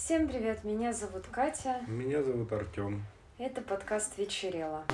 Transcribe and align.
Всем 0.00 0.28
привет, 0.28 0.62
меня 0.62 0.92
зовут 0.92 1.26
Катя. 1.26 1.80
Меня 1.88 2.22
зовут 2.22 2.52
Артем. 2.52 3.04
Это 3.36 3.60
подкаст 3.60 4.16
«Вечерело». 4.16 4.84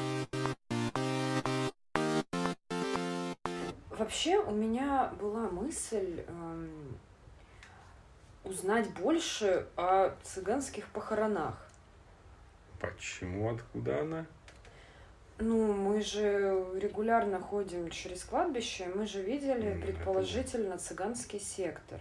Вообще 3.90 4.38
у 4.38 4.50
меня 4.50 5.12
была 5.20 5.50
мысль 5.50 6.24
эм, 6.26 6.98
узнать 8.44 8.88
больше 8.94 9.66
о 9.76 10.16
цыганских 10.22 10.88
похоронах. 10.88 11.68
Почему? 12.80 13.54
Откуда 13.54 14.00
она? 14.00 14.26
Ну, 15.38 15.74
мы 15.74 16.00
же 16.00 16.64
регулярно 16.80 17.40
ходим 17.40 17.90
через 17.90 18.24
кладбище, 18.24 18.88
мы 18.94 19.06
же 19.06 19.20
видели 19.20 19.78
предположительно 19.82 20.78
цыганский 20.78 21.40
сектор. 21.40 22.00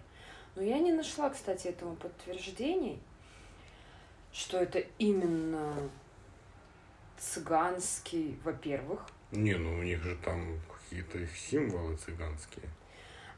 Но 0.55 0.61
я 0.61 0.79
не 0.79 0.91
нашла, 0.91 1.29
кстати, 1.29 1.67
этому 1.67 1.95
подтверждений, 1.95 2.99
что 4.31 4.57
это 4.57 4.83
именно 4.99 5.89
цыганский, 7.17 8.37
во-первых. 8.43 9.01
Не, 9.31 9.55
ну 9.55 9.79
у 9.79 9.83
них 9.83 10.03
же 10.03 10.15
там 10.17 10.59
какие-то 10.71 11.17
их 11.17 11.35
символы 11.35 11.95
цыганские. 11.97 12.69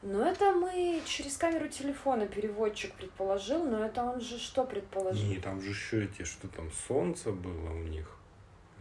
Но 0.01 0.23
это 0.23 0.51
мы 0.51 1.01
через 1.05 1.35
камеру 1.37 1.67
телефона 1.67 2.27
переводчик 2.27 2.93
предположил, 2.93 3.63
но 3.63 3.83
это 3.83 4.03
он 4.03 4.21
же 4.21 4.37
что 4.37 4.63
предположил? 4.63 5.27
Не, 5.27 5.39
там 5.39 5.61
же 5.61 5.69
еще 5.69 6.05
эти, 6.05 6.23
что 6.23 6.47
там, 6.47 6.69
солнце 6.71 7.31
было 7.31 7.71
у 7.71 7.83
них 7.83 8.07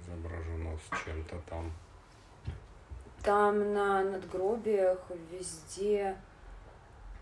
изображено 0.02 0.78
с 0.78 1.04
чем-то 1.04 1.40
там. 1.48 1.72
Там 3.22 3.72
на 3.72 4.04
надгробиях 4.04 4.98
везде 5.30 6.16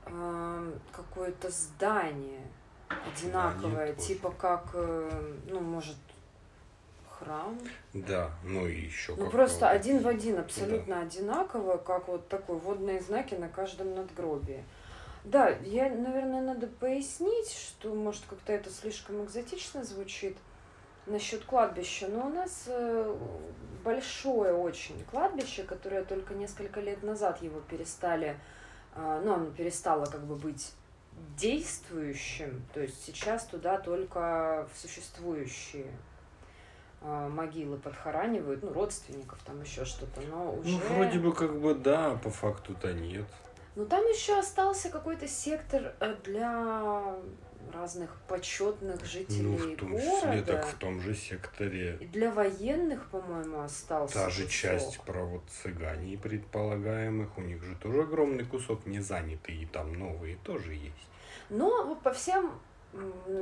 эм, 0.06 0.80
какое-то 0.92 1.51
здание 1.51 2.41
одинаковое, 2.88 3.95
тоже. 3.95 4.09
типа 4.09 4.30
как, 4.30 4.70
э, 4.74 5.34
ну, 5.48 5.60
может, 5.60 5.97
храм. 7.09 7.59
Да, 7.93 8.30
ну 8.45 8.66
и 8.66 8.82
еще 8.82 9.15
Ну, 9.16 9.30
просто 9.30 9.68
один 9.71 10.02
в 10.02 10.09
один, 10.09 10.38
абсолютно 10.38 10.96
Да. 10.96 11.02
одинаково, 11.02 11.76
как 11.79 12.09
вот 12.09 12.29
такой 12.29 12.57
водные 12.57 13.01
знаки 13.01 13.35
на 13.35 13.49
каждом 13.49 13.95
надгробии. 13.95 14.65
Да, 15.24 15.51
я, 15.63 15.88
наверное, 15.88 16.43
надо 16.43 16.66
пояснить, 16.66 17.52
что, 17.52 17.95
может, 17.95 18.24
как-то 18.29 18.52
это 18.52 18.71
слишком 18.71 19.24
экзотично 19.24 19.85
звучит 19.85 20.37
насчет 21.07 21.45
кладбища, 21.45 22.09
но 22.09 22.26
у 22.26 22.30
нас 22.30 22.65
э, 22.66 23.16
большое 23.85 24.52
очень 24.52 25.04
кладбище, 25.10 25.63
которое 25.63 26.02
только 26.04 26.35
несколько 26.35 26.80
лет 26.80 27.02
назад 27.04 27.41
его 27.41 27.60
перестали, 27.60 28.37
ну, 28.96 29.35
оно 29.35 29.46
перестало 29.46 30.07
как 30.07 30.24
бы 30.24 30.37
быть 30.37 30.73
действующим, 31.37 32.62
то 32.74 32.80
есть 32.80 33.04
сейчас 33.04 33.46
туда 33.46 33.79
только 33.79 34.68
в 34.73 34.79
существующие 34.79 35.90
э, 37.01 37.29
могилы 37.29 37.79
подхоранивают, 37.79 38.63
ну, 38.63 38.73
родственников, 38.73 39.38
там 39.45 39.60
еще 39.63 39.85
что-то, 39.85 40.20
но 40.23 40.54
уже... 40.54 40.70
Ну, 40.70 40.79
вроде 40.95 41.18
бы 41.18 41.32
как 41.32 41.59
бы 41.59 41.74
да, 41.74 42.18
по 42.23 42.30
факту-то 42.30 42.93
нет. 42.93 43.26
Ну, 43.74 43.87
там 43.87 44.04
еще 44.04 44.38
остался 44.38 44.90
какой-то 44.90 45.26
сектор 45.26 45.95
э, 46.01 46.15
для 46.24 47.15
разных 47.73 48.14
почетных 48.29 49.01
Ну, 49.01 49.06
жителей 49.06 49.74
в 49.74 49.76
том 49.79 49.96
числе, 49.96 50.20
города. 50.20 50.42
так 50.45 50.66
в 50.66 50.74
том 50.74 51.01
же 51.01 51.14
секторе 51.14 51.96
И 52.01 52.06
для 52.06 52.30
военных, 52.30 53.09
по-моему, 53.09 53.60
остался. 53.62 54.14
Та 54.14 54.29
же 54.29 54.42
кусок. 54.45 54.51
часть 54.51 55.01
про 55.01 55.24
вот 55.24 55.42
цыгане 55.48 56.18
предполагаемых, 56.18 57.38
у 57.38 57.40
них 57.40 57.62
же 57.62 57.74
тоже 57.76 58.02
огромный 58.02 58.45
кусок 58.45 58.84
не 58.84 59.01
занятый, 59.01 59.56
и 59.62 59.66
там 59.66 59.95
новые 59.95 60.36
тоже 60.45 60.74
есть. 60.74 61.09
Но 61.48 61.84
вот 61.86 62.02
по 62.02 62.12
всем, 62.12 62.52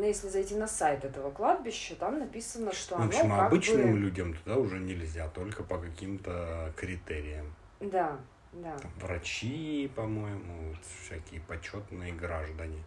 если 0.00 0.28
зайти 0.28 0.54
на 0.54 0.68
сайт 0.68 1.04
этого 1.04 1.32
кладбища, 1.32 1.96
там 1.96 2.20
написано, 2.20 2.72
что 2.72 2.96
В 2.96 3.00
оно 3.00 3.08
общем, 3.08 3.30
как 3.30 3.46
обычным 3.48 3.94
бы... 3.94 3.98
людям 3.98 4.34
туда 4.34 4.56
уже 4.58 4.78
нельзя, 4.78 5.28
только 5.28 5.64
по 5.64 5.78
каким-то 5.78 6.72
критериям. 6.76 7.52
Да, 7.80 8.18
да, 8.52 8.76
врачи, 8.96 9.90
по-моему, 9.94 10.74
всякие 11.04 11.40
почетные 11.42 12.12
граждане. 12.12 12.82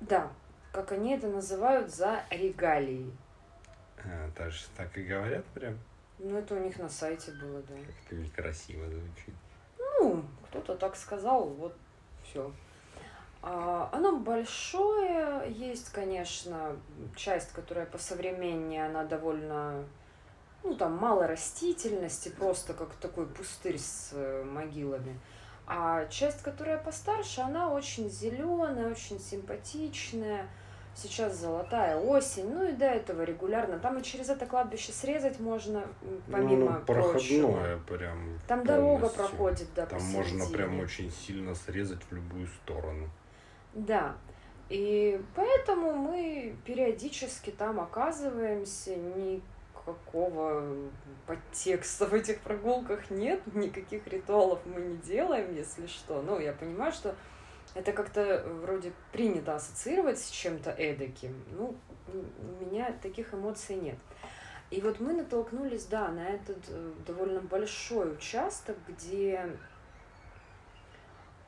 да. 0.00 0.30
Как 0.72 0.92
они 0.92 1.14
это 1.16 1.28
называют, 1.28 1.88
за 1.94 2.22
регалии. 2.30 3.10
А, 4.04 4.28
даже 4.36 4.66
так 4.76 4.98
и 4.98 5.04
говорят 5.04 5.42
прям, 5.46 5.78
Ну, 6.18 6.36
это 6.36 6.54
у 6.54 6.58
них 6.58 6.78
на 6.78 6.88
сайте 6.88 7.32
было, 7.32 7.62
да. 7.62 7.74
как-то 7.76 8.14
некрасиво 8.16 8.84
звучит. 8.90 9.34
Ну, 9.78 10.22
кто-то 10.48 10.74
так 10.76 10.94
сказал, 10.96 11.48
вот 11.48 11.74
все. 12.24 12.52
оно 13.42 14.18
большое, 14.18 15.50
есть, 15.50 15.90
конечно, 15.92 16.76
часть, 17.14 17.52
которая 17.52 17.86
посовременнее, 17.86 18.84
она 18.86 19.04
довольно, 19.04 19.82
ну, 20.70 20.74
там 20.74 20.96
мало 20.96 21.26
растительности, 21.26 22.28
просто 22.28 22.74
как 22.74 22.92
такой 22.94 23.26
пустырь 23.26 23.78
с 23.78 24.10
э, 24.12 24.44
могилами. 24.44 25.18
А 25.66 26.06
часть, 26.06 26.42
которая 26.42 26.78
постарше, 26.78 27.40
она 27.40 27.72
очень 27.72 28.08
зеленая, 28.08 28.90
очень 28.90 29.18
симпатичная. 29.20 30.46
Сейчас 30.94 31.36
золотая 31.36 31.98
осень, 31.98 32.48
ну 32.54 32.66
и 32.66 32.72
до 32.72 32.86
этого 32.86 33.22
регулярно. 33.22 33.78
Там 33.78 33.98
и 33.98 34.02
через 34.02 34.30
это 34.30 34.46
кладбище 34.46 34.92
срезать 34.92 35.38
можно, 35.40 35.78
м, 36.02 36.22
помимо 36.32 36.56
ну, 36.64 36.68
оно 36.70 36.80
прочего. 36.86 37.48
проходное 37.48 37.78
прям. 37.78 38.38
Там 38.48 38.64
дорога 38.64 39.08
полностью. 39.08 39.18
проходит, 39.26 39.68
да, 39.74 39.86
Там 39.86 40.02
можно 40.04 40.38
посередине. 40.38 40.56
прям 40.56 40.80
очень 40.80 41.10
сильно 41.10 41.54
срезать 41.54 42.00
в 42.08 42.14
любую 42.14 42.46
сторону. 42.46 43.10
Да. 43.74 44.14
И 44.70 45.20
поэтому 45.34 45.92
мы 45.92 46.56
периодически 46.64 47.50
там 47.50 47.78
оказываемся, 47.78 48.96
никакого 49.86 50.90
подтекста 51.26 52.06
в 52.06 52.14
этих 52.14 52.40
прогулках 52.40 53.10
нет, 53.10 53.40
никаких 53.54 54.06
ритуалов 54.06 54.60
мы 54.64 54.80
не 54.80 54.96
делаем, 54.98 55.54
если 55.54 55.86
что. 55.86 56.22
Ну, 56.22 56.38
я 56.38 56.52
понимаю, 56.52 56.92
что 56.92 57.14
это 57.74 57.92
как-то 57.92 58.44
вроде 58.62 58.92
принято 59.12 59.54
ассоциировать 59.54 60.18
с 60.18 60.30
чем-то 60.30 60.70
эдаким. 60.70 61.34
Ну, 61.52 61.76
у 62.12 62.64
меня 62.64 62.92
таких 63.02 63.34
эмоций 63.34 63.76
нет. 63.76 63.98
И 64.70 64.80
вот 64.80 64.98
мы 64.98 65.12
натолкнулись, 65.12 65.84
да, 65.86 66.08
на 66.08 66.28
этот 66.28 66.58
э, 66.68 66.92
довольно 67.06 67.40
большой 67.40 68.14
участок, 68.14 68.76
где 68.88 69.48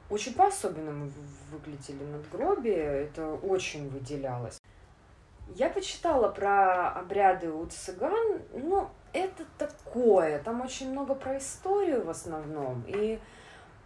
очень 0.09 0.35
по-особенному 0.35 1.11
выглядели 1.51 2.05
надгробия, 2.05 2.91
это 2.91 3.33
очень 3.33 3.89
выделялось. 3.91 4.61
Я 5.55 5.71
почитала 5.71 6.29
про 6.29 6.91
обряды 6.91 7.51
у 7.51 7.67
цыган, 7.67 8.43
ну, 8.53 8.89
это 9.13 9.45
такое, 9.57 10.39
там 10.41 10.61
очень 10.61 10.91
много 10.91 11.15
про 11.15 11.39
историю 11.39 12.05
в 12.05 12.11
основном, 12.11 12.85
и 12.87 13.19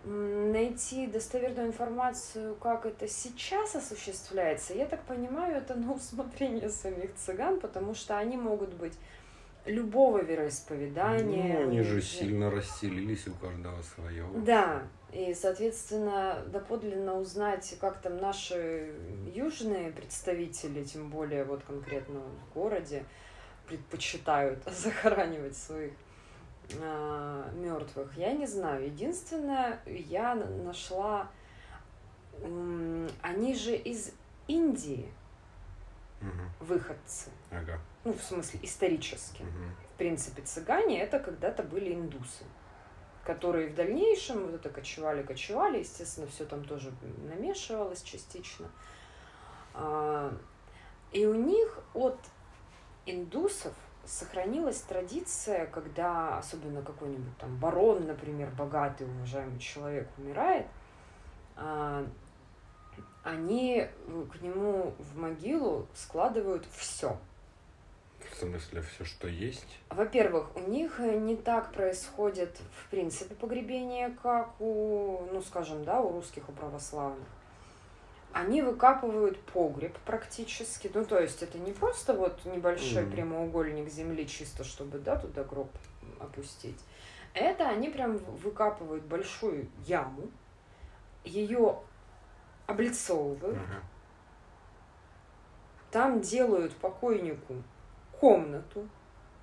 найти 0.04 1.06
достоверную 1.06 1.68
информацию, 1.68 2.56
как 2.56 2.86
это 2.86 3.06
сейчас 3.06 3.76
осуществляется, 3.76 4.74
я 4.74 4.86
так 4.86 5.02
понимаю, 5.04 5.56
это 5.56 5.74
на 5.74 5.92
усмотрение 5.92 6.68
самих 6.68 7.14
цыган, 7.14 7.60
потому 7.60 7.94
что 7.94 8.18
они 8.18 8.36
могут 8.36 8.74
быть 8.74 8.94
любого 9.64 10.22
вероисповедания. 10.22 11.60
Ну, 11.60 11.62
они 11.68 11.82
же 11.82 12.02
сильно 12.02 12.50
расселились, 12.50 13.28
у 13.28 13.32
каждого 13.34 13.80
свое. 13.82 14.26
да, 14.44 14.82
и, 15.12 15.34
соответственно, 15.34 16.42
доподлинно 16.46 17.18
узнать, 17.18 17.76
как 17.80 18.00
там 18.00 18.16
наши 18.16 18.94
южные 19.26 19.92
представители, 19.92 20.84
тем 20.84 21.10
более 21.10 21.44
вот 21.44 21.62
конкретно 21.64 22.20
в 22.20 22.54
городе, 22.54 23.04
предпочитают 23.66 24.62
захоранивать 24.66 25.56
своих 25.56 25.92
мертвых, 27.54 28.16
я 28.16 28.32
не 28.32 28.46
знаю. 28.46 28.86
Единственное, 28.86 29.80
я 29.86 30.34
нашла, 30.34 31.28
м, 32.42 33.08
они 33.20 33.54
же 33.54 33.76
из 33.76 34.12
Индии 34.46 35.12
Мгм. 36.20 36.50
выходцы, 36.60 37.30
Ага. 37.50 37.78
ну, 38.04 38.12
в 38.12 38.22
смысле, 38.22 38.60
исторически 38.62 39.42
Мгм. 39.42 39.74
в 39.94 39.98
принципе, 39.98 40.42
цыгане 40.42 41.00
это 41.02 41.18
когда-то 41.18 41.62
были 41.62 41.92
индусы, 41.92 42.44
которые 43.24 43.68
в 43.68 43.74
дальнейшем 43.74 44.46
вот 44.46 44.54
это 44.54 44.68
кочевали, 44.68 45.22
кочевали, 45.22 45.78
естественно, 45.78 46.26
все 46.26 46.44
там 46.44 46.64
тоже 46.64 46.92
намешивалось 47.28 48.02
частично. 48.02 48.68
А, 49.74 50.32
И 51.12 51.26
у 51.26 51.34
них 51.34 51.78
от 51.94 52.18
индусов 53.06 53.74
сохранилась 54.04 54.80
традиция, 54.80 55.66
когда 55.66 56.38
особенно 56.38 56.82
какой-нибудь 56.82 57.36
там 57.38 57.56
барон, 57.58 58.06
например, 58.06 58.50
богатый, 58.50 59.06
уважаемый 59.06 59.60
человек 59.60 60.08
умирает, 60.18 60.66
а, 61.56 62.04
они 63.22 63.86
к 64.32 64.42
нему 64.42 64.94
в 64.98 65.16
могилу 65.16 65.86
складывают 65.94 66.66
все. 66.72 67.16
В 68.32 68.36
смысле, 68.36 68.80
все, 68.82 69.04
что 69.04 69.28
есть? 69.28 69.78
Во-первых, 69.90 70.56
у 70.56 70.60
них 70.60 70.98
э, 71.00 71.18
не 71.18 71.36
так 71.36 71.70
происходит, 71.72 72.58
в 72.82 72.88
принципе, 72.90 73.34
погребение, 73.34 74.16
как 74.22 74.58
у, 74.58 75.20
ну, 75.30 75.42
скажем, 75.42 75.84
да, 75.84 76.00
у 76.00 76.12
русских, 76.12 76.48
у 76.48 76.52
православных. 76.52 77.26
они 78.32 78.62
выкапывают 78.62 79.38
погреб 79.52 79.94
практически. 80.06 80.90
Ну, 80.94 81.04
то 81.04 81.20
есть 81.20 81.42
это 81.42 81.58
не 81.58 81.72
просто 81.72 82.14
вот 82.14 82.42
небольшой 82.46 83.02
Мгм. 83.02 83.12
прямоугольник 83.12 83.90
земли, 83.90 84.26
чисто 84.26 84.64
чтобы, 84.64 84.98
да, 84.98 85.16
туда 85.16 85.44
гроб 85.44 85.70
опустить. 86.18 86.78
Это 87.34 87.68
они 87.68 87.90
прям 87.90 88.16
выкапывают 88.16 89.04
большую 89.04 89.68
яму, 89.84 90.30
ее 91.24 91.78
облицовывают, 92.66 93.58
Ага. 93.58 93.82
там 95.90 96.20
делают 96.22 96.74
покойнику 96.76 97.56
комнату. 98.22 98.88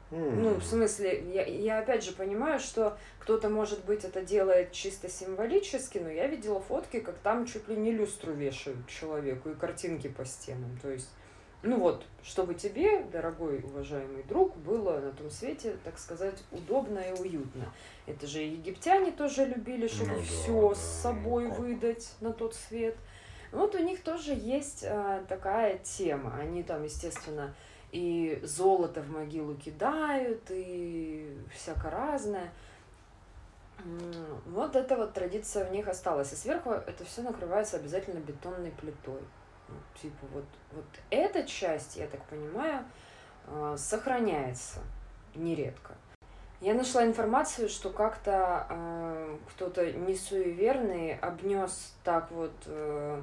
Ну, 0.09 0.51
М. 0.51 0.59
в 0.59 0.63
смысле, 0.63 1.21
я, 1.33 1.45
я 1.45 1.79
опять 1.79 2.03
же 2.03 2.13
понимаю, 2.13 2.59
что 2.59 2.97
кто-то, 3.19 3.49
может 3.49 3.83
быть, 3.83 4.05
это 4.05 4.21
делает 4.21 4.71
чисто 4.71 5.09
символически, 5.09 5.97
но 5.97 6.09
я 6.09 6.27
видела 6.27 6.61
фотки, 6.61 7.01
как 7.01 7.15
там 7.19 7.45
чуть 7.45 7.67
ли 7.67 7.75
не 7.75 7.91
люстру 7.91 8.31
вешают 8.33 8.87
человеку 8.87 9.49
и 9.49 9.53
картинки 9.53 10.07
по 10.07 10.23
стенам. 10.23 10.79
То 10.81 10.89
есть, 10.89 11.09
ну 11.61 11.77
вот, 11.77 12.05
чтобы 12.23 12.55
тебе, 12.55 13.03
дорогой 13.11 13.59
уважаемый 13.59 14.23
друг, 14.23 14.55
было 14.55 14.97
на 14.99 15.11
том 15.11 15.29
свете, 15.29 15.75
так 15.83 15.99
сказать, 15.99 16.41
удобно 16.51 16.99
и 16.99 17.11
уютно. 17.19 17.71
Это 18.07 18.27
же 18.27 18.39
египтяне 18.39 19.11
тоже 19.11 19.43
любили, 19.43 19.87
чтобы 19.87 20.13
Ну 20.13 20.21
все 20.21 20.69
да, 20.69 20.75
с 20.75 21.01
собой 21.01 21.49
ну 21.49 21.53
выдать 21.53 22.15
на 22.21 22.31
тот 22.31 22.55
свет. 22.55 22.95
Вот 23.51 23.75
у 23.75 23.79
них 23.79 24.03
тоже 24.03 24.31
есть 24.33 24.85
а, 24.87 25.23
такая 25.27 25.79
тема. 25.79 26.35
Они 26.39 26.63
там, 26.63 26.83
естественно, 26.83 27.53
и 27.91 28.39
золото 28.43 29.01
в 29.01 29.09
могилу 29.09 29.55
кидают, 29.55 30.43
и 30.49 31.37
всяко 31.53 31.89
разное. 31.89 32.51
Вот 34.45 34.75
эта 34.75 34.95
вот 34.95 35.13
традиция 35.13 35.65
в 35.65 35.71
них 35.71 35.87
осталась. 35.87 36.33
И 36.33 36.35
сверху 36.35 36.71
это 36.71 37.05
все 37.05 37.21
накрывается 37.21 37.77
обязательно 37.77 38.19
бетонной 38.19 38.71
плитой. 38.71 39.21
Ну, 39.69 39.75
Типа 40.01 40.25
вот, 40.33 40.45
вот 40.71 40.85
эта 41.09 41.43
часть, 41.43 41.95
я 41.95 42.07
так 42.07 42.23
понимаю, 42.25 42.83
а, 43.47 43.77
сохраняется 43.77 44.79
нередко. 45.35 45.93
Я 46.61 46.73
нашла 46.73 47.05
информацию, 47.05 47.69
что 47.69 47.89
как-то 47.89 48.67
э, 48.69 49.37
кто-то 49.47 49.93
несуеверный 49.93 51.17
обнес 51.19 51.95
так 52.03 52.29
вот 52.31 52.51
э, 52.65 53.21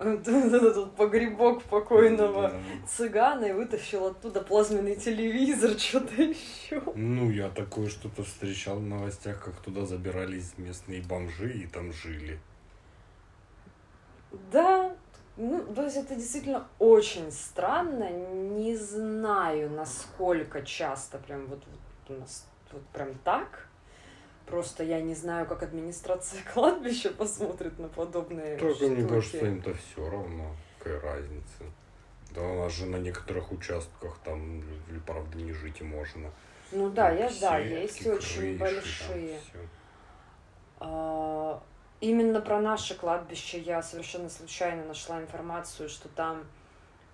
этот 0.00 0.94
погребок 0.96 1.62
покойного 1.64 2.52
цыгана 2.86 3.46
и 3.46 3.52
вытащил 3.52 4.06
оттуда 4.06 4.40
плазменный 4.40 4.96
телевизор, 4.96 5.70
что-то 5.78 6.22
еще. 6.22 6.82
Ну, 6.94 7.30
я 7.30 7.48
такое 7.48 7.88
что-то 7.88 8.22
встречал 8.22 8.78
в 8.78 8.86
новостях, 8.86 9.42
как 9.44 9.56
туда 9.60 9.84
забирались 9.84 10.54
местные 10.58 11.02
бомжи 11.02 11.52
и 11.52 11.66
там 11.66 11.92
жили. 11.92 12.38
Да, 14.50 14.94
ну, 15.36 15.64
то 15.74 15.82
есть 15.82 15.96
это 15.96 16.14
действительно 16.14 16.66
очень 16.78 17.30
странно. 17.32 18.10
Не 18.10 18.76
знаю, 18.76 19.70
насколько 19.70 20.62
часто 20.62 21.18
прям 21.18 21.46
вот, 21.46 21.62
вот 21.66 22.16
у 22.16 22.20
нас 22.20 22.46
вот 22.72 22.82
прям 22.88 23.14
так. 23.24 23.68
Просто 24.46 24.84
я 24.84 25.00
не 25.00 25.14
знаю, 25.14 25.46
как 25.46 25.62
администрация 25.62 26.40
кладбища 26.54 27.10
посмотрит 27.10 27.78
на 27.78 27.88
подобные 27.88 28.56
Только 28.58 28.84
мне 28.86 28.98
штуки. 29.00 29.14
кажется, 29.14 29.46
им-то 29.46 29.74
все 29.74 30.10
равно. 30.10 30.54
Какая 30.78 31.00
разница. 31.00 31.64
Да 32.34 32.42
у 32.42 32.62
нас 32.62 32.72
же 32.72 32.86
на 32.86 32.96
некоторых 32.96 33.52
участках 33.52 34.18
там, 34.24 34.62
правда, 35.06 35.38
не 35.38 35.52
жить 35.52 35.80
и 35.80 35.84
можно. 35.84 36.30
Ну 36.72 36.90
да, 36.90 37.10
я 37.10 37.30
да, 37.40 37.58
Сетки, 37.58 37.72
есть 37.72 38.06
очень 38.06 38.16
крыши, 38.16 38.58
там 38.58 38.58
большие. 38.58 39.38
А, 40.80 41.62
Именно 42.00 42.40
про 42.40 42.60
наше 42.60 42.94
кладбище 42.96 43.60
я 43.60 43.82
совершенно 43.82 44.28
случайно 44.28 44.84
нашла 44.84 45.20
информацию, 45.20 45.88
что 45.88 46.08
там 46.10 46.44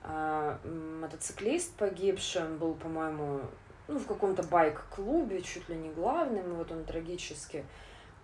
а, 0.02 0.58
мотоциклист 1.00 1.72
погибший, 1.76 2.42
он 2.44 2.56
был, 2.58 2.74
по-моему, 2.74 3.42
ну, 3.90 3.98
в 3.98 4.06
каком-то 4.06 4.42
байк-клубе, 4.44 5.42
чуть 5.42 5.68
ли 5.68 5.76
не 5.76 5.90
главным, 5.90 6.52
и 6.52 6.56
вот 6.56 6.70
он 6.70 6.84
трагически 6.84 7.64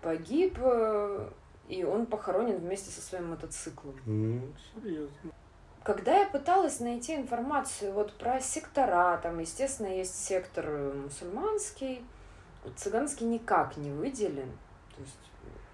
погиб, 0.01 0.59
э, 0.61 1.29
и 1.69 1.83
он 1.83 2.07
похоронен 2.07 2.59
вместе 2.59 2.91
со 2.91 3.01
своим 3.01 3.31
мотоциклом. 3.31 3.97
Ну, 4.07 4.43
серьезно. 4.75 5.33
Когда 5.83 6.21
я 6.21 6.27
пыталась 6.27 6.81
найти 6.81 7.17
информацию 7.17 7.93
вот 7.93 8.13
про 8.15 8.41
сектора, 8.41 9.19
там, 9.23 9.41
естественно, 9.41 9.89
есть 9.89 10.15
сектор 10.15 10.65
э, 10.69 10.93
мусульманский, 10.95 12.05
цыганский 12.77 13.27
никак 13.27 13.77
не 13.77 13.91
выделен. 13.91 14.51
То 14.95 15.03
есть, 15.03 15.19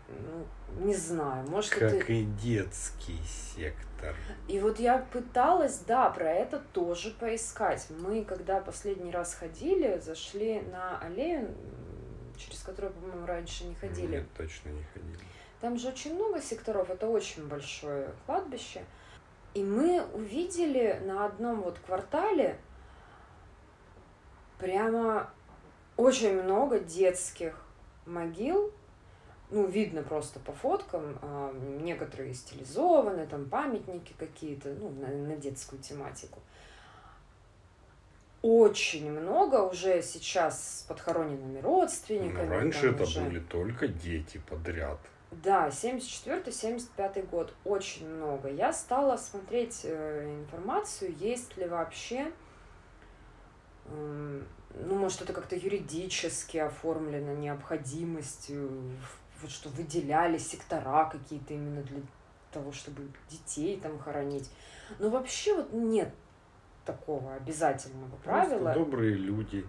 ну, 0.08 0.86
не 0.86 0.94
знаю, 0.94 1.46
может, 1.48 1.72
Как 1.72 1.82
это... 1.82 2.12
и 2.12 2.24
детский 2.24 3.18
сектор. 3.26 3.91
И 4.49 4.58
вот 4.60 4.78
я 4.78 4.99
пыталась, 4.99 5.78
да, 5.81 6.10
про 6.10 6.31
это 6.31 6.60
тоже 6.72 7.10
поискать. 7.10 7.87
Мы, 7.90 8.25
когда 8.25 8.60
последний 8.60 9.10
раз 9.10 9.34
ходили, 9.34 9.99
зашли 9.99 10.60
на 10.60 10.99
аллею, 10.99 11.54
через 12.37 12.62
которую, 12.62 12.93
по-моему, 12.93 13.26
раньше 13.26 13.64
не 13.64 13.75
ходили. 13.75 14.16
Нет, 14.16 14.26
точно 14.37 14.70
не 14.70 14.84
ходили. 14.93 15.19
Там 15.60 15.78
же 15.78 15.88
очень 15.88 16.14
много 16.14 16.40
секторов, 16.40 16.90
это 16.90 17.06
очень 17.08 17.46
большое 17.46 18.10
кладбище. 18.26 18.84
И 19.54 19.62
мы 19.62 20.02
увидели 20.12 21.00
на 21.05 21.26
одном 21.26 21.62
вот 21.62 21.78
квартале 21.78 22.58
прямо 24.58 25.31
очень 25.96 26.43
много 26.43 26.81
детских 26.81 27.62
могил. 28.06 28.72
Ну, 29.52 29.66
видно 29.66 30.02
просто 30.02 30.40
по 30.40 30.52
фоткам. 30.52 31.19
а, 31.20 31.52
Некоторые 31.82 32.32
стилизованы, 32.34 33.26
там 33.26 33.44
памятники 33.50 34.14
какие-то, 34.19 34.70
ну, 34.70 34.88
на, 34.90 35.08
на 35.08 35.37
детскую 35.37 35.81
тематику. 35.81 36.40
Очень 38.40 39.10
много 39.12 39.56
уже 39.62 40.02
сейчас 40.02 40.81
с 40.81 40.82
подхороненными 40.84 41.60
родственниками. 41.60 42.46
Ну, 42.49 42.54
раньше 42.54 42.88
это 42.90 43.04
уже. 43.04 43.20
были 43.20 43.38
только 43.40 43.87
дети 43.88 44.40
подряд. 44.49 44.99
Да, 45.31 45.69
74-75 45.69 47.28
год, 47.31 47.55
очень 47.64 48.08
много. 48.08 48.48
Я 48.50 48.72
стала 48.72 49.16
смотреть 49.16 49.82
э, 49.84 50.28
информацию, 50.43 51.14
есть 51.19 51.56
ли 51.56 51.66
вообще, 51.66 52.32
эм, 53.87 54.44
ну, 54.75 54.94
может, 54.96 55.22
это 55.22 55.32
как-то 55.32 55.55
юридически 55.56 56.56
оформлено, 56.58 57.34
необходимость, 57.34 58.50
в- 58.50 59.21
вот 59.42 59.50
что 59.50 59.68
выделяли 59.68 60.38
сектора 60.38 61.04
какие-то 61.10 61.54
именно 61.54 61.82
для 61.82 62.00
того, 62.52 62.72
чтобы 62.72 63.08
детей 63.28 63.78
там 63.80 63.98
хоронить. 63.98 64.50
Но 64.98 65.10
вообще 65.10 65.54
вот 65.56 65.72
нет 65.72 66.12
такого 66.84 67.34
обязательного 67.34 68.16
правила. 68.16 68.64
Просто 68.64 68.78
добрые 68.81 69.14
люди. 69.14 69.67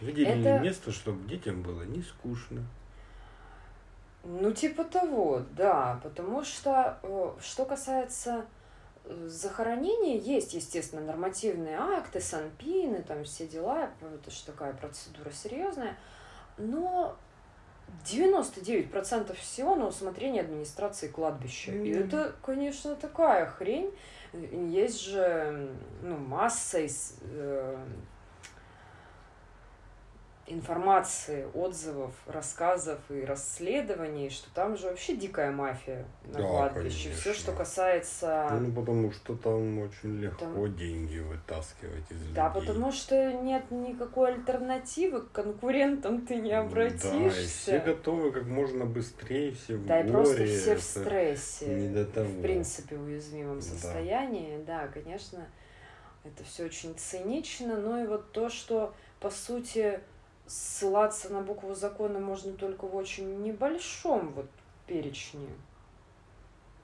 Выделили 0.00 0.40
Это- 0.40 0.62
место, 0.62 0.92
чтобы 0.92 1.26
детям 1.28 1.62
было 1.62 1.82
не 1.82 2.02
скучно. 2.02 2.64
Ну, 4.24 4.52
типа 4.52 4.84
того, 4.84 5.42
да, 5.56 6.00
потому 6.02 6.42
что, 6.44 6.98
э, 7.02 7.32
что 7.40 7.64
касается 7.64 8.44
э, 9.04 9.28
захоронения, 9.28 10.18
есть, 10.18 10.52
естественно, 10.54 11.00
нормативные 11.00 11.76
акты, 11.78 12.20
санпины, 12.20 13.02
там 13.02 13.22
все 13.22 13.46
дела, 13.46 13.90
это 14.00 14.30
же 14.32 14.44
такая 14.44 14.72
процедура 14.72 15.30
серьезная, 15.30 15.96
но 16.58 17.16
99% 18.04 19.34
всего 19.34 19.74
на 19.74 19.86
усмотрение 19.88 20.42
администрации 20.42 21.08
кладбища. 21.08 21.72
И 21.72 21.94
Мгм. 21.94 22.04
это, 22.06 22.34
конечно, 22.42 22.94
такая 22.94 23.46
хрень. 23.46 23.90
Есть 24.32 25.00
же 25.00 25.68
ну, 26.02 26.16
масса 26.16 26.80
из, 26.80 27.16
э, 27.22 27.76
информации, 30.48 31.46
отзывов, 31.54 32.12
рассказов 32.26 32.98
и 33.10 33.24
расследований, 33.24 34.30
что 34.30 34.48
там 34.54 34.76
же 34.76 34.86
вообще 34.88 35.16
дикая 35.16 35.50
мафия 35.50 36.06
на 36.26 36.34
Да, 36.38 36.46
кладбище. 36.46 37.10
Все, 37.12 37.34
что 37.34 37.52
касается... 37.52 38.48
Ну, 38.52 38.72
потому 38.72 39.10
что 39.12 39.34
там 39.36 39.78
очень 39.80 40.20
легко 40.20 40.44
Там- 40.44 40.76
деньги 40.76 41.18
вытаскивать 41.18 42.10
из 42.10 42.22
Да, 42.34 42.48
людей. 42.54 42.60
потому 42.68 42.92
что 42.92 43.32
нет 43.32 43.70
никакой 43.70 44.34
альтернативы, 44.34 45.22
к 45.22 45.32
конкурентам 45.32 46.24
ты 46.26 46.36
не 46.36 46.50
Да, 46.50 46.62
и 46.62 46.66
обратишься. 46.66 47.48
все 47.48 47.78
готовы 47.80 48.30
как 48.30 48.44
можно 48.46 48.84
быстрее, 48.86 49.52
все 49.52 49.76
в 49.76 49.86
Да, 49.86 50.00
и 50.00 50.02
горе. 50.04 50.12
просто 50.12 50.44
все 50.46 50.76
в 50.76 50.82
стрессе. 50.82 51.66
Не 51.66 51.88
до 51.88 52.04
того. 52.06 52.26
В 52.28 52.42
принципе, 52.42 52.96
уязвимом 52.96 53.56
Да. 53.56 53.62
состоянии. 53.66 54.62
Да, 54.64 54.86
конечно, 54.88 55.44
это 56.24 56.44
все 56.44 56.64
очень 56.66 56.94
цинично. 56.96 57.76
Но 57.76 58.02
и 58.02 58.06
вот 58.06 58.30
то, 58.32 58.48
что, 58.48 58.94
по 59.20 59.30
сути, 59.30 60.00
ссылаться 60.46 61.32
на 61.32 61.40
букву 61.40 61.74
закона 61.74 62.18
можно 62.18 62.52
только 62.52 62.86
в 62.86 62.94
очень 62.94 63.42
небольшом 63.42 64.32
вот 64.32 64.46
перечне 64.86 65.48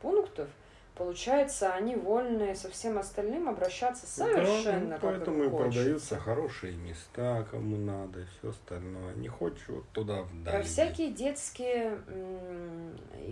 пунктов, 0.00 0.48
получается, 0.96 1.72
они 1.72 1.94
вольны 1.94 2.54
со 2.54 2.68
всем 2.68 2.98
остальным 2.98 3.48
обращаться 3.48 4.06
совершенно 4.06 4.90
да, 4.90 4.98
как 4.98 5.02
поэтому 5.02 5.44
им 5.44 5.54
и 5.54 5.56
продаются 5.56 6.18
хорошие 6.18 6.74
места, 6.74 7.46
кому 7.50 7.76
надо, 7.76 8.20
и 8.20 8.24
все 8.24 8.50
остальное. 8.50 9.14
Не 9.14 9.28
вот 9.28 9.88
туда 9.92 10.22
вдаль. 10.22 10.54
Про 10.54 10.62
всякие 10.62 11.12
детские 11.12 11.98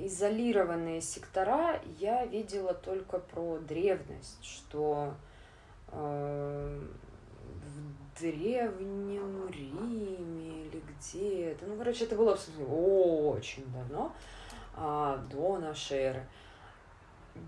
изолированные 0.06 1.00
сектора 1.00 1.80
я 1.98 2.24
видела 2.24 2.72
только 2.72 3.18
про 3.18 3.58
древность, 3.58 4.44
что 4.44 5.14
э, 5.88 6.80
древнем 8.20 9.48
Риме 9.48 10.64
или 10.66 10.82
где-то, 10.98 11.66
ну, 11.66 11.76
короче, 11.76 12.04
это 12.04 12.16
было 12.16 12.36
в 12.36 12.40
смысле 12.40 12.64
очень 12.66 13.64
давно, 13.72 14.12
а, 14.76 15.16
до 15.30 15.58
нашей 15.58 15.98
эры. 15.98 16.26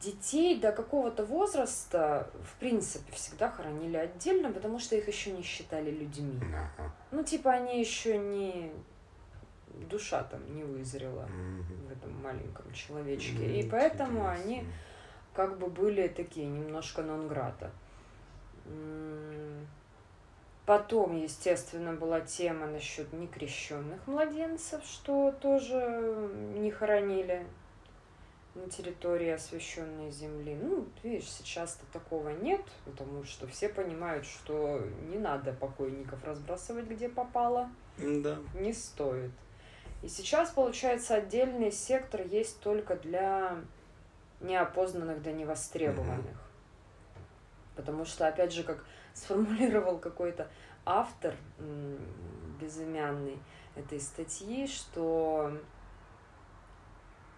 Детей 0.00 0.58
до 0.58 0.72
какого-то 0.72 1.24
возраста, 1.24 2.30
в 2.44 2.58
принципе, 2.58 3.12
всегда 3.12 3.50
хоронили 3.50 3.96
отдельно, 3.96 4.50
потому 4.52 4.78
что 4.78 4.96
их 4.96 5.08
еще 5.08 5.32
не 5.32 5.42
считали 5.42 5.90
людьми. 5.90 6.40
Ну, 7.10 7.22
типа, 7.24 7.50
они 7.52 7.80
еще 7.80 8.16
не... 8.18 8.72
Душа 9.90 10.22
там 10.24 10.40
не 10.54 10.64
вызрела 10.64 11.22
Мгм. 11.26 11.86
в 11.88 11.92
этом 11.92 12.22
маленьком 12.22 12.72
человечке. 12.72 13.38
Ну, 13.38 13.44
И 13.44 13.68
поэтому 13.68 14.20
интересно. 14.20 14.32
они 14.32 14.64
как 15.34 15.58
бы 15.58 15.66
были 15.68 16.08
такие 16.08 16.46
немножко 16.46 17.02
нон-грата. 17.02 17.70
Потом, 20.64 21.20
естественно, 21.20 21.92
была 21.92 22.20
тема 22.20 22.66
насчет 22.66 23.12
некрещенных 23.12 24.06
младенцев, 24.06 24.84
что 24.84 25.32
тоже 25.40 26.30
не 26.54 26.70
хоронили 26.70 27.44
на 28.54 28.68
территории 28.68 29.30
освященной 29.30 30.10
земли. 30.12 30.54
Ну, 30.54 30.86
видишь, 31.02 31.28
сейчас-то 31.30 31.84
такого 31.92 32.28
нет, 32.28 32.60
потому 32.84 33.24
что 33.24 33.48
все 33.48 33.68
понимают, 33.68 34.24
что 34.24 34.80
не 35.08 35.18
надо 35.18 35.52
покойников 35.52 36.22
разбрасывать 36.24 36.86
где 36.86 37.08
попало 37.08 37.68
Да. 37.98 38.36
не 38.54 38.72
стоит. 38.72 39.32
И 40.02 40.08
сейчас, 40.08 40.50
получается, 40.50 41.14
отдельный 41.14 41.72
сектор 41.72 42.22
есть 42.22 42.60
только 42.60 42.96
для 42.96 43.56
неопознанных 44.40 45.22
да 45.22 45.32
невостребованных. 45.32 46.36
Потому 47.76 48.04
что, 48.04 48.26
опять 48.26 48.52
же, 48.52 48.64
как 48.64 48.84
сформулировал 49.14 49.98
какой-то 49.98 50.48
автор 50.84 51.34
безымянный 52.60 53.38
этой 53.76 54.00
статьи, 54.00 54.66
что 54.66 55.52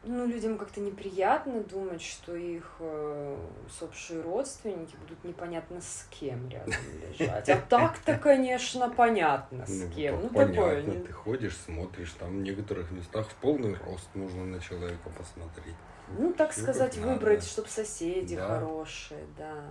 ну, 0.06 0.26
людям 0.26 0.58
как-то 0.58 0.80
неприятно 0.80 1.62
думать, 1.62 2.02
что 2.02 2.34
их 2.36 2.76
э, 2.78 3.36
усопшие 3.66 4.20
родственники 4.20 4.96
будут 4.96 5.24
непонятно 5.24 5.80
с 5.80 6.06
кем 6.10 6.48
рядом 6.50 6.74
лежать. 7.08 7.48
А 7.48 7.56
так-то, 7.56 8.18
конечно, 8.22 8.90
понятно 8.90 9.66
с 9.66 9.70
Ну, 9.70 9.90
кем. 9.90 10.20
Ну, 10.20 10.28
такое 10.28 10.46
понятно, 10.46 10.90
не- 10.90 11.04
ты 11.06 11.12
ходишь, 11.12 11.56
смотришь, 11.56 12.12
там 12.18 12.30
в 12.40 12.42
некоторых 12.42 12.90
местах 12.90 13.26
в 13.28 13.34
полный 13.36 13.74
рост 13.86 14.08
можно 14.14 14.44
на 14.44 14.60
человека 14.60 15.08
посмотреть. 15.16 15.76
Ну, 16.18 16.34
так 16.34 16.50
Всё 16.50 16.62
сказать, 16.62 16.98
выбрать, 16.98 17.44
чтобы 17.44 17.68
соседи 17.68 18.36
Да. 18.36 18.46
хорошие, 18.46 19.24
да. 19.38 19.64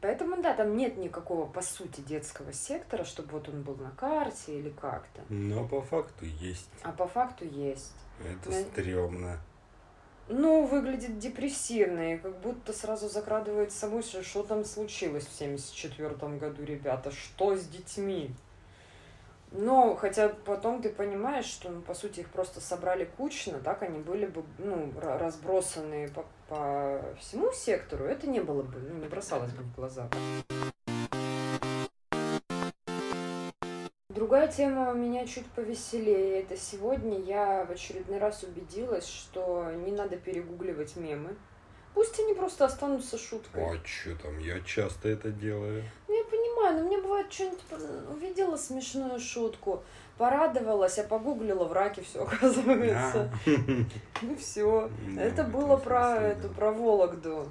Поэтому, 0.00 0.40
да, 0.42 0.54
там 0.54 0.76
нет 0.76 0.96
никакого, 0.96 1.46
по 1.46 1.62
сути, 1.62 2.00
детского 2.00 2.52
сектора, 2.52 3.04
чтобы 3.04 3.32
вот 3.32 3.48
он 3.48 3.62
был 3.62 3.76
на 3.76 3.90
карте 3.90 4.58
или 4.58 4.70
как-то. 4.70 5.22
Но 5.28 5.66
по 5.66 5.80
факту 5.82 6.24
есть. 6.24 6.68
А 6.82 6.92
по 6.92 7.06
факту 7.06 7.44
есть. 7.44 7.92
Это 8.24 8.50
Да. 8.50 8.60
стрёмно. 8.60 9.38
Ну, 10.30 10.66
выглядит 10.66 11.18
депрессивно, 11.18 12.14
и 12.14 12.18
как 12.18 12.36
будто 12.40 12.72
сразу 12.74 13.08
закрадывается 13.08 13.86
мысль, 13.88 14.22
что 14.22 14.42
там 14.42 14.64
случилось 14.64 15.26
в 15.26 15.32
74 15.32 16.14
году, 16.36 16.64
ребята, 16.64 17.10
что 17.10 17.56
с 17.56 17.64
детьми? 17.66 18.30
Но, 19.52 19.96
хотя 19.96 20.28
потом 20.28 20.82
ты 20.82 20.90
понимаешь, 20.90 21.46
что, 21.46 21.70
ну, 21.70 21.80
по 21.80 21.94
сути, 21.94 22.20
их 22.20 22.28
просто 22.28 22.60
собрали 22.60 23.06
кучно, 23.16 23.58
так 23.60 23.82
они 23.82 23.98
были 24.00 24.26
бы, 24.26 24.44
ну, 24.58 24.88
ра- 25.00 25.16
разбросаны 25.16 26.08
по, 26.10 26.26
по 26.48 27.14
всему 27.20 27.52
сектору, 27.52 28.04
это 28.04 28.26
не 28.26 28.40
было 28.40 28.62
бы, 28.62 28.78
ну, 28.78 28.94
не 28.96 29.08
бросалось 29.08 29.52
бы 29.52 29.62
в 29.62 29.74
глаза. 29.74 30.08
Другая 34.08 34.48
тема 34.48 34.90
у 34.90 34.94
меня 34.94 35.26
чуть 35.26 35.46
повеселее. 35.46 36.40
Это 36.40 36.56
сегодня 36.56 37.20
я 37.20 37.64
в 37.64 37.70
очередной 37.70 38.18
раз 38.18 38.42
убедилась, 38.42 39.06
что 39.06 39.70
не 39.70 39.92
надо 39.92 40.16
перегугливать 40.16 40.96
мемы. 40.96 41.36
Пусть 41.94 42.18
они 42.18 42.34
просто 42.34 42.64
останутся 42.64 43.18
шуткой. 43.18 43.64
А 43.64 43.78
чё 43.84 44.16
там, 44.16 44.38
я 44.38 44.60
часто 44.60 45.08
это 45.08 45.30
делаю. 45.30 45.84
Я 46.08 46.17
понимаю, 46.58 46.78
но 46.78 46.86
мне 46.86 46.98
бывает 46.98 47.32
что-нибудь 47.32 47.60
увидела 48.10 48.56
смешную 48.56 49.18
шутку, 49.18 49.82
порадовалась, 50.16 50.98
а 50.98 51.04
погуглила 51.04 51.64
в 51.64 51.72
раке 51.72 52.02
все 52.02 52.22
оказывается. 52.24 53.30
И 53.46 54.34
все. 54.36 54.90
Это 55.16 55.44
было 55.44 55.76
про 55.76 56.16
эту, 56.16 56.48
про 56.48 56.72
Вологду. 56.72 57.48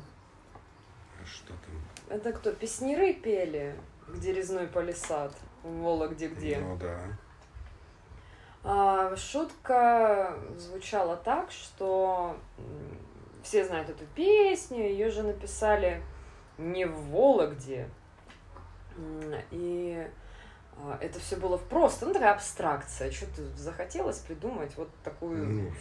А 1.22 1.26
Что 1.26 1.48
там? 1.48 2.18
Это 2.18 2.32
кто? 2.34 2.52
Песниры 2.52 3.14
пели, 3.14 3.76
где 4.08 4.34
резной 4.34 4.68
палисад. 4.68 5.34
В 5.64 5.82
Вологде 5.82 6.28
где? 6.28 6.58
Ну 6.60 6.78
да. 6.78 7.00
А, 8.64 9.16
шутка 9.16 10.36
звучала 10.58 11.16
так, 11.16 11.52
что 11.52 12.36
все 13.44 13.64
знают 13.64 13.90
эту 13.90 14.04
песню, 14.14 14.80
ее 14.90 15.10
же 15.10 15.24
написали 15.24 16.02
не 16.58 16.86
в 16.86 17.00
Вологде. 17.12 17.90
И 19.52 20.08
а, 20.80 20.98
это 21.02 21.20
все 21.20 21.36
было 21.38 21.58
просто, 21.58 22.06
ну 22.06 22.14
такая 22.14 22.34
абстракция. 22.34 23.12
Что-то 23.12 23.44
захотелось 23.56 24.20
придумать 24.20 24.76
вот 24.78 24.90
такую... 25.04 25.46
Ну, 25.46 25.72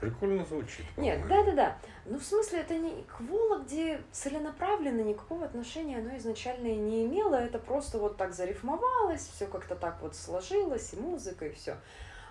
прикольно 0.00 0.44
звучит. 0.44 0.84
Нет, 0.96 1.26
да-да-да. 1.28 1.76
Ну, 2.04 2.18
в 2.18 2.24
смысле, 2.24 2.60
это 2.60 2.74
не 2.74 3.02
к 3.04 3.20
Вологде 3.20 4.00
целенаправленно 4.10 5.00
никакого 5.00 5.44
отношения 5.44 5.98
оно 5.98 6.16
изначально 6.16 6.66
и 6.68 6.76
не 6.76 7.06
имело. 7.06 7.36
Это 7.36 7.58
просто 7.58 7.98
вот 7.98 8.16
так 8.16 8.34
зарифмовалось, 8.34 9.28
все 9.34 9.46
как-то 9.46 9.76
так 9.76 10.00
вот 10.02 10.14
сложилось, 10.14 10.92
и 10.92 10.96
музыка, 10.96 11.46
и 11.46 11.52
все. 11.52 11.76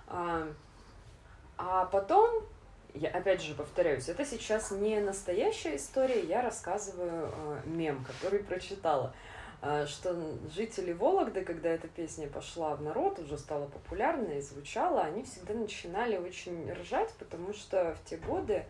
А, 0.08 0.48
а 1.58 1.86
потом, 1.86 2.44
я 2.94 3.10
опять 3.10 3.42
же 3.42 3.56
повторяюсь, 3.56 4.10
это 4.10 4.26
сейчас 4.26 4.72
не 4.72 5.00
настоящая 5.00 5.78
история, 5.78 6.22
я 6.22 6.42
рассказываю 6.42 7.32
э, 7.34 7.62
мем, 7.66 8.04
который 8.06 8.40
прочитала. 8.40 9.08
А, 9.08 9.31
Что 9.62 10.16
жители 10.56 10.92
Вологды, 10.92 11.44
когда 11.44 11.70
эта 11.70 11.88
песня 11.88 12.28
пошла 12.28 12.76
в 12.76 12.82
народ, 12.82 13.20
уже 13.20 13.38
стала 13.38 13.68
популярной 13.68 14.40
и 14.40 14.42
звучала, 14.42 15.02
они 15.02 15.22
всегда 15.22 15.54
начинали 15.54 16.18
очень 16.18 16.72
ржать, 16.74 17.14
потому 17.20 17.54
что 17.54 17.94
в 17.94 18.10
те 18.10 18.18
годы 18.18 18.66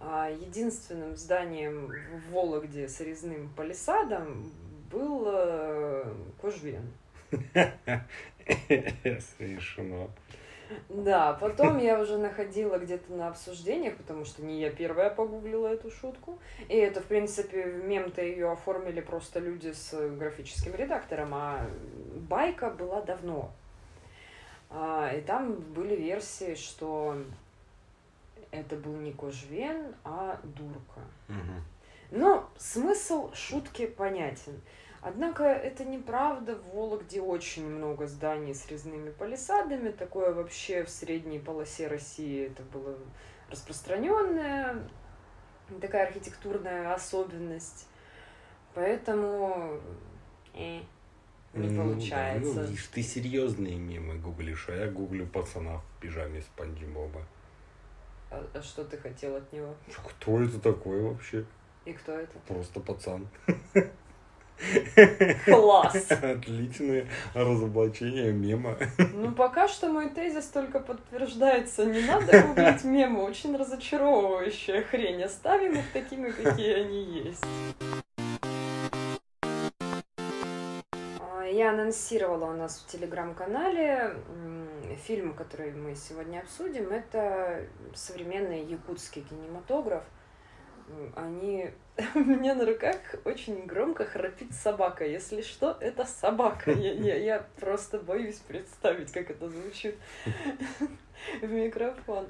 а, 0.00 0.28
единственным 0.28 1.16
зданием 1.16 1.86
в 1.86 2.32
Вологде 2.32 2.88
с 2.88 3.00
резным 3.00 3.48
палисадом 3.54 4.50
был 4.90 5.24
э, 5.26 6.12
Кожвен. 6.40 6.92
Смешно. 9.38 10.10
Да, 10.88 11.34
потом 11.34 11.78
я 11.78 12.00
уже 12.00 12.18
находила 12.18 12.78
где-то 12.78 13.12
на 13.12 13.28
обсуждениях, 13.28 13.96
потому 13.96 14.24
что 14.24 14.42
не 14.42 14.60
я 14.60 14.70
первая 14.70 15.10
погуглила 15.10 15.68
эту 15.68 15.90
шутку. 15.90 16.38
И 16.68 16.76
это, 16.76 17.00
в 17.00 17.04
принципе, 17.04 17.64
мем-то 17.64 18.22
ее 18.22 18.50
оформили 18.50 19.00
просто 19.00 19.40
люди 19.40 19.72
с 19.72 19.92
графическим 20.10 20.74
редактором, 20.74 21.34
а 21.34 21.66
байка 22.28 22.70
была 22.70 23.02
давно. 23.02 23.50
А, 24.70 25.10
и 25.14 25.20
там 25.20 25.54
были 25.54 25.94
версии, 25.94 26.54
что 26.54 27.16
это 28.50 28.76
был 28.76 28.94
не 28.96 29.12
Кожвен, 29.12 29.94
а 30.04 30.40
Дурка. 30.42 31.00
Но 32.10 32.48
смысл 32.56 33.32
шутки 33.34 33.86
понятен. 33.86 34.60
Однако 35.04 35.44
это 35.44 35.84
неправда. 35.84 36.56
В 36.56 36.74
Вологде 36.74 37.20
очень 37.20 37.68
много 37.68 38.06
зданий 38.06 38.54
с 38.54 38.66
резными 38.68 39.10
палисадами. 39.10 39.90
Такое 39.90 40.32
вообще 40.32 40.82
в 40.82 40.88
средней 40.88 41.38
полосе 41.38 41.88
России 41.88 42.46
это 42.46 42.62
было 42.62 42.96
распространенная 43.50 44.82
такая 45.82 46.06
архитектурная 46.06 46.94
особенность. 46.94 47.86
Поэтому 48.72 49.78
э, 50.54 50.80
не 51.52 51.68
Ну 51.68 51.68
да, 51.68 51.82
получается. 51.82 52.54
Ну, 52.54 52.62
видишь, 52.62 52.86
ты 52.86 53.02
серьезные 53.02 53.76
мемы 53.76 54.14
гуглишь, 54.14 54.70
а 54.70 54.72
я 54.72 54.90
гуглю 54.90 55.26
пацана 55.26 55.78
в 55.80 56.00
пижаме 56.00 56.40
Спанди 56.40 56.86
Боба. 56.86 57.26
А, 58.30 58.42
а 58.54 58.62
что 58.62 58.82
ты 58.86 58.96
хотел 58.96 59.36
от 59.36 59.52
него? 59.52 59.74
Кто 60.08 60.40
это 60.40 60.58
такой 60.58 61.02
вообще? 61.02 61.44
И 61.84 61.92
кто 61.92 62.12
это? 62.12 62.38
Просто 62.48 62.80
пацан. 62.80 63.28
Класс! 65.44 66.10
Отличное 66.10 67.06
разоблачение 67.34 68.32
мема. 68.32 68.76
Ну, 69.12 69.32
пока 69.32 69.68
что 69.68 69.88
мой 69.88 70.08
тезис 70.08 70.46
только 70.46 70.80
подтверждается. 70.80 71.84
Не 71.84 72.02
надо 72.02 72.42
гуглить 72.46 72.84
мемы. 72.84 73.24
Очень 73.24 73.56
разочаровывающая 73.56 74.82
хрень. 74.82 75.22
Оставим 75.22 75.72
их 75.72 75.92
такими, 75.92 76.30
какие 76.30 76.74
они 76.74 77.04
есть. 77.04 77.44
А, 81.20 81.44
я 81.44 81.70
анонсировала 81.70 82.46
у 82.46 82.56
нас 82.56 82.78
в 82.78 82.90
телеграм-канале 82.90 84.14
фильм, 85.06 85.34
который 85.34 85.72
мы 85.72 85.94
сегодня 85.94 86.40
обсудим. 86.40 86.90
Это 86.90 87.66
современный 87.94 88.64
якутский 88.64 89.22
кинематограф. 89.22 90.04
Они 91.14 91.70
у 92.14 92.20
меня 92.20 92.54
на 92.54 92.66
руках 92.66 92.96
очень 93.24 93.66
громко 93.66 94.04
храпит 94.04 94.52
собака. 94.52 95.06
Если 95.06 95.42
что, 95.42 95.76
это 95.80 96.04
собака. 96.04 96.72
Я, 96.72 96.92
я, 96.92 97.16
я 97.36 97.46
просто 97.60 97.98
боюсь 97.98 98.38
представить, 98.38 99.12
как 99.12 99.30
это 99.30 99.48
звучит 99.48 99.96
в 101.40 101.46
микрофон. 101.46 102.26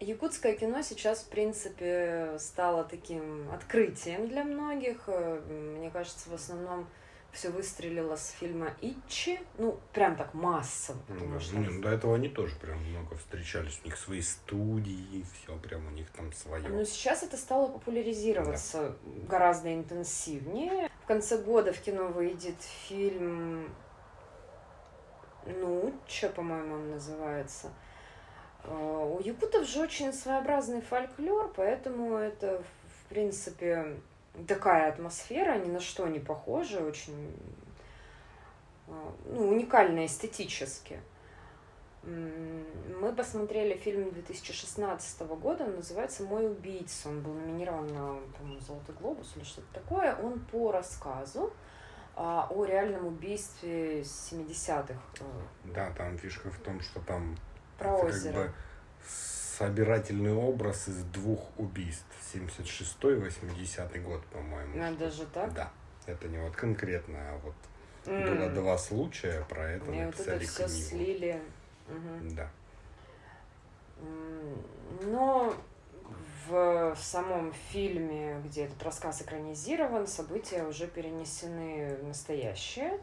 Якутское 0.00 0.54
кино 0.54 0.82
сейчас, 0.82 1.20
в 1.20 1.28
принципе, 1.28 2.36
стало 2.38 2.82
таким 2.82 3.48
открытием 3.52 4.26
для 4.28 4.42
многих. 4.42 5.08
Мне 5.08 5.90
кажется, 5.90 6.28
в 6.28 6.34
основном 6.34 6.88
все 7.32 7.50
выстрелило 7.50 8.16
с 8.16 8.30
фильма 8.30 8.74
Итчи, 8.80 9.40
ну, 9.58 9.78
прям 9.92 10.16
так 10.16 10.34
массово, 10.34 10.98
потому 11.08 11.34
ну, 11.34 11.40
что... 11.40 11.56
Не, 11.56 11.68
ну, 11.68 11.80
до 11.80 11.88
этого 11.88 12.14
они 12.14 12.28
тоже 12.28 12.54
прям 12.56 12.78
много 12.84 13.16
встречались, 13.16 13.80
у 13.82 13.86
них 13.86 13.96
свои 13.96 14.20
студии, 14.20 15.24
все 15.32 15.56
прям 15.56 15.86
у 15.86 15.90
них 15.90 16.10
там 16.10 16.32
свое. 16.32 16.68
Но 16.68 16.84
сейчас 16.84 17.22
это 17.22 17.36
стало 17.36 17.68
популяризироваться 17.68 18.96
да. 19.04 19.26
гораздо 19.28 19.74
интенсивнее. 19.74 20.90
В 21.02 21.06
конце 21.06 21.38
года 21.38 21.72
в 21.72 21.80
кино 21.80 22.08
выйдет 22.08 22.60
фильм 22.88 23.68
ну, 25.46 25.92
что, 26.06 26.28
по-моему, 26.28 26.74
он 26.74 26.90
называется. 26.90 27.70
А, 28.64 29.04
у 29.04 29.20
якутов 29.20 29.66
же 29.66 29.80
очень 29.80 30.12
своеобразный 30.12 30.80
фольклор, 30.80 31.52
поэтому 31.56 32.16
это, 32.16 32.62
в 32.62 33.08
принципе, 33.08 33.96
такая 34.46 34.88
атмосфера, 34.88 35.58
ни 35.58 35.70
на 35.70 35.80
что 35.80 36.06
не 36.08 36.18
похожа, 36.18 36.80
очень 36.80 37.36
а, 38.88 39.14
ну, 39.26 39.48
уникальная 39.48 40.06
эстетически. 40.06 41.00
Мы 42.04 43.14
посмотрели 43.16 43.76
фильм 43.76 44.10
2016 44.10 45.20
года, 45.20 45.64
он 45.64 45.76
называется 45.76 46.24
«Мой 46.24 46.50
убийца». 46.50 47.08
Он 47.08 47.20
был 47.20 47.32
номинирован 47.32 47.86
на, 47.86 48.18
по-моему, 48.36 48.60
«Золотой 48.60 48.94
глобус» 48.96 49.32
или 49.36 49.44
что-то 49.44 49.72
такое. 49.74 50.16
Он 50.16 50.40
по 50.40 50.72
рассказу 50.72 51.52
а, 52.16 52.48
о 52.50 52.64
реальном 52.64 53.06
убийстве 53.06 54.00
70-х. 54.00 55.00
Э, 55.20 55.24
да, 55.66 55.90
там 55.92 56.18
фишка 56.18 56.50
в 56.50 56.58
том, 56.58 56.80
что 56.80 56.98
там 57.00 57.36
про 57.78 57.94
озеро. 57.94 58.32
Как 58.32 58.46
бы 58.46 58.54
собирательный 59.58 60.32
образ 60.32 60.88
из 60.88 61.02
двух 61.04 61.40
убийств. 61.58 62.06
76-80 62.34 64.00
год, 64.00 64.24
по-моему. 64.26 64.82
А, 64.82 64.92
даже 64.92 65.26
так? 65.26 65.52
Да. 65.52 65.70
Это 66.06 66.28
не 66.28 66.38
вот 66.38 66.56
конкретно, 66.56 67.18
а 67.18 67.38
вот 67.38 67.54
mm. 68.06 68.36
было 68.36 68.50
два 68.50 68.78
случая, 68.78 69.44
про 69.48 69.72
это 69.72 69.90
написали 69.90 70.38
вот 70.38 70.42
это 70.42 70.46
все 70.46 70.68
слили. 70.68 71.40
Угу. 71.88 72.34
Да. 72.34 72.50
Но 75.02 75.54
в 76.48 76.96
самом 76.96 77.52
фильме, 77.52 78.40
где 78.44 78.64
этот 78.64 78.82
рассказ 78.82 79.22
экранизирован, 79.22 80.06
события 80.06 80.64
уже 80.64 80.86
перенесены 80.86 81.96
в 82.02 82.06
настоящее. 82.06 82.98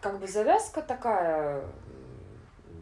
Как 0.00 0.18
бы 0.18 0.26
завязка 0.26 0.82
такая 0.82 1.64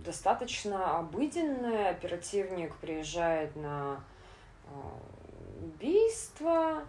достаточно 0.08 0.98
обыденная. 0.98 1.90
Оперативник 1.90 2.74
приезжает 2.76 3.54
на 3.56 4.02
а, 4.64 4.98
убийство, 5.62 6.82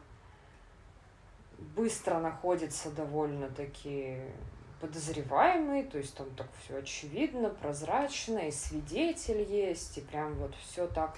быстро 1.75 2.19
находится 2.19 2.89
довольно-таки 2.91 4.21
подозреваемый, 4.79 5.83
то 5.83 5.97
есть 5.97 6.15
там 6.15 6.27
так 6.37 6.47
все 6.63 6.77
очевидно, 6.77 7.49
прозрачно, 7.49 8.47
и 8.47 8.51
свидетель 8.51 9.41
есть, 9.41 9.97
и 9.97 10.01
прям 10.01 10.35
вот 10.35 10.55
все 10.55 10.87
так 10.87 11.17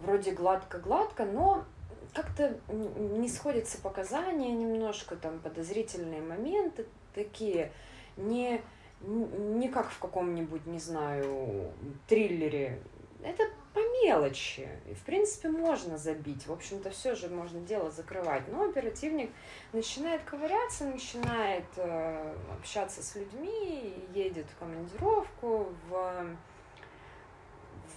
вроде 0.00 0.32
гладко-гладко, 0.32 1.24
но 1.26 1.64
как-то 2.12 2.58
не 2.68 3.28
сходятся 3.28 3.80
показания 3.80 4.50
немножко, 4.50 5.14
там 5.14 5.38
подозрительные 5.38 6.22
моменты 6.22 6.86
такие, 7.14 7.70
не 8.16 8.60
не 9.06 9.68
как 9.68 9.90
в 9.90 9.98
каком-нибудь, 9.98 10.66
не 10.66 10.78
знаю, 10.78 11.72
триллере. 12.08 12.80
Это 13.22 13.44
по 13.72 13.80
мелочи. 14.02 14.68
И, 14.88 14.94
в 14.94 15.02
принципе, 15.02 15.48
можно 15.48 15.98
забить. 15.98 16.46
В 16.46 16.52
общем-то, 16.52 16.90
все 16.90 17.14
же 17.14 17.28
можно 17.28 17.60
дело 17.60 17.90
закрывать. 17.90 18.42
Но 18.48 18.64
оперативник 18.64 19.30
начинает 19.72 20.22
ковыряться, 20.22 20.86
начинает 20.86 21.66
э, 21.76 22.34
общаться 22.58 23.02
с 23.02 23.14
людьми, 23.16 23.94
едет 24.14 24.46
в 24.50 24.58
командировку, 24.58 25.68
в, 25.88 26.26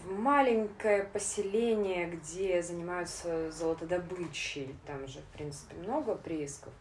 в 0.03 0.19
маленькое 0.19 1.03
поселение, 1.03 2.07
где 2.07 2.61
занимаются 2.61 3.51
золотодобычей. 3.51 4.75
Там 4.85 5.07
же, 5.07 5.19
в 5.19 5.37
принципе, 5.37 5.75
много 5.77 6.15
приисков 6.15 6.73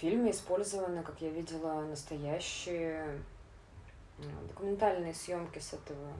фильме 0.00 0.30
использованы, 0.30 1.02
как 1.02 1.20
я 1.20 1.30
видела, 1.30 1.82
настоящие 1.82 3.20
документальные 4.48 5.14
съемки 5.14 5.58
с 5.58 5.72
этого, 5.72 6.12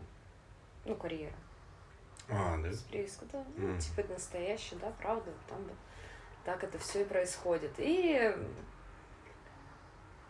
ну, 0.84 0.94
карьера. 0.96 1.34
А, 2.28 2.56
да? 2.58 2.72
С 2.72 2.80
прииска, 2.82 3.26
да. 3.32 3.44
Mm. 3.56 3.78
типа 3.78 4.00
это 4.00 4.14
настоящее, 4.14 4.80
да, 4.80 4.92
правда, 4.98 5.30
там 5.48 5.64
да. 5.66 5.74
Так 6.44 6.64
это 6.64 6.78
все 6.78 7.02
и 7.02 7.04
происходит. 7.04 7.72
И 7.78 8.34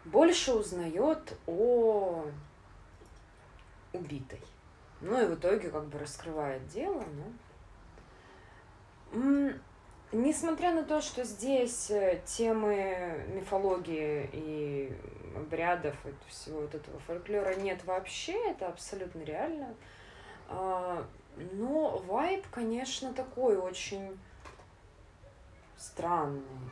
больше 0.05 0.53
узнает 0.53 1.37
о 1.47 2.27
убитой. 3.93 4.41
Ну 5.01 5.21
и 5.23 5.27
в 5.27 5.35
итоге 5.35 5.71
как 5.71 5.87
бы 5.87 5.99
раскрывает 5.99 6.67
дело, 6.69 7.05
но... 9.13 9.53
Несмотря 10.15 10.73
на 10.73 10.85
то, 10.85 11.01
что 11.01 11.25
здесь 11.25 11.91
э, 11.91 12.23
темы 12.25 13.27
мифологии 13.35 14.31
и 14.33 14.93
обрядов 15.35 15.97
и 16.07 16.15
всего 16.29 16.61
вот 16.61 16.73
этого 16.73 17.01
фольклора 17.01 17.57
нет 17.57 17.85
вообще, 17.85 18.51
это 18.51 18.69
абсолютно 18.69 19.23
реально. 19.23 19.75
А, 20.49 21.05
но 21.55 21.99
вайб, 22.07 22.47
конечно, 22.53 23.13
такой 23.13 23.57
очень 23.57 24.17
странный, 25.77 26.71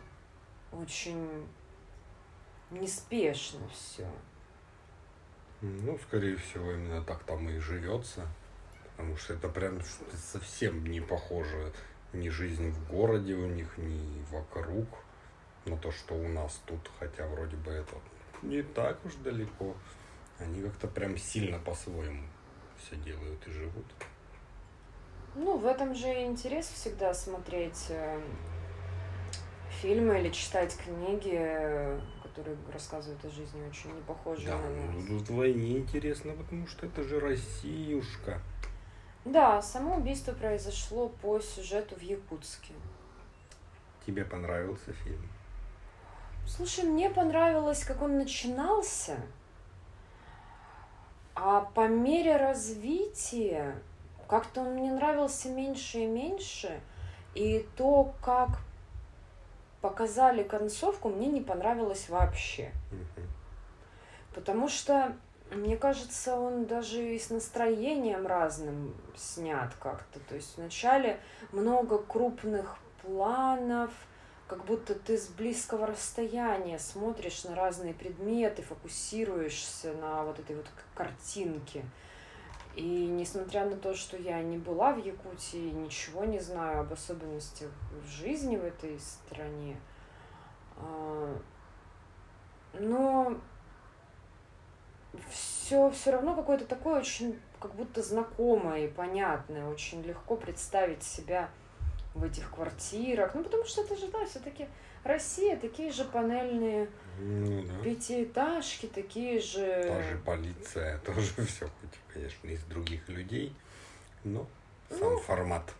очень 0.70 1.44
неспешно 2.70 3.68
все. 3.70 4.06
Ну, 5.62 5.98
скорее 5.98 6.36
всего, 6.36 6.70
именно 6.70 7.02
так 7.02 7.24
там 7.24 7.48
и 7.48 7.58
живется. 7.58 8.28
Потому 8.92 9.16
что 9.16 9.34
это 9.34 9.48
прям 9.48 9.80
совсем 10.14 10.84
не 10.86 11.00
похоже 11.00 11.72
ни 12.12 12.28
жизнь 12.28 12.70
в 12.70 12.90
городе 12.90 13.34
у 13.34 13.46
них, 13.46 13.76
ни 13.78 14.24
вокруг 14.30 14.86
на 15.64 15.76
то, 15.76 15.92
что 15.92 16.14
у 16.14 16.28
нас 16.28 16.60
тут, 16.66 16.90
хотя 16.98 17.26
вроде 17.26 17.56
бы 17.56 17.70
это 17.70 17.94
не 18.42 18.62
так 18.62 19.04
уж 19.04 19.14
далеко. 19.16 19.74
Они 20.38 20.62
как-то 20.62 20.88
прям 20.88 21.16
сильно 21.16 21.58
по-своему 21.58 22.26
все 22.78 22.96
делают 22.96 23.46
и 23.46 23.50
живут. 23.50 23.86
Ну, 25.34 25.56
в 25.56 25.66
этом 25.66 25.94
же 25.94 26.08
интерес 26.24 26.66
всегда 26.66 27.14
смотреть 27.14 27.86
э, 27.88 28.20
фильмы 29.80 30.20
или 30.20 30.30
читать 30.30 30.76
книги, 30.76 32.00
которые 32.22 32.56
рассказывают 32.72 33.24
о 33.24 33.30
жизни 33.30 33.66
очень 33.66 33.94
не 33.94 34.02
похожие 34.02 34.48
да, 34.48 34.58
на 34.58 34.70
нас. 34.70 35.04
Ну, 35.08 35.18
вдвойне 35.18 35.78
интересно, 35.78 36.32
потому 36.32 36.66
что 36.66 36.86
это 36.86 37.02
же 37.02 37.18
Россиюшка. 37.18 38.42
Да, 39.24 39.62
само 39.62 39.96
убийство 39.96 40.32
произошло 40.32 41.08
по 41.08 41.38
сюжету 41.40 41.94
в 41.94 42.02
Якутске. 42.02 42.74
Тебе 44.04 44.24
понравился 44.24 44.92
фильм? 44.92 45.28
Слушай, 46.46 46.84
мне 46.84 47.08
понравилось, 47.08 47.84
как 47.84 48.02
он 48.02 48.18
начинался. 48.18 49.16
А 51.34 51.60
по 51.60 51.86
мере 51.86 52.36
развития 52.36 53.76
как-то 54.28 54.62
он 54.62 54.74
мне 54.74 54.90
нравился 54.90 55.48
меньше 55.50 55.98
и 55.98 56.06
меньше. 56.06 56.80
И 57.34 57.66
то, 57.76 58.12
как 58.22 58.60
показали 59.80 60.42
концовку, 60.42 61.08
мне 61.08 61.28
не 61.28 61.40
понравилось 61.40 62.08
вообще. 62.08 62.72
Потому 64.34 64.68
что 64.68 65.14
мне 65.54 65.76
кажется, 65.76 66.36
он 66.36 66.66
даже 66.66 67.14
и 67.14 67.18
с 67.18 67.30
настроением 67.30 68.26
разным 68.26 68.94
снят 69.16 69.72
как-то. 69.80 70.20
То 70.20 70.34
есть 70.34 70.56
вначале 70.56 71.20
много 71.52 71.98
крупных 71.98 72.78
планов, 73.02 73.90
как 74.46 74.64
будто 74.64 74.94
ты 74.94 75.18
с 75.18 75.28
близкого 75.28 75.86
расстояния 75.86 76.78
смотришь 76.78 77.44
на 77.44 77.54
разные 77.54 77.94
предметы, 77.94 78.62
фокусируешься 78.62 79.92
на 79.94 80.24
вот 80.24 80.38
этой 80.38 80.56
вот 80.56 80.66
картинке. 80.94 81.84
И 82.74 83.06
несмотря 83.06 83.66
на 83.66 83.76
то, 83.76 83.94
что 83.94 84.16
я 84.16 84.42
не 84.42 84.56
была 84.56 84.92
в 84.92 85.04
Якутии, 85.04 85.70
ничего 85.70 86.24
не 86.24 86.40
знаю 86.40 86.80
об 86.80 86.92
особенностях 86.92 87.70
жизни 88.06 88.56
в 88.56 88.64
этой 88.64 88.98
стране, 88.98 89.76
а, 90.78 91.38
но 92.72 93.38
все 95.30 95.90
все 95.90 96.10
равно 96.10 96.34
какое-то 96.34 96.64
такое 96.64 97.00
очень 97.00 97.38
как 97.60 97.74
будто 97.74 98.02
знакомое 98.02 98.86
и 98.86 98.88
понятное, 98.88 99.68
очень 99.68 100.02
легко 100.02 100.36
представить 100.36 101.02
себя 101.02 101.48
в 102.14 102.24
этих 102.24 102.50
квартирах. 102.50 103.34
Ну, 103.34 103.44
потому 103.44 103.64
что 103.64 103.82
это 103.82 103.96
же, 103.96 104.08
да, 104.08 104.24
все-таки 104.26 104.66
Россия, 105.04 105.56
такие 105.56 105.92
же 105.92 106.04
панельные 106.04 106.88
ну, 107.20 107.62
да. 107.62 107.84
пятиэтажки, 107.84 108.86
такие 108.86 109.40
же... 109.40 109.84
Та 109.88 110.02
же 110.02 110.18
полиция, 110.24 110.98
тоже 111.06 111.44
все, 111.46 111.66
хоть, 111.80 111.98
конечно, 112.12 112.48
из 112.48 112.62
других 112.64 113.08
людей, 113.08 113.54
но 114.24 114.46
сам 114.90 115.14
ну, 115.14 115.18
формат. 115.18 115.74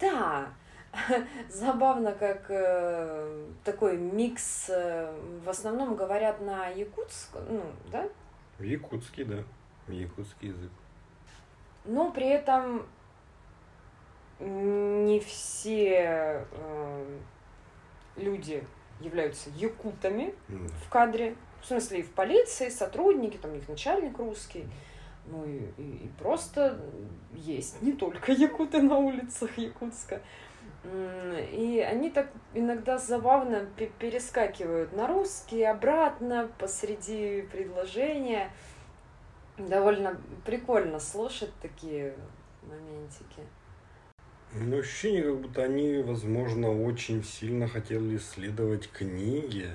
Да, 0.00 0.48
забавно, 1.50 2.12
как 2.12 2.46
э, 2.48 3.46
такой 3.64 3.96
микс, 3.96 4.66
э, 4.70 5.12
в 5.44 5.48
основном 5.48 5.96
говорят 5.96 6.40
на 6.40 6.68
якутском, 6.68 7.42
ну, 7.48 7.62
да? 7.92 8.08
Якутский, 8.58 9.24
да, 9.24 9.44
якутский 9.88 10.48
язык. 10.48 10.70
Но 11.84 12.10
при 12.12 12.28
этом 12.28 12.86
не 14.40 15.20
все 15.20 16.46
э, 16.50 17.18
люди 18.16 18.64
являются 19.00 19.50
якутами 19.50 20.34
mm. 20.48 20.68
в 20.68 20.88
кадре. 20.88 21.34
В 21.60 21.66
смысле, 21.66 22.00
и 22.00 22.02
в 22.02 22.12
полиции, 22.12 22.68
сотрудники, 22.68 23.36
там 23.36 23.52
у 23.52 23.54
них 23.54 23.68
начальник 23.68 24.18
русский. 24.18 24.66
Ну 25.26 25.44
и, 25.44 25.58
и, 25.76 26.04
и 26.04 26.10
просто 26.18 26.80
есть 27.34 27.82
не 27.82 27.92
только 27.92 28.32
якуты 28.32 28.80
на 28.80 28.98
улицах 28.98 29.58
Якутска. 29.58 30.20
И 31.52 31.80
они 31.80 32.10
так 32.10 32.30
иногда 32.54 32.98
забавно 32.98 33.66
перескакивают 33.98 34.92
на 34.92 35.06
русский, 35.06 35.62
обратно, 35.64 36.50
посреди 36.58 37.42
предложения. 37.42 38.50
Довольно 39.58 40.20
прикольно 40.44 41.00
слушать 41.00 41.52
такие 41.60 42.14
моментики. 42.62 43.42
Ну, 44.54 44.78
ощущение, 44.78 45.24
как 45.24 45.40
будто 45.40 45.62
они, 45.62 45.98
возможно, 46.02 46.70
очень 46.70 47.22
сильно 47.22 47.68
хотели 47.68 48.16
исследовать 48.16 48.90
книги. 48.90 49.68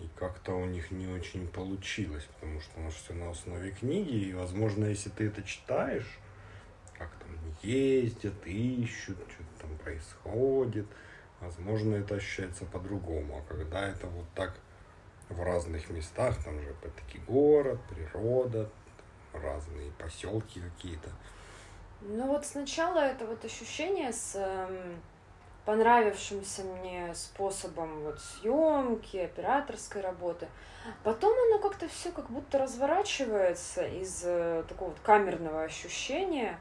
И 0.00 0.08
как-то 0.16 0.52
у 0.54 0.64
них 0.64 0.90
не 0.90 1.06
очень 1.08 1.46
получилось, 1.46 2.26
потому 2.34 2.60
что 2.60 2.80
у 2.80 2.84
нас 2.84 2.94
все 2.94 3.12
на 3.12 3.30
основе 3.30 3.70
книги. 3.72 4.28
И, 4.28 4.32
возможно, 4.32 4.86
если 4.86 5.10
ты 5.10 5.26
это 5.26 5.42
читаешь, 5.42 6.18
как 6.96 7.10
там 7.16 7.30
ездят, 7.62 8.46
ищут, 8.46 9.18
там 9.62 9.76
происходит, 9.78 10.86
возможно, 11.40 11.94
это 11.94 12.16
ощущается 12.16 12.66
по-другому. 12.66 13.38
А 13.38 13.48
когда 13.48 13.88
это 13.88 14.06
вот 14.08 14.26
так 14.34 14.54
в 15.30 15.42
разных 15.42 15.88
местах, 15.88 16.36
там 16.44 16.60
же 16.60 16.70
опять-таки 16.70 17.18
город, 17.26 17.80
природа, 17.88 18.68
разные 19.32 19.90
поселки 19.92 20.60
какие-то, 20.60 21.08
ну 22.02 22.26
вот 22.26 22.44
сначала 22.44 22.98
это 22.98 23.26
вот 23.26 23.44
ощущение 23.44 24.12
с 24.12 24.32
э, 24.34 24.94
понравившимся 25.64 26.64
мне 26.64 27.14
способом 27.14 28.00
вот 28.00 28.20
съемки, 28.20 29.18
операторской 29.18 30.02
работы. 30.02 30.48
Потом 31.04 31.32
оно 31.46 31.60
как-то 31.60 31.88
все 31.88 32.10
как 32.10 32.28
будто 32.28 32.58
разворачивается 32.58 33.86
из 33.86 34.22
э, 34.24 34.64
такого 34.68 34.90
вот 34.90 34.98
камерного 35.00 35.62
ощущения, 35.62 36.58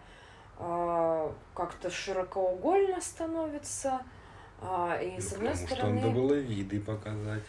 как-то 1.53 1.89
широкоугольно 1.89 3.01
становится. 3.01 4.01
Э, 4.61 4.99
и 5.03 5.15
ну, 5.15 5.21
с 5.21 5.33
одной 5.33 5.55
стороны... 5.55 5.99
Что 5.99 6.07
надо 6.07 6.19
было 6.19 6.33
виды 6.33 6.79
показать. 6.79 7.43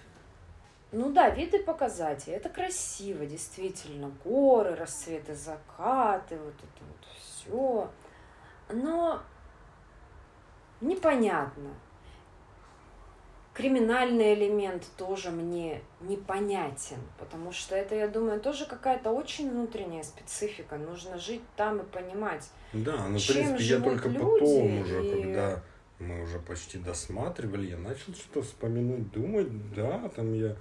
Ну 0.92 1.10
да, 1.10 1.30
виды 1.30 1.58
показать. 1.62 2.28
И 2.28 2.30
это 2.30 2.48
красиво, 2.48 3.24
действительно. 3.26 4.12
Горы, 4.24 4.74
рассветы, 4.74 5.34
закаты, 5.34 6.38
вот 6.38 6.54
это 6.54 6.84
вот 6.86 7.06
все. 7.18 7.90
Но 8.70 9.22
непонятно. 10.80 11.70
Криминальный 13.54 14.32
элемент 14.32 14.84
тоже 14.96 15.30
мне 15.30 15.82
непонятен, 16.00 16.96
потому 17.18 17.52
что 17.52 17.74
это, 17.74 17.94
я 17.94 18.08
думаю, 18.08 18.40
тоже 18.40 18.64
какая-то 18.64 19.10
очень 19.10 19.50
внутренняя 19.50 20.02
специфика. 20.02 20.78
Нужно 20.78 21.18
жить 21.18 21.42
там 21.56 21.80
и 21.80 21.84
понимать. 21.84 22.48
Да, 22.72 23.06
ну, 23.08 23.18
в 23.18 23.26
принципе, 23.26 23.62
я 23.64 23.80
только 23.80 24.08
потом 24.08 24.80
уже, 24.80 25.06
и... 25.06 25.22
когда 25.22 25.62
мы 25.98 26.22
уже 26.22 26.38
почти 26.38 26.78
досматривали, 26.78 27.70
я 27.70 27.76
начал 27.76 28.14
что-то 28.14 28.42
вспоминать, 28.42 29.10
думать, 29.12 29.74
да, 29.74 30.08
там 30.16 30.32
я 30.32 30.56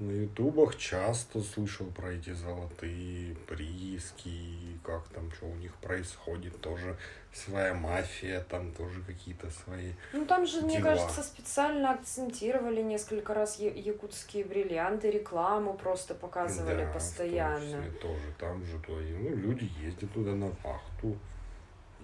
на 0.00 0.10
ютубах 0.10 0.76
часто 0.76 1.40
слышал 1.40 1.86
про 1.86 2.12
эти 2.12 2.32
золотые 2.32 3.36
прииски, 3.46 4.76
как 4.82 5.06
там, 5.08 5.30
что 5.32 5.46
у 5.46 5.54
них 5.54 5.72
происходит, 5.76 6.60
тоже 6.60 6.96
своя 7.32 7.74
мафия, 7.74 8.40
там 8.40 8.72
тоже 8.72 9.02
какие-то 9.02 9.50
свои 9.50 9.92
Ну 10.12 10.26
там 10.26 10.46
же, 10.46 10.58
дела. 10.58 10.66
мне 10.66 10.80
кажется, 10.80 11.22
специально 11.22 11.92
акцентировали 11.92 12.82
несколько 12.82 13.34
раз 13.34 13.60
якутские 13.60 14.44
бриллианты, 14.44 15.10
рекламу 15.10 15.74
просто 15.74 16.14
показывали 16.14 16.84
да, 16.84 16.92
постоянно. 16.92 17.82
В 17.82 17.94
тоже, 17.98 18.34
там 18.38 18.64
же 18.64 18.78
то, 18.80 18.92
ну, 18.92 19.36
люди 19.36 19.70
ездят 19.80 20.12
туда 20.12 20.32
на 20.32 20.48
вахту. 20.64 21.16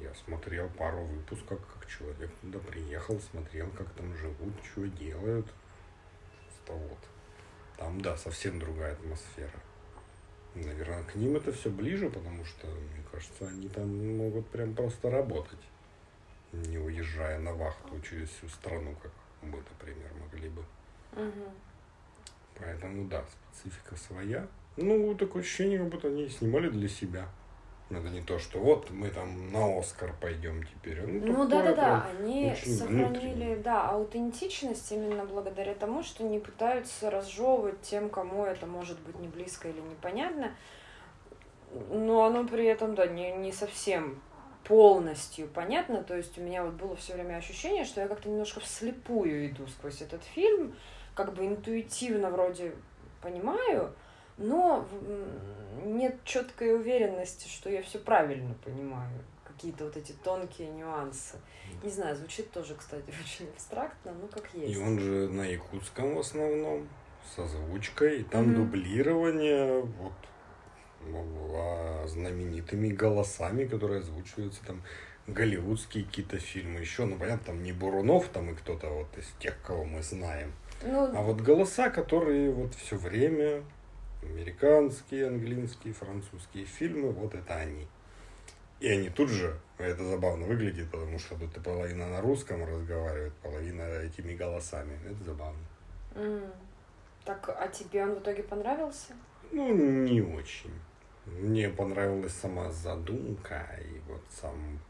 Я 0.00 0.14
смотрел 0.24 0.68
пару 0.79 1.03
выпусков, 1.05 1.59
как 1.74 1.87
человек 1.90 2.31
туда 2.40 2.59
приехал, 2.61 3.20
смотрел, 3.20 3.68
как 3.76 3.90
там 3.90 4.14
живут, 4.16 4.55
что 4.64 4.87
делают. 4.87 5.46
Что 6.64 6.72
вот. 6.72 6.98
Там, 7.81 7.99
да, 8.03 8.14
совсем 8.19 8.59
другая 8.59 8.93
атмосфера. 8.93 9.59
Наверное, 10.55 11.03
к 11.05 11.14
ним 11.14 11.37
это 11.37 11.51
все 11.51 11.71
ближе, 11.71 12.11
потому 12.11 12.45
что, 12.45 12.66
мне 12.66 13.03
кажется, 13.11 13.49
они 13.49 13.71
там 13.71 14.19
могут 14.19 14.47
прям 14.49 14.75
просто 14.75 15.11
работать, 15.11 15.59
не 16.53 16.77
уезжая 16.77 17.38
на 17.38 17.55
вахту 17.55 17.99
через 18.03 18.29
всю 18.29 18.51
страну, 18.51 18.95
как 19.03 19.12
мы, 19.40 19.62
например, 19.71 20.11
могли 20.21 20.51
бы. 20.51 20.62
Угу. 21.12 21.55
Поэтому, 22.59 23.09
да, 23.09 23.25
специфика 23.55 23.97
своя. 23.97 24.47
Ну, 24.77 25.14
такое 25.14 25.40
ощущение, 25.40 25.79
как 25.79 25.88
будто 25.88 26.09
они 26.09 26.29
снимали 26.29 26.69
для 26.69 26.88
себя. 26.88 27.31
Это 27.90 28.09
не 28.09 28.20
то, 28.20 28.38
что 28.38 28.61
вот 28.61 28.88
мы 28.90 29.11
там 29.11 29.50
на 29.53 29.79
Оскар 29.79 30.14
пойдем 30.20 30.62
теперь. 30.62 31.03
Ну, 31.03 31.33
ну 31.33 31.48
да, 31.48 31.62
да, 31.62 31.74
да. 31.74 32.07
Они 32.18 32.55
сохранили, 32.55 33.57
да, 33.57 33.88
аутентичность 33.90 34.92
именно 34.92 35.24
благодаря 35.24 35.74
тому, 35.74 36.05
что 36.05 36.22
не 36.22 36.38
пытаются 36.38 37.11
разжевывать 37.11 37.81
тем, 37.83 38.09
кому 38.09 38.44
это 38.44 38.66
может 38.66 39.00
быть 39.00 39.18
не 39.18 39.26
близко 39.26 39.68
или 39.68 39.81
непонятно. 39.81 40.53
Но 41.90 42.24
оно 42.24 42.46
при 42.46 42.66
этом, 42.66 42.94
да, 42.94 43.09
не, 43.09 43.33
не 43.33 43.50
совсем 43.50 44.20
полностью 44.62 45.48
понятно. 45.48 46.05
То 46.05 46.16
есть 46.16 46.38
у 46.38 46.42
меня 46.42 46.62
вот 46.62 46.74
было 46.74 46.94
все 46.94 47.14
время 47.14 47.37
ощущение, 47.38 47.85
что 47.85 48.00
я 48.00 48.07
как-то 48.07 48.29
немножко 48.29 48.61
вслепую 48.61 49.48
иду 49.48 49.66
сквозь 49.66 50.00
этот 50.00 50.22
фильм, 50.22 50.76
как 51.16 51.35
бы 51.35 51.44
интуитивно 51.44 52.31
вроде 52.31 52.72
понимаю, 53.20 53.92
но 54.38 54.87
нет 55.85 56.16
четкой 56.25 56.75
уверенности, 56.75 57.49
что 57.49 57.71
я 57.71 57.83
все 57.83 57.99
правильно 57.99 58.55
понимаю. 58.64 59.11
Какие-то 59.45 59.85
вот 59.85 59.97
эти 59.97 60.12
тонкие 60.12 60.69
нюансы. 60.71 61.37
Не 61.83 61.90
знаю, 61.90 62.16
звучит 62.16 62.51
тоже, 62.51 62.75
кстати, 62.75 63.05
очень 63.25 63.49
абстрактно, 63.51 64.12
но 64.12 64.27
как 64.29 64.49
есть. 64.55 64.75
И 64.75 64.79
он 64.79 64.99
же 64.99 65.29
на 65.29 65.43
якутском 65.43 66.14
в 66.14 66.21
основном, 66.21 66.88
с 67.35 67.38
озвучкой, 67.38 68.21
и 68.21 68.25
там 68.25 68.51
mm-hmm. 68.51 68.55
дублирование, 68.55 69.81
вот 69.83 70.12
а, 71.03 72.07
знаменитыми 72.07 72.88
голосами, 72.88 73.64
которые 73.64 74.01
озвучиваются 74.01 74.64
там 74.66 74.83
голливудские 75.27 76.05
какие-то 76.05 76.38
фильмы 76.38 76.81
еще, 76.81 77.05
ну 77.05 77.16
понятно, 77.16 77.47
там 77.47 77.62
не 77.62 77.73
Бурунов 77.73 78.29
там 78.29 78.51
и 78.51 78.55
кто-то 78.55 78.88
вот 78.88 79.07
из 79.16 79.27
тех, 79.38 79.57
кого 79.62 79.85
мы 79.85 80.03
знаем, 80.03 80.53
ну, 80.83 81.11
а 81.14 81.23
вот 81.23 81.40
голоса, 81.40 81.90
которые 81.90 82.51
вот 82.51 82.75
все 82.75 82.97
время 82.97 83.62
американские, 84.22 85.28
английские, 85.28 85.92
французские 85.92 86.64
фильмы, 86.64 87.11
вот 87.11 87.35
это 87.35 87.54
они. 87.54 87.87
И 88.80 88.88
они 88.88 89.11
тут 89.11 89.28
же, 89.28 89.59
это 89.76 90.02
забавно 90.04 90.46
выглядит, 90.46 90.90
потому 90.90 91.18
что 91.18 91.37
тут 91.37 91.56
и 91.56 91.61
половина 91.61 92.09
на 92.09 92.20
русском 92.20 92.64
разговаривает, 92.64 93.35
половина 93.42 93.83
этими 93.83 94.35
голосами. 94.35 94.98
Это 95.04 95.22
забавно. 95.24 95.61
Mm. 96.14 96.50
Так, 97.24 97.48
а 97.48 97.68
тебе 97.68 98.02
он 98.04 98.14
в 98.14 98.18
итоге 98.20 98.42
понравился? 98.42 99.14
Ну, 99.52 99.74
не 99.74 100.22
очень. 100.22 100.72
Мне 101.26 101.68
понравилась 101.68 102.33
сама 102.33 102.70
задумка 102.70 103.66
и 103.83 104.00
вот 104.09 104.22
сам 104.30 104.80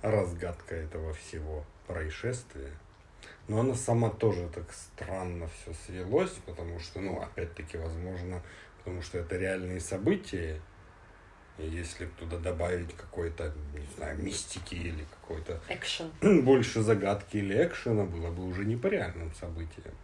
разгадка 0.00 0.74
этого 0.74 1.12
всего. 1.12 1.64
происшествие. 1.86 2.72
Но 3.52 3.60
она 3.60 3.74
сама 3.74 4.08
тоже 4.08 4.48
так 4.48 4.72
странно 4.72 5.46
все 5.46 5.74
свелось, 5.84 6.32
потому 6.46 6.78
что, 6.80 7.00
ну, 7.00 7.20
опять-таки, 7.20 7.76
возможно, 7.76 8.40
потому 8.78 9.02
что 9.02 9.18
это 9.18 9.36
реальные 9.36 9.78
события, 9.78 10.58
и 11.58 11.66
если 11.66 12.06
туда 12.06 12.38
добавить 12.38 12.96
какой-то, 12.96 13.52
не 13.74 13.86
знаю, 13.94 14.16
мистики 14.22 14.74
или 14.74 15.04
какой-то... 15.04 15.60
Экшен. 15.68 16.10
Больше 16.44 16.80
загадки 16.80 17.36
или 17.36 17.62
экшена 17.62 18.04
было 18.04 18.30
бы 18.30 18.46
уже 18.46 18.64
не 18.64 18.76
по 18.76 18.86
реальным 18.86 19.34
событиям. 19.34 19.94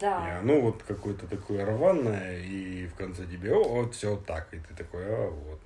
Да. 0.00 0.26
И 0.26 0.30
оно 0.38 0.62
вот 0.62 0.82
какое-то 0.84 1.26
такое 1.26 1.66
рваное, 1.66 2.40
и 2.40 2.86
в 2.86 2.94
конце 2.94 3.26
тебе, 3.26 3.52
о, 3.54 3.82
вот 3.82 3.94
все 3.94 4.16
так, 4.16 4.54
и 4.54 4.58
ты 4.58 4.74
такой, 4.74 5.04
а 5.04 5.28
вот. 5.28 5.60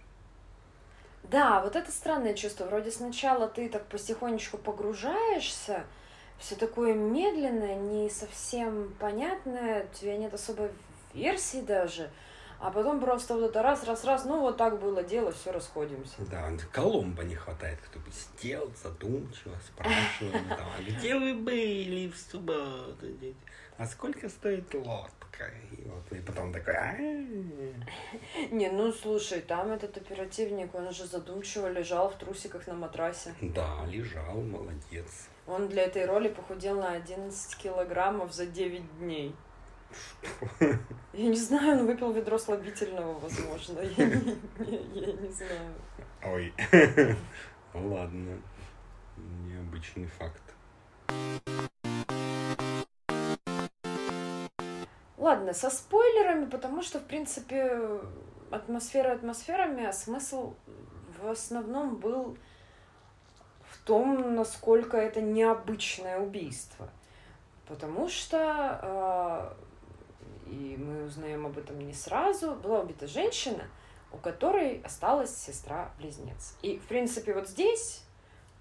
Да, 1.23 1.63
вот 1.63 1.77
это 1.77 1.93
странное 1.93 2.35
чувство. 2.35 2.65
Вроде 2.65 2.91
сначала 2.91 3.47
ты 3.47 3.69
так 3.69 3.87
потихонечку 3.87 4.59
погружаешься, 4.59 5.85
все 6.39 6.55
такое 6.55 6.95
медленное, 6.95 7.77
не 7.77 8.09
совсем 8.11 8.95
понятное, 8.99 9.85
у 9.85 9.95
тебя 9.95 10.17
нет 10.17 10.33
особой 10.33 10.71
версии 11.15 11.61
даже. 11.61 12.11
А 12.61 12.73
потом 12.73 13.01
просто 13.01 13.35
вот 13.35 13.51
это 13.51 13.63
раз, 13.63 13.85
раз, 13.85 14.05
раз, 14.05 14.25
ну 14.25 14.41
вот 14.41 14.57
так 14.57 14.81
было 14.81 15.05
дело, 15.05 15.31
все 15.31 15.53
расходимся. 15.53 16.17
Да, 16.31 16.51
Коломба 16.73 17.23
не 17.23 17.37
хватает, 17.37 17.79
кто 17.81 18.01
бы 18.01 18.07
сидел 18.11 18.73
задумчиво, 18.83 19.55
спрашивал, 19.65 20.33
там, 20.49 20.69
а 20.77 20.83
где 20.83 21.17
вы 21.17 21.35
были 21.35 22.09
в 22.09 22.19
субботу? 22.19 23.07
А 23.77 23.87
сколько 23.87 24.29
стоит 24.29 24.75
лодка? 24.75 25.53
И 25.71 25.89
вот 25.89 26.13
и 26.13 26.21
потом 26.21 26.53
такой, 26.53 26.75
а 26.75 26.97
Не, 28.51 28.71
ну 28.71 28.93
слушай, 28.93 29.41
там 29.41 29.71
этот 29.71 29.97
оперативник, 29.97 30.75
он 30.75 30.93
же 30.93 31.07
задумчиво 31.07 31.69
лежал 31.69 32.11
в 32.11 32.17
трусиках 32.17 32.67
на 32.67 32.75
матрасе. 32.75 33.35
Да, 33.41 33.87
лежал, 33.87 34.35
молодец. 34.41 35.29
Он 35.49 35.67
для 35.67 35.85
этой 35.85 36.05
роли 36.05 36.29
похудел 36.29 36.79
на 36.79 36.93
11 36.93 37.57
килограммов 37.57 38.35
за 38.35 38.45
9 38.47 38.99
дней. 38.99 39.35
Я 41.15 41.29
не 41.29 41.37
знаю, 41.37 41.81
он 41.81 41.87
выпил 41.87 42.13
ведро 42.13 42.37
слабительного, 42.37 43.19
возможно. 43.19 43.81
Я 43.81 44.05
не, 44.05 44.37
я, 44.59 45.07
я 45.07 45.13
не 45.15 45.29
знаю. 45.31 45.75
Ой. 46.23 46.53
Ладно. 47.75 48.43
Необычный 49.17 50.07
факт. 50.19 50.43
Ладно, 55.17 55.55
со 55.55 55.71
спойлерами, 55.71 56.45
потому 56.45 56.83
что, 56.83 57.01
в 57.01 57.05
принципе, 57.05 58.01
атмосфера 58.51 59.13
атмосферами, 59.13 59.87
а 59.87 59.93
смысл 59.95 60.55
в 61.23 61.29
основном 61.29 61.97
был 61.97 62.37
том, 63.89 64.35
насколько 64.35 64.99
это 64.99 65.23
необычное 65.23 66.21
убийство. 66.21 66.89
Потому 67.67 68.09
что 68.09 68.39
а, 68.39 69.57
и 70.47 70.77
мы 70.79 71.05
узнаем 71.05 71.47
об 71.47 71.59
этом 71.59 71.79
не 71.81 71.95
сразу, 71.95 72.55
была 72.55 72.81
убита 72.81 73.07
женщина, 73.07 73.65
у 74.13 74.19
которой 74.19 74.83
осталась 74.83 75.35
сестра-близнец. 75.35 76.55
И, 76.63 76.79
в 76.79 76.87
принципе, 76.87 77.33
вот 77.33 77.49
здесь 77.49 78.05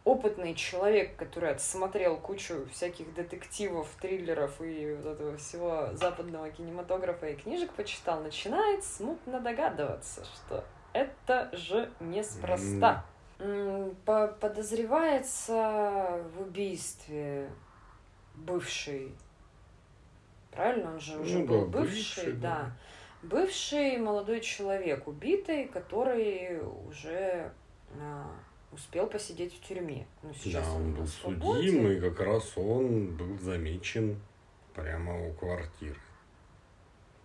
опытный 0.06 0.56
человек, 0.56 1.18
который 1.18 1.52
отсмотрел 1.52 2.18
кучу 2.18 2.66
всяких 2.72 3.14
детективов, 3.14 3.90
триллеров 4.02 4.62
и 4.62 4.94
вот 4.96 5.06
этого 5.06 5.38
всего 5.38 5.90
западного 5.94 6.50
кинематографа 6.50 7.28
и 7.28 7.36
книжек 7.36 7.74
почитал, 7.74 8.22
начинает 8.22 8.84
смутно 8.86 9.42
догадываться, 9.42 10.24
что 10.24 10.64
это 10.94 11.50
же 11.54 11.92
неспроста. 12.00 13.06
Подозревается 14.40 16.24
в 16.34 16.42
убийстве 16.42 17.50
бывший 18.36 19.16
правильно? 20.58 20.94
Он 20.94 21.00
же 21.00 21.20
уже 21.20 21.40
ну, 21.40 21.46
был 21.46 21.66
да, 21.68 21.80
бывший, 21.80 21.96
бывший, 21.96 22.34
да. 22.34 22.40
да. 22.42 22.72
Бывший 23.24 23.98
молодой 23.98 24.42
человек, 24.42 25.08
убитый, 25.08 25.68
который 25.68 26.62
уже 26.90 27.52
а, 28.00 28.32
успел 28.72 29.08
посидеть 29.08 29.56
в 29.56 29.68
тюрьме. 29.68 30.06
Ну, 30.24 30.34
сейчас 30.34 30.66
да, 30.66 30.74
он, 30.74 30.82
он 30.82 30.94
был 30.94 31.08
судим, 31.08 31.88
и 31.92 32.00
как 32.00 32.20
раз 32.20 32.58
он 32.58 33.16
был 33.16 33.38
замечен 33.40 34.20
прямо 34.74 35.28
у 35.28 35.34
квартиры. 35.34 36.00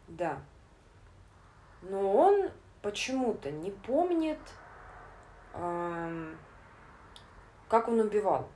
Да. 0.09 0.41
Но 1.83 2.13
он 2.15 2.51
почему-то 2.81 3.51
не 3.51 3.71
помнит, 3.71 4.39
как 7.69 7.89
он 7.89 8.01
убивал. 8.01 8.49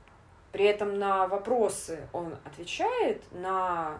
При 0.51 0.65
этом 0.65 0.97
на 0.97 1.27
вопросы 1.27 2.07
он 2.13 2.35
отвечает, 2.45 3.23
на 3.31 3.99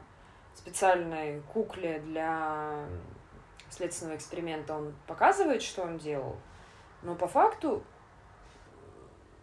специальной 0.56 1.42
кукле 1.54 2.00
для 2.00 2.86
следственного 3.70 4.16
эксперимента 4.16 4.76
он 4.76 4.94
показывает, 5.06 5.62
что 5.62 5.84
он 5.84 5.98
делал, 5.98 6.36
но 7.04 7.16
по 7.16 7.28
факту 7.28 7.84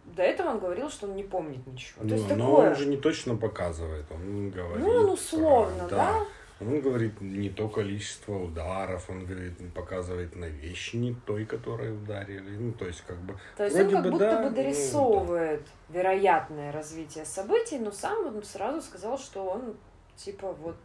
до 0.03 0.23
этого 0.23 0.49
он 0.49 0.59
говорил, 0.59 0.89
что 0.89 1.07
он 1.07 1.15
не 1.15 1.23
помнит 1.23 1.65
ничего. 1.65 2.03
Ну, 2.03 2.09
То 2.09 2.15
есть 2.15 2.29
но 2.29 2.35
такое... 2.35 2.69
он 2.69 2.75
же 2.75 2.85
не 2.85 2.97
точно 2.97 3.35
показывает, 3.35 4.05
он 4.11 4.49
говорит. 4.49 4.85
Ну, 4.85 4.91
он 4.91 5.09
условно, 5.09 5.87
про... 5.87 5.95
да. 5.95 6.19
да. 6.19 6.25
Он 6.61 6.79
говорит 6.79 7.19
не 7.19 7.49
то 7.49 7.67
количество 7.67 8.33
ударов, 8.33 9.09
он 9.09 9.25
говорит, 9.25 9.57
показывает 9.73 10.35
на 10.37 10.45
вещи 10.45 10.95
не 10.95 11.13
той, 11.13 11.45
которые 11.45 11.93
ударили. 11.93 12.55
Ну, 12.55 12.71
то 12.71 12.85
есть, 12.85 13.01
как 13.01 13.17
бы. 13.17 13.37
То 13.57 13.65
есть 13.65 13.75
он 13.75 13.91
как 13.91 14.03
бы, 14.03 14.11
будто 14.11 14.31
да, 14.31 14.43
бы 14.43 14.55
дорисовывает 14.55 15.59
ну, 15.59 15.65
да. 15.89 15.99
вероятное 15.99 16.71
развитие 16.71 17.25
событий, 17.25 17.77
но 17.77 17.91
сам 17.91 18.25
он 18.25 18.41
сразу 18.43 18.81
сказал, 18.81 19.17
что 19.17 19.45
он 19.45 19.75
типа 20.15 20.53
вот 20.53 20.77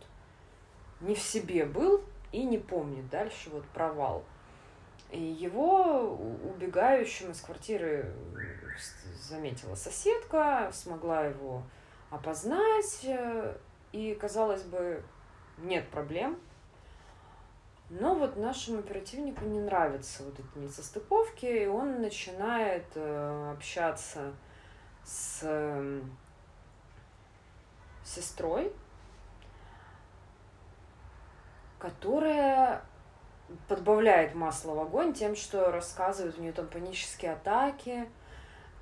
не 1.01 1.15
в 1.15 1.21
себе 1.21 1.65
был 1.65 2.03
и 2.33 2.43
не 2.43 2.59
помнит. 2.59 3.09
Дальше 3.09 3.51
вот 3.51 3.65
провал. 3.67 4.25
И 5.13 5.21
его 5.21 6.19
убегающим 6.55 7.31
из 7.31 7.41
квартиры 7.41 8.13
заметила 9.21 9.77
соседка, 9.77 10.71
смогла 10.73 11.27
его 11.27 11.63
опознать, 12.11 13.05
э, 13.05 13.57
и, 13.93 14.15
казалось 14.15 14.63
бы, 14.63 15.03
нет 15.63 15.89
проблем. 15.89 16.39
Но 17.91 18.15
вот 18.15 18.37
нашему 18.37 18.79
оперативнику 18.79 19.45
не 19.45 19.59
нравятся 19.59 20.23
вот 20.23 20.39
эти 20.39 20.59
несостыковки, 20.59 21.47
и 21.47 21.67
он 21.67 22.01
начинает 22.01 22.87
э, 22.95 23.53
общаться 23.53 24.33
с 25.05 25.41
э, 25.43 26.01
сестрой, 28.05 28.73
которая 31.81 32.83
подбавляет 33.67 34.37
масло 34.37 34.75
в 34.75 34.81
огонь 34.81 35.13
тем, 35.13 35.35
что 35.35 35.73
рассказывает, 35.73 36.39
у 36.39 36.43
нее 36.43 36.53
там 36.53 36.69
панические 36.69 37.33
атаки, 37.33 38.09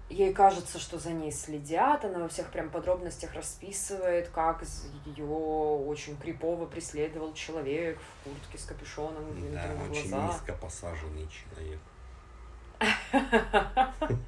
ей 0.09 0.33
кажется, 0.33 0.79
что 0.79 0.99
за 0.99 1.11
ней 1.11 1.33
следят, 1.33 2.05
она 2.05 2.21
во 2.21 2.29
всех 2.29 2.51
прям 2.51 2.71
подробностях 2.71 3.35
расписывает, 3.35 4.29
как 4.29 4.63
ее 5.05 5.27
очень 5.27 6.17
крипово 6.17 6.67
преследовал 6.67 7.35
человек 7.35 7.99
в 7.99 8.25
куртке 8.25 8.59
с 8.59 8.65
капюшоном, 8.65 9.25
да, 9.53 9.65
очень 9.91 10.11
глаза. 10.11 10.29
низко 10.29 10.53
посаженный 10.55 11.29
человек. 11.29 11.81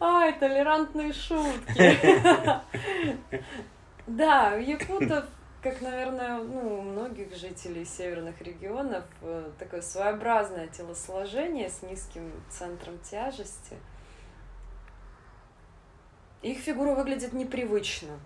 Ай, 0.00 0.32
толерантные 0.38 1.12
шутки. 1.12 2.00
Да, 4.04 4.56
якутов 4.56 5.26
как, 5.62 5.80
наверное, 5.80 6.38
ну, 6.38 6.80
у 6.80 6.82
многих 6.82 7.36
жителей 7.36 7.84
северных 7.84 8.42
регионов, 8.42 9.04
э, 9.20 9.48
такое 9.60 9.80
своеобразное 9.80 10.66
телосложение 10.66 11.70
с 11.70 11.82
низким 11.82 12.32
центром 12.50 12.98
тяжести. 12.98 13.76
Их 16.42 16.58
фигура 16.58 16.94
выглядит 16.94 17.32
непривычно. 17.32 18.18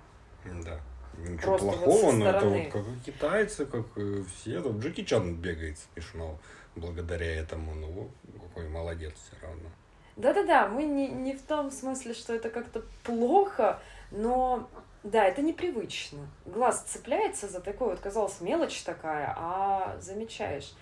Да. 0.44 0.80
Ничего 1.18 1.56
Просто 1.56 1.66
плохого, 1.66 2.06
вот 2.06 2.14
но 2.14 2.28
это 2.28 2.46
вот 2.46 2.72
как 2.72 2.84
китайцы, 3.04 3.66
как 3.66 3.86
все. 4.34 4.60
Тут 4.60 4.76
Джеки 4.76 5.02
Чан 5.04 5.34
бегает 5.36 5.78
смешно 5.78 6.38
благодаря 6.74 7.36
этому. 7.36 7.74
Ну, 7.74 8.10
какой 8.48 8.68
молодец 8.68 9.14
все 9.14 9.46
равно. 9.46 9.70
Да-да-да, 10.16 10.68
мы 10.68 10.84
не, 10.84 11.08
не 11.08 11.34
в 11.34 11.42
том 11.42 11.70
смысле, 11.70 12.14
что 12.14 12.34
это 12.34 12.48
как-то 12.48 12.82
плохо, 13.02 13.80
но 14.10 14.68
да, 15.02 15.24
это 15.24 15.42
непривычно. 15.42 16.26
Глаз 16.46 16.82
цепляется 16.82 17.48
за 17.48 17.60
такой 17.60 17.90
вот, 17.90 18.00
казалось, 18.00 18.40
мелочь 18.40 18.82
такая, 18.82 19.34
а 19.36 19.96
замечаешь. 20.00 20.74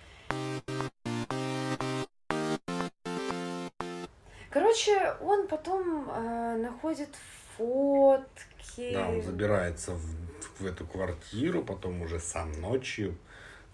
Короче, 4.55 5.13
он 5.19 5.49
потом 5.49 6.09
э, 6.09 6.55
находит 6.55 7.09
фотки. 7.57 8.93
Да, 8.93 9.09
он 9.09 9.21
забирается 9.21 9.91
в, 9.91 10.61
в 10.61 10.65
эту 10.65 10.87
квартиру, 10.87 11.61
потом 11.61 12.01
уже 12.01 12.21
сам 12.21 12.53
ночью 12.61 13.17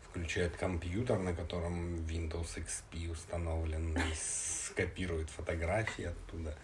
включает 0.10 0.58
компьютер, 0.58 1.20
на 1.20 1.36
котором 1.36 1.98
Windows 1.98 2.58
XP 2.58 3.12
установлен, 3.12 3.96
и 3.96 4.16
скопирует 4.16 5.30
фотографии 5.30 6.06
оттуда. 6.06 6.58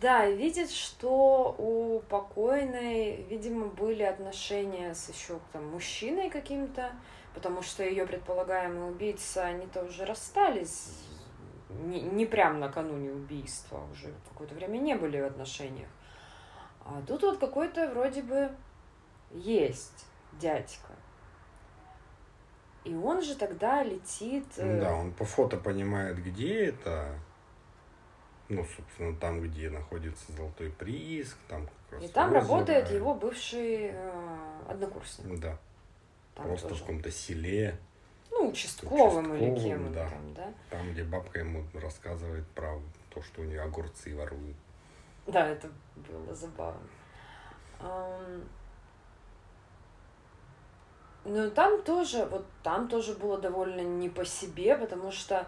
Да, 0.00 0.28
видит, 0.28 0.72
что 0.72 1.54
у 1.56 2.00
покойной, 2.08 3.24
видимо, 3.30 3.66
были 3.66 4.02
отношения 4.02 4.96
с 4.96 5.10
еще 5.10 5.38
там 5.52 5.68
мужчиной 5.68 6.28
каким-то, 6.28 6.90
потому 7.34 7.62
что 7.62 7.84
ее 7.84 8.04
предполагаемый 8.04 8.90
убийца, 8.90 9.44
они-то 9.44 9.84
уже 9.84 10.04
расстались 10.04 10.88
не, 11.68 12.00
не 12.00 12.26
прям 12.26 12.60
накануне 12.60 13.10
убийства, 13.10 13.80
уже 13.92 14.12
какое-то 14.28 14.54
время 14.54 14.78
не 14.78 14.94
были 14.94 15.20
в 15.20 15.24
отношениях. 15.26 15.88
А 16.84 17.02
тут 17.06 17.22
вот 17.22 17.38
какой-то 17.38 17.88
вроде 17.90 18.22
бы 18.22 18.50
есть 19.32 20.06
дядька. 20.40 20.92
И 22.84 22.94
он 22.94 23.20
же 23.20 23.34
тогда 23.34 23.82
летит... 23.82 24.46
Э, 24.58 24.80
да, 24.80 24.94
он 24.94 25.12
по 25.12 25.24
фото 25.24 25.56
понимает, 25.56 26.22
где 26.22 26.66
это. 26.66 27.18
Ну, 28.48 28.64
собственно, 28.76 29.16
там, 29.16 29.40
где 29.40 29.70
находится 29.70 30.32
золотой 30.32 30.70
прииск, 30.70 31.36
там 31.48 31.66
как 31.66 31.94
раз 32.00 32.04
И 32.04 32.12
там 32.12 32.30
озеро. 32.30 32.40
работает 32.42 32.90
его 32.92 33.14
бывший 33.14 33.90
э, 33.92 34.60
однокурсник. 34.68 35.40
Да. 35.40 35.58
Там 36.36 36.46
Просто 36.46 36.68
тоже. 36.68 36.80
в 36.80 36.86
каком-то 36.86 37.10
селе. 37.10 37.76
Ну, 38.38 38.50
участковым, 38.50 38.94
участковым 38.94 39.34
или 39.36 39.58
кем 39.60 39.92
да. 39.92 40.08
там, 40.08 40.34
да? 40.34 40.52
Там, 40.70 40.92
где 40.92 41.04
бабка 41.04 41.38
ему 41.38 41.64
рассказывает 41.74 42.46
про 42.48 42.78
то, 43.10 43.22
что 43.22 43.40
у 43.40 43.44
нее 43.44 43.62
огурцы 43.62 44.14
воруют. 44.14 44.56
Да, 45.26 45.46
это 45.46 45.68
было 45.96 46.34
забавно. 46.34 46.80
Ну, 51.24 51.50
там 51.50 51.82
тоже, 51.82 52.24
вот 52.26 52.46
там 52.62 52.88
тоже 52.88 53.14
было 53.14 53.38
довольно 53.38 53.80
не 53.80 54.08
по 54.08 54.24
себе, 54.24 54.76
потому 54.76 55.10
что 55.10 55.46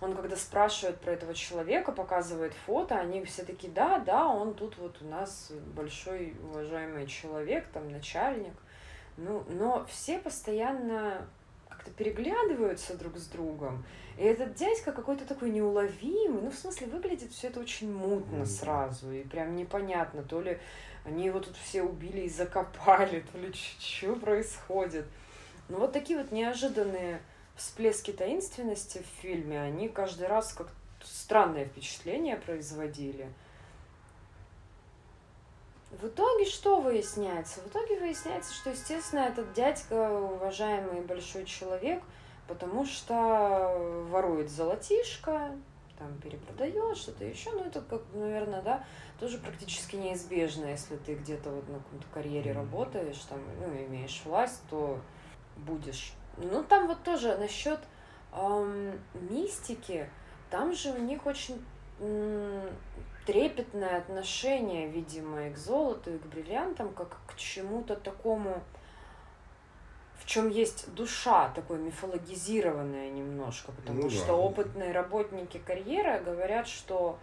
он, 0.00 0.14
когда 0.14 0.36
спрашивает 0.36 1.00
про 1.00 1.12
этого 1.12 1.34
человека, 1.34 1.90
показывает 1.90 2.52
фото, 2.52 2.96
они 2.96 3.24
все 3.24 3.42
таки 3.44 3.66
да, 3.66 3.98
да, 3.98 4.26
он 4.26 4.54
тут 4.54 4.76
вот 4.78 5.00
у 5.00 5.06
нас 5.06 5.50
большой 5.74 6.36
уважаемый 6.42 7.06
человек, 7.06 7.66
там 7.72 7.90
начальник. 7.90 8.52
Ну, 9.16 9.42
но 9.48 9.84
все 9.86 10.18
постоянно 10.18 11.26
как-то 11.86 11.90
переглядываются 11.92 12.96
друг 12.96 13.16
с 13.16 13.26
другом. 13.26 13.84
И 14.18 14.22
этот 14.22 14.54
дядька 14.54 14.92
какой-то 14.92 15.24
такой 15.24 15.50
неуловимый. 15.50 16.42
Ну, 16.42 16.50
в 16.50 16.54
смысле, 16.54 16.88
выглядит 16.88 17.32
все 17.32 17.48
это 17.48 17.60
очень 17.60 17.92
мутно 17.92 18.46
сразу. 18.46 19.12
И 19.12 19.22
прям 19.22 19.54
непонятно, 19.56 20.22
то 20.22 20.40
ли 20.40 20.58
они 21.04 21.26
его 21.26 21.40
тут 21.40 21.56
все 21.56 21.82
убили 21.82 22.22
и 22.22 22.28
закопали, 22.28 23.24
то 23.32 23.38
ли 23.38 23.52
что 23.52 24.16
происходит. 24.16 25.06
Ну, 25.68 25.78
вот 25.78 25.92
такие 25.92 26.18
вот 26.18 26.32
неожиданные 26.32 27.20
всплески 27.54 28.12
таинственности 28.12 28.98
в 28.98 29.22
фильме, 29.22 29.60
они 29.60 29.88
каждый 29.88 30.26
раз 30.26 30.52
как 30.52 30.68
странное 31.02 31.66
впечатление 31.66 32.36
производили. 32.36 33.28
В 35.90 36.08
итоге 36.08 36.44
что 36.44 36.80
выясняется? 36.80 37.60
В 37.60 37.68
итоге 37.68 37.98
выясняется, 37.98 38.52
что, 38.52 38.70
естественно, 38.70 39.20
этот 39.20 39.52
дядька 39.52 40.10
уважаемый 40.10 41.00
большой 41.00 41.44
человек, 41.44 42.02
потому 42.48 42.84
что 42.84 44.04
ворует 44.10 44.50
золотишко, 44.50 45.52
там 45.98 46.18
перепродает 46.18 46.96
что-то 46.96 47.24
еще, 47.24 47.50
ну 47.52 47.64
это 47.64 47.80
как, 47.80 48.02
наверное, 48.12 48.62
да, 48.62 48.84
тоже 49.18 49.38
практически 49.38 49.96
неизбежно, 49.96 50.66
если 50.66 50.96
ты 50.96 51.14
где-то 51.14 51.50
вот 51.50 51.68
на 51.68 51.78
каком-то 51.78 52.06
карьере 52.12 52.52
работаешь, 52.52 53.18
там, 53.28 53.38
ну, 53.60 53.66
имеешь 53.86 54.20
власть, 54.24 54.60
то 54.68 54.98
будешь. 55.56 56.12
Ну, 56.36 56.62
там 56.64 56.86
вот 56.88 57.02
тоже 57.02 57.36
насчет 57.38 57.80
эм, 58.32 59.00
мистики, 59.14 60.10
там 60.50 60.74
же 60.74 60.90
у 60.90 60.98
них 60.98 61.24
очень 61.24 61.64
трепетное 63.26 63.98
отношение, 63.98 64.88
видимо, 64.88 65.48
и 65.48 65.52
к 65.52 65.58
золоту, 65.58 66.14
и 66.14 66.18
к 66.18 66.26
бриллиантам, 66.26 66.94
как 66.94 67.18
к 67.26 67.36
чему-то 67.36 67.96
такому, 67.96 68.62
в 70.18 70.26
чем 70.26 70.48
есть 70.48 70.92
душа, 70.94 71.50
такой 71.50 71.78
мифологизированная 71.78 73.10
немножко, 73.10 73.72
потому 73.72 74.02
ну, 74.02 74.10
что 74.10 74.28
да. 74.28 74.34
опытные 74.34 74.92
работники 74.92 75.58
карьеры 75.58 76.20
говорят, 76.20 76.68
что 76.68 77.18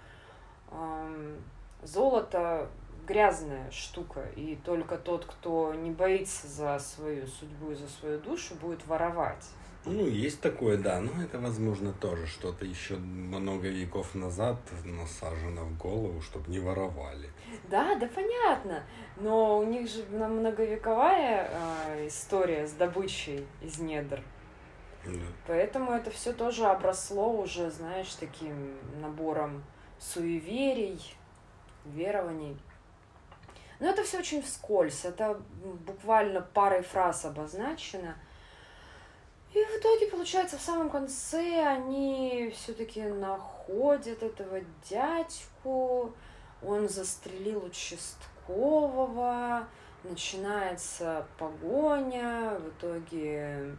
эм, 0.72 1.42
золото 1.82 2.70
грязная 3.08 3.72
штука, 3.72 4.26
и 4.36 4.56
только 4.58 4.98
тот, 4.98 5.26
кто 5.26 5.74
не 5.74 5.92
боится 5.92 6.48
за 6.48 6.80
свою 6.80 7.28
судьбу 7.28 7.72
и 7.72 7.76
за 7.76 7.88
свою 7.88 8.20
душу, 8.20 8.56
будет 8.56 8.86
воровать. 8.88 9.50
Ну, 9.86 10.08
есть 10.08 10.40
такое, 10.40 10.78
да, 10.78 11.02
но 11.02 11.22
это, 11.22 11.40
возможно, 11.40 11.92
тоже 11.92 12.26
что-то 12.26 12.64
еще 12.64 12.96
много 12.96 13.68
веков 13.68 14.16
назад 14.16 14.58
насажено 14.86 15.66
в 15.66 15.78
голову, 15.78 16.22
чтобы 16.22 16.50
не 16.50 16.60
воровали. 16.60 17.30
Да, 17.70 17.96
да, 17.96 18.08
понятно. 18.08 18.84
Но 19.18 19.58
у 19.60 19.64
них 19.64 19.90
же 19.90 20.06
многовековая 20.06 21.50
э, 21.52 22.08
история 22.08 22.66
с 22.66 22.72
добычей 22.72 23.46
из 23.62 23.80
недр. 23.80 24.22
Да. 25.06 25.20
Поэтому 25.48 25.92
это 25.92 26.12
все 26.12 26.32
тоже 26.32 26.66
обросло 26.66 27.34
уже, 27.34 27.70
знаешь, 27.70 28.14
таким 28.14 28.78
набором 29.02 29.66
суеверий, 30.00 31.14
верований. 31.84 32.58
Но 33.82 33.90
это 33.90 34.04
все 34.04 34.20
очень 34.20 34.42
вскользь, 34.42 35.04
это 35.04 35.42
буквально 35.86 36.40
парой 36.40 36.84
фраз 36.84 37.26
обозначено– 37.26 38.16
и 39.54 39.66
в 39.66 39.80
итоге, 39.80 40.08
получается, 40.08 40.58
в 40.58 40.62
самом 40.62 40.90
конце 40.90 41.64
они 41.64 42.52
все-таки 42.56 43.04
находят 43.04 44.24
этого 44.24 44.62
дядьку, 44.90 46.12
он 46.64 46.90
застрелил 46.90 47.66
участкового, 47.66 49.68
начинается 50.04 51.28
погоня, 51.38 52.58
в 52.60 52.70
итоге 52.70 53.76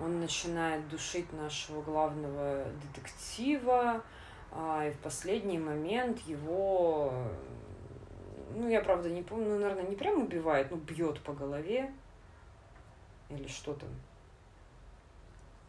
он 0.00 0.20
начинает 0.20 0.88
душить 0.88 1.30
нашего 1.34 1.82
главного 1.82 2.64
детектива, 2.82 4.02
а, 4.50 4.86
и 4.86 4.92
в 4.92 4.98
последний 5.00 5.58
момент 5.58 6.20
его, 6.20 7.12
ну, 8.54 8.68
я 8.68 8.80
правда 8.80 9.10
не 9.10 9.22
помню, 9.22 9.50
ну, 9.50 9.58
наверное, 9.58 9.88
не 9.88 9.96
прям 9.96 10.22
убивает, 10.22 10.70
но 10.70 10.78
бьет 10.78 11.20
по 11.20 11.32
голове. 11.32 11.92
Или 13.28 13.46
что 13.46 13.74
там, 13.74 13.90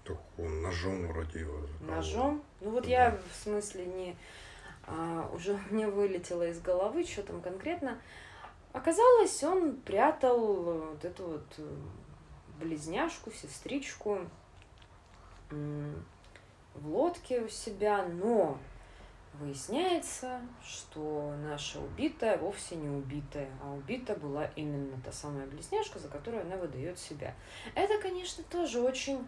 так 0.09 0.17
он 0.37 0.61
ножом 0.61 1.07
вроде 1.07 1.41
его 1.41 1.61
заколол. 1.61 1.95
Ножом? 1.95 2.43
Ну 2.61 2.71
вот 2.71 2.83
да. 2.83 2.89
я 2.89 3.19
в 3.31 3.35
смысле 3.43 3.85
не... 3.85 4.15
А, 4.87 5.29
уже 5.33 5.59
мне 5.69 5.87
вылетело 5.87 6.47
из 6.47 6.59
головы, 6.59 7.03
что 7.05 7.23
там 7.23 7.41
конкретно. 7.41 7.99
Оказалось, 8.73 9.43
он 9.43 9.77
прятал 9.77 10.63
вот 10.63 11.05
эту 11.05 11.23
вот 11.23 11.45
э, 11.57 11.75
близняшку, 12.59 13.31
сестричку 13.31 14.19
в 15.49 16.87
лодке 16.87 17.41
у 17.41 17.49
себя, 17.49 18.05
но 18.05 18.59
выясняется, 19.33 20.41
что 20.63 21.33
наша 21.43 21.79
убитая 21.79 22.37
вовсе 22.37 22.75
не 22.75 22.89
убитая, 22.89 23.49
а 23.63 23.71
убита 23.71 24.15
была 24.15 24.45
именно 24.55 24.99
та 25.03 25.11
самая 25.11 25.47
близняшка, 25.47 25.97
за 25.97 26.07
которую 26.07 26.43
она 26.43 26.57
выдает 26.57 26.99
себя. 26.99 27.33
Это, 27.73 27.99
конечно, 27.99 28.43
тоже 28.43 28.81
очень 28.81 29.25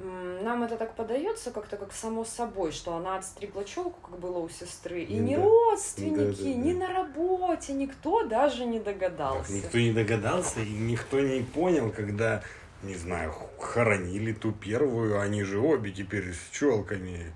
нам 0.00 0.62
это 0.62 0.76
так 0.76 0.94
подается 0.94 1.50
как-то 1.50 1.76
как 1.76 1.92
само 1.92 2.24
собой, 2.24 2.70
что 2.70 2.94
она 2.94 3.16
отстригла 3.16 3.64
челку, 3.64 4.00
как 4.00 4.18
было 4.18 4.38
у 4.38 4.48
сестры, 4.48 5.02
и 5.02 5.18
да. 5.18 5.22
ни 5.22 5.34
родственники, 5.34 6.42
да, 6.42 6.44
да, 6.44 6.54
ни 6.54 6.72
на 6.72 6.92
работе, 6.92 7.72
никто 7.72 8.24
даже 8.24 8.64
не 8.64 8.78
догадался. 8.78 9.52
Так, 9.52 9.64
никто 9.64 9.78
не 9.78 9.92
догадался, 9.92 10.60
и 10.60 10.70
никто 10.70 11.20
не 11.20 11.42
понял, 11.42 11.90
когда, 11.90 12.42
не 12.82 12.94
знаю, 12.94 13.32
хоронили 13.58 14.32
ту 14.32 14.52
первую, 14.52 15.20
они 15.20 15.42
же 15.42 15.58
обе 15.58 15.90
теперь 15.90 16.32
с 16.32 16.56
челками. 16.56 17.32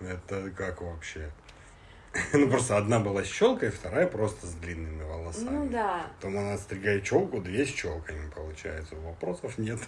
Это 0.00 0.50
как 0.56 0.80
вообще? 0.80 1.30
Ну, 2.32 2.48
просто 2.48 2.76
одна 2.76 2.98
была 3.00 3.24
с 3.24 3.28
челкой, 3.28 3.70
вторая 3.70 4.06
просто 4.06 4.46
с 4.46 4.54
длинными 4.54 5.02
волосами. 5.02 5.50
Ну, 5.50 5.68
да. 5.68 6.06
Потом 6.16 6.38
она 6.38 6.54
отстригает 6.54 7.04
челку, 7.04 7.40
две 7.40 7.64
с 7.64 7.70
челками, 7.70 8.30
получается. 8.34 8.94
Вопросов 8.96 9.58
нет. 9.58 9.78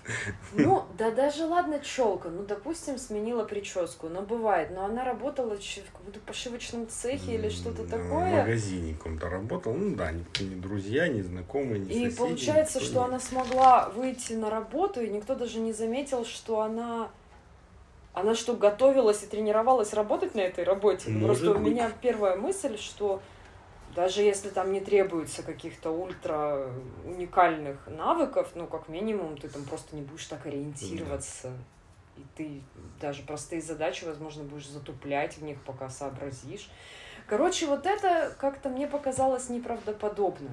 Ну, 0.52 0.84
да 0.98 1.10
даже 1.10 1.44
ладно 1.44 1.80
челка. 1.80 2.28
Ну, 2.28 2.42
допустим, 2.44 2.98
сменила 2.98 3.44
прическу. 3.44 4.08
Но 4.08 4.22
бывает. 4.22 4.70
Но 4.70 4.84
она 4.84 5.04
работала 5.04 5.56
в 5.56 5.92
каком-то 5.92 6.20
пошивочном 6.20 6.88
цехе 6.88 7.34
или 7.34 7.48
что-то 7.48 7.84
такое. 7.84 8.30
В 8.30 8.38
магазине 8.38 8.94
каком-то 8.94 9.28
работала. 9.28 9.74
Ну, 9.74 9.96
да, 9.96 10.10
никто 10.12 10.44
не 10.44 10.56
друзья, 10.56 11.08
не 11.08 11.22
знакомые, 11.22 11.80
не 11.80 11.86
соседи. 11.86 12.14
И 12.14 12.16
получается, 12.16 12.80
что 12.80 13.04
она 13.04 13.20
смогла 13.20 13.88
выйти 13.90 14.34
на 14.34 14.50
работу, 14.50 15.00
и 15.00 15.08
никто 15.08 15.34
даже 15.34 15.60
не 15.60 15.72
заметил, 15.72 16.24
что 16.24 16.60
она 16.60 17.10
она 18.12 18.34
что, 18.34 18.54
готовилась 18.54 19.22
и 19.22 19.26
тренировалась 19.26 19.92
работать 19.92 20.34
на 20.34 20.40
этой 20.40 20.64
работе? 20.64 21.10
Может 21.10 21.42
Просто 21.42 21.54
быть. 21.54 21.56
у 21.56 21.60
меня 21.60 21.90
первая 22.00 22.36
мысль, 22.36 22.76
что 22.76 23.22
даже 23.94 24.22
если 24.22 24.50
там 24.50 24.72
не 24.72 24.80
требуется 24.80 25.42
каких-то 25.42 25.90
ультра 25.90 26.70
уникальных 27.04 27.86
навыков, 27.86 28.50
ну, 28.54 28.66
как 28.66 28.88
минимум, 28.88 29.36
ты 29.36 29.48
там 29.48 29.64
просто 29.64 29.96
не 29.96 30.02
будешь 30.02 30.26
так 30.26 30.46
ориентироваться. 30.46 31.48
Да. 31.48 31.56
И 32.16 32.24
ты 32.36 32.62
даже 33.00 33.22
простые 33.22 33.62
задачи, 33.62 34.04
возможно, 34.04 34.44
будешь 34.44 34.68
затуплять 34.68 35.38
в 35.38 35.42
них, 35.42 35.60
пока 35.62 35.88
сообразишь. 35.88 36.68
Короче, 37.26 37.66
вот 37.66 37.86
это 37.86 38.34
как-то 38.38 38.68
мне 38.68 38.86
показалось 38.86 39.48
неправдоподобно. 39.48 40.50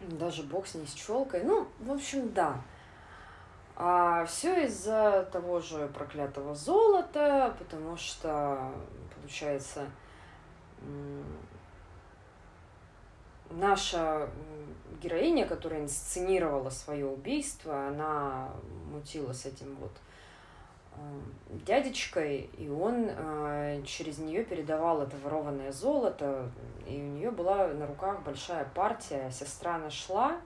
Даже 0.00 0.42
бог 0.42 0.66
с 0.66 0.74
ней 0.74 0.86
с 0.86 0.92
челкой. 0.92 1.42
Ну, 1.44 1.68
в 1.80 1.92
общем, 1.92 2.32
да. 2.32 2.60
А 3.78 4.24
все 4.24 4.64
из-за 4.64 5.28
того 5.30 5.60
же 5.60 5.86
проклятого 5.88 6.54
золота, 6.54 7.54
потому 7.58 7.94
что, 7.98 8.72
получается, 9.14 9.86
наша 13.50 14.30
героиня, 15.02 15.46
которая 15.46 15.82
инсценировала 15.82 16.70
свое 16.70 17.06
убийство, 17.06 17.88
она 17.88 18.48
мутила 18.90 19.34
с 19.34 19.44
этим 19.44 19.76
вот 19.76 19.92
э, 20.94 20.98
дядечкой, 21.66 22.48
и 22.56 22.70
он 22.70 23.10
э, 23.10 23.82
через 23.84 24.16
нее 24.16 24.42
передавал 24.42 25.02
это 25.02 25.18
ворованное 25.18 25.70
золото, 25.70 26.50
и 26.86 26.96
у 26.96 27.08
нее 27.08 27.30
была 27.30 27.68
на 27.68 27.86
руках 27.86 28.22
большая 28.22 28.64
партия. 28.74 29.30
Сестра 29.30 29.76
нашла 29.76 30.40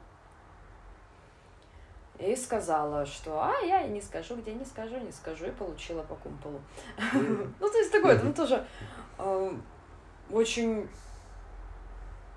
и 2.21 2.37
сказала, 2.37 3.07
что 3.07 3.43
а, 3.43 3.55
я 3.65 3.83
не 3.87 4.01
скажу, 4.01 4.37
где 4.37 4.53
не 4.53 4.65
скажу, 4.65 4.99
не 4.99 5.13
скажу, 5.13 5.47
и 5.47 5.51
получила 5.51 6.03
по 6.03 6.15
кумполу. 6.17 6.61
Ну, 7.13 7.69
то 7.69 7.79
есть 7.79 7.91
такое, 7.91 8.19
там 8.19 8.33
тоже 8.35 8.65
э, 9.19 9.53
очень 10.31 10.89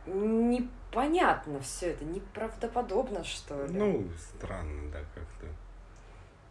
непонятно 0.06 1.60
все 1.60 1.92
это, 1.92 2.06
неправдоподобно, 2.06 3.24
что 3.24 3.66
ли. 3.66 3.74
Ну, 3.74 4.08
странно, 4.18 4.92
да, 4.92 5.00
как-то. 5.14 5.48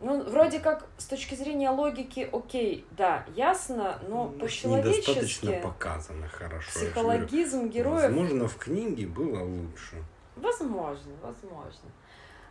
Ну, 0.01 0.29
вроде 0.29 0.59
как, 0.59 0.87
с 0.99 1.07
точки 1.07 1.37
зрения 1.37 1.71
логики, 1.71 2.29
окей, 2.33 2.85
да, 2.91 3.25
ясно, 3.37 4.01
но 4.09 4.25
ну, 4.25 4.39
по-человечески... 4.39 5.11
Недостаточно 5.11 5.53
показано 5.63 6.29
хорошо. 6.29 6.71
Психологизм 6.71 7.69
героев... 7.69 8.03
Возможно, 8.03 8.49
в 8.49 8.57
книге 8.57 9.07
было 9.07 9.45
лучше. 9.45 10.03
Возможно, 10.35 11.13
возможно. 11.23 11.89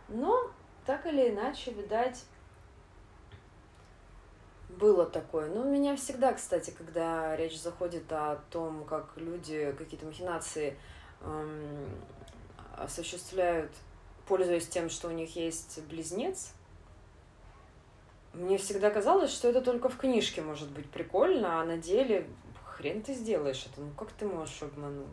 Но, 0.08 0.50
так 0.86 1.06
или 1.06 1.30
иначе, 1.30 1.72
видать, 1.72 2.24
было 4.68 5.06
такое. 5.06 5.48
Но 5.48 5.60
у 5.60 5.70
меня 5.70 5.96
всегда, 5.96 6.32
кстати, 6.32 6.70
когда 6.70 7.36
речь 7.36 7.60
заходит 7.60 8.10
о 8.12 8.40
том, 8.50 8.84
как 8.84 9.12
люди 9.16 9.74
какие-то 9.78 10.06
махинации 10.06 10.76
эм, 11.20 11.88
осуществляют, 12.76 13.70
пользуясь 14.26 14.68
тем, 14.68 14.90
что 14.90 15.08
у 15.08 15.12
них 15.12 15.36
есть 15.36 15.80
близнец, 15.88 16.52
мне 18.32 18.56
всегда 18.56 18.90
казалось, 18.90 19.30
что 19.30 19.48
это 19.48 19.60
только 19.60 19.88
в 19.88 19.96
книжке 19.96 20.40
может 20.40 20.70
быть 20.70 20.88
прикольно, 20.90 21.60
а 21.60 21.64
на 21.64 21.76
деле 21.76 22.26
хрен 22.64 23.02
ты 23.02 23.12
сделаешь 23.14 23.66
это. 23.70 23.82
Ну 23.82 23.90
как 23.96 24.10
ты 24.12 24.26
можешь 24.26 24.62
обмануть? 24.62 25.06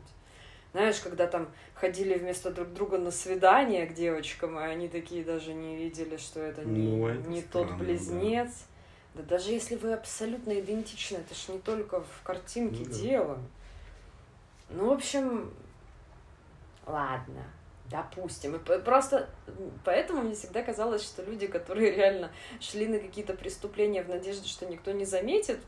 Знаешь, 0.71 0.99
когда 0.99 1.25
там 1.25 1.49
ходили 1.73 2.15
вместо 2.15 2.51
друг 2.51 2.73
друга 2.73 2.99
на 2.99 3.09
свидание 3.11 3.87
к 3.87 3.93
девочкам, 3.93 4.59
и 4.59 4.63
они 4.63 4.87
такие 4.87 5.23
даже 5.23 5.53
не 5.53 5.75
видели, 5.75 6.17
что 6.17 6.39
это 6.39 6.63
не, 6.63 6.87
ну, 6.87 7.07
это 7.07 7.27
не 7.27 7.41
странно, 7.41 7.67
тот 7.67 7.77
близнец. 7.77 8.49
Да. 8.49 8.69
Да 9.15 9.23
даже 9.23 9.51
если 9.51 9.75
вы 9.75 9.93
абсолютно 9.93 10.59
идентичны, 10.59 11.17
это 11.17 11.33
ж 11.33 11.47
не 11.49 11.59
только 11.59 12.01
в 12.01 12.23
картинке 12.23 12.83
ну, 12.85 12.93
дело. 12.93 13.39
Ну, 14.69 14.89
в 14.89 14.91
общем, 14.91 15.51
ладно, 16.85 17.43
допустим. 17.89 18.55
И 18.55 18.59
просто 18.59 19.27
поэтому 19.83 20.21
мне 20.21 20.35
всегда 20.35 20.61
казалось, 20.61 21.03
что 21.03 21.23
люди, 21.23 21.47
которые 21.47 21.91
реально 21.91 22.31
шли 22.59 22.87
на 22.87 22.99
какие-то 22.99 23.33
преступления 23.33 24.03
в 24.03 24.09
надежде, 24.09 24.47
что 24.47 24.67
никто 24.67 24.91
не 24.91 25.05
заметит, 25.05 25.59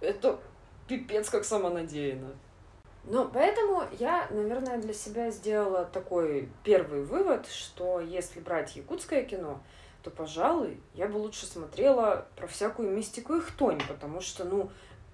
это 0.00 0.38
пипец 0.86 1.28
как 1.28 1.44
самонадеянно. 1.44 2.36
Ну, 3.06 3.28
поэтому 3.32 3.84
я, 3.98 4.26
наверное, 4.30 4.78
для 4.78 4.92
себя 4.92 5.30
сделала 5.30 5.84
такой 5.84 6.48
первый 6.64 7.02
вывод, 7.04 7.46
что 7.46 8.00
если 8.00 8.40
брать 8.40 8.74
якутское 8.76 9.22
кино, 9.22 9.60
то, 10.02 10.10
пожалуй, 10.10 10.80
я 10.94 11.06
бы 11.06 11.16
лучше 11.16 11.46
смотрела 11.46 12.26
про 12.36 12.46
всякую 12.46 12.90
мистику 12.90 13.36
и 13.36 13.40
хтонь, 13.40 13.80
потому 13.88 14.20
что, 14.20 14.44
ну, 14.44 14.70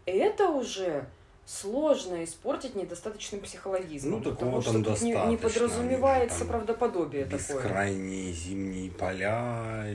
это 0.07 0.49
уже 0.49 1.07
сложно 1.45 2.24
испортить 2.24 2.74
недостаточным 2.74 3.40
психологизмом. 3.40 4.22
Ну, 4.22 4.30
такого 4.30 4.62
там 4.62 4.82
что 4.84 5.05
не, 5.05 5.12
не 5.26 5.36
подразумевается 5.36 6.40
там 6.40 6.49
правдоподобие 6.49 7.24
такое. 7.24 7.38
Бескрайние 7.38 8.32
зимние 8.32 8.90
поля, 8.90 9.86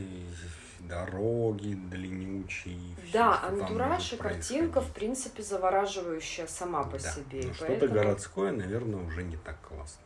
дороги 0.88 1.74
длиннючие. 1.74 2.96
Да, 3.14 3.42
антураж 3.44 4.14
и 4.14 4.18
картинка, 4.18 4.82
в 4.82 4.94
принципе, 4.94 5.44
завораживающая 5.44 6.48
сама 6.48 6.84
по 6.84 6.98
да. 6.98 7.12
себе. 7.12 7.44
Но 7.44 7.54
поэтому... 7.60 7.78
что-то 7.78 7.88
городское, 7.88 8.52
наверное, 8.52 9.06
уже 9.06 9.24
не 9.24 9.38
так 9.38 9.58
классно. 9.62 10.02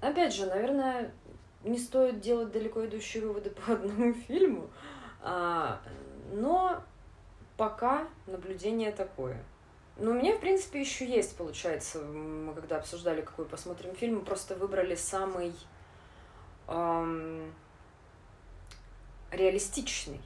Опять 0.00 0.34
же, 0.34 0.46
наверное, 0.46 1.12
не 1.64 1.78
стоит 1.78 2.20
делать 2.20 2.52
далеко 2.52 2.84
идущие 2.86 3.24
выводы 3.24 3.50
по 3.50 3.72
одному 3.72 4.12
фильму, 4.28 4.70
а, 5.20 5.80
но 6.32 6.82
пока 7.56 8.06
наблюдение 8.26 8.92
такое. 8.92 9.42
Но 9.98 10.10
у 10.10 10.14
меня, 10.14 10.36
в 10.36 10.40
принципе, 10.40 10.80
еще 10.80 11.06
есть, 11.06 11.36
получается, 11.36 12.00
мы 12.00 12.52
когда 12.52 12.76
обсуждали, 12.76 13.22
какой 13.22 13.46
посмотрим 13.46 13.94
фильм, 13.94 14.16
мы 14.16 14.20
просто 14.22 14.54
выбрали 14.54 14.94
самый 14.94 15.54
эм, 16.68 17.54
реалистичный 19.36 20.20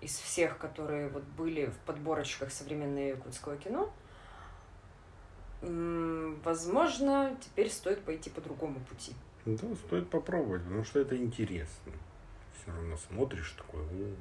из 0.00 0.16
всех, 0.16 0.58
которые 0.58 1.08
вот 1.08 1.22
были 1.22 1.66
в 1.66 1.76
подборочках 1.86 2.50
современного 2.50 3.04
якутского 3.04 3.56
кино. 3.56 3.92
Возможно, 6.44 7.36
теперь 7.40 7.70
стоит 7.70 8.02
пойти 8.04 8.30
по 8.30 8.40
другому 8.40 8.80
пути. 8.80 9.14
Да, 9.44 9.74
стоит 9.86 10.08
попробовать, 10.10 10.62
потому 10.62 10.84
что 10.84 11.00
это 11.00 11.16
интересно. 11.16 11.92
Все 12.60 12.72
равно 12.72 12.96
смотришь 12.96 13.52
такой, 13.52 13.82
о, 13.82 14.14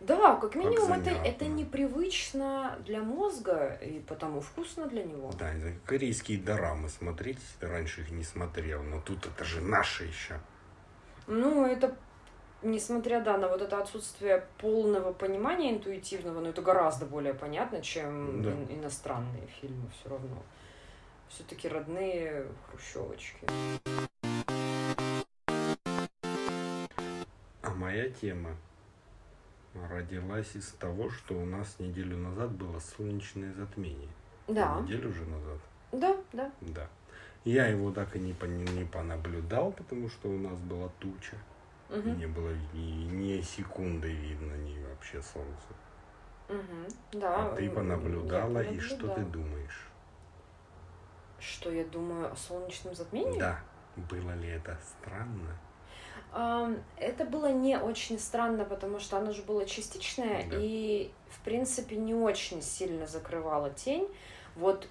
да, 0.00 0.36
как 0.36 0.54
минимум 0.54 0.88
как 0.88 1.06
это, 1.06 1.10
это 1.10 1.46
непривычно 1.46 2.78
для 2.84 3.02
мозга 3.02 3.78
и 3.82 4.00
потому 4.00 4.40
вкусно 4.40 4.86
для 4.86 5.02
него. 5.02 5.32
Да, 5.38 5.52
корейские 5.86 6.38
дорамы 6.38 6.90
смотреть, 6.90 7.38
раньше 7.60 8.02
их 8.02 8.10
не 8.10 8.22
смотрел, 8.22 8.82
но 8.82 9.00
тут 9.00 9.26
это 9.26 9.44
же 9.44 9.62
наши 9.62 10.04
еще. 10.04 10.38
Ну, 11.26 11.64
это 11.64 11.96
несмотря 12.70 13.20
да, 13.20 13.38
на 13.38 13.48
вот 13.48 13.62
это 13.62 13.78
отсутствие 13.78 14.46
полного 14.58 15.12
понимания 15.12 15.72
интуитивного, 15.72 16.40
но 16.40 16.48
это 16.48 16.62
гораздо 16.62 17.06
более 17.06 17.34
понятно, 17.34 17.80
чем 17.82 18.42
да. 18.42 18.52
иностранные 18.74 19.46
фильмы 19.60 19.88
все 19.98 20.10
равно. 20.10 20.42
Все-таки 21.28 21.68
родные 21.68 22.46
хрущевочки. 22.68 23.46
моя 27.76 28.08
тема 28.10 28.56
родилась 29.90 30.56
из 30.56 30.72
того, 30.72 31.10
что 31.10 31.34
у 31.34 31.44
нас 31.44 31.76
неделю 31.78 32.16
назад 32.16 32.50
было 32.50 32.78
солнечное 32.80 33.52
затмение. 33.52 34.08
Да. 34.48 34.80
Неделю 34.80 35.10
уже 35.10 35.24
назад. 35.24 35.58
Да, 35.92 36.16
да. 36.32 36.52
Да. 36.62 36.88
Я 37.44 37.68
его 37.68 37.92
так 37.92 38.16
и 38.16 38.18
не, 38.18 38.34
не 38.74 38.84
понаблюдал, 38.84 39.72
потому 39.72 40.08
что 40.08 40.28
у 40.28 40.38
нас 40.38 40.58
была 40.58 40.88
туча. 40.98 41.36
Угу. 41.88 42.10
не 42.10 42.26
было 42.26 42.50
ни, 42.72 43.04
ни 43.04 43.40
секунды 43.40 44.10
видно, 44.10 44.54
ни 44.54 44.82
вообще 44.84 45.22
солнца. 45.22 45.68
Угу. 46.48 47.20
Да. 47.20 47.52
А 47.52 47.56
ты 47.56 47.70
понаблюдала, 47.70 48.62
и 48.62 48.78
что 48.80 49.08
ты 49.08 49.22
думаешь? 49.22 49.88
Что 51.38 51.70
я 51.70 51.84
думаю 51.84 52.32
о 52.32 52.36
солнечном 52.36 52.94
затмении? 52.94 53.38
Да. 53.38 53.60
Было 53.96 54.32
ли 54.32 54.48
это 54.48 54.76
странно? 54.82 55.56
Это 56.98 57.24
было 57.24 57.50
не 57.52 57.78
очень 57.78 58.18
странно, 58.18 58.64
потому 58.64 58.98
что 58.98 59.16
оно 59.16 59.32
же 59.32 59.42
было 59.42 59.64
частичное 59.64 60.46
да. 60.50 60.56
и, 60.58 61.10
в 61.30 61.40
принципе, 61.40 61.96
не 61.96 62.14
очень 62.14 62.60
сильно 62.62 63.06
закрывало 63.06 63.70
тень. 63.70 64.06
Вот 64.54 64.88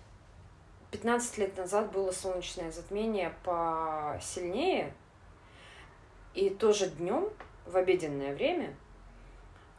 15 0.91 1.38
лет 1.38 1.58
назад 1.58 1.91
было 1.91 2.12
солнечное 2.12 2.72
затмение 2.72 3.34
посильнее, 3.43 4.93
и 6.36 6.50
тоже 6.50 6.88
днем, 6.88 7.30
в 7.66 7.76
обеденное 7.78 8.36
время. 8.36 8.76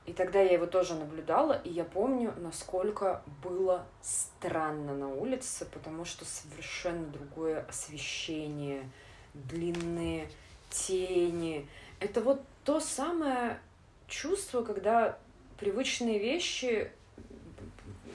И 0.06 0.12
тогда 0.12 0.40
я 0.40 0.52
его 0.52 0.66
тоже 0.66 0.94
наблюдала, 0.94 1.52
и 1.52 1.70
я 1.70 1.84
помню, 1.84 2.32
насколько 2.36 3.22
было 3.42 3.86
странно 4.02 4.94
на 4.94 5.08
улице, 5.08 5.66
потому 5.72 6.04
что 6.04 6.24
совершенно 6.24 7.06
другое 7.06 7.64
освещение, 7.68 8.88
длинные 9.34 10.28
тени. 10.70 11.68
Это 11.98 12.20
вот 12.20 12.40
то 12.64 12.78
самое 12.78 13.58
чувство, 14.06 14.62
когда 14.62 15.18
привычные 15.58 16.20
вещи 16.20 16.90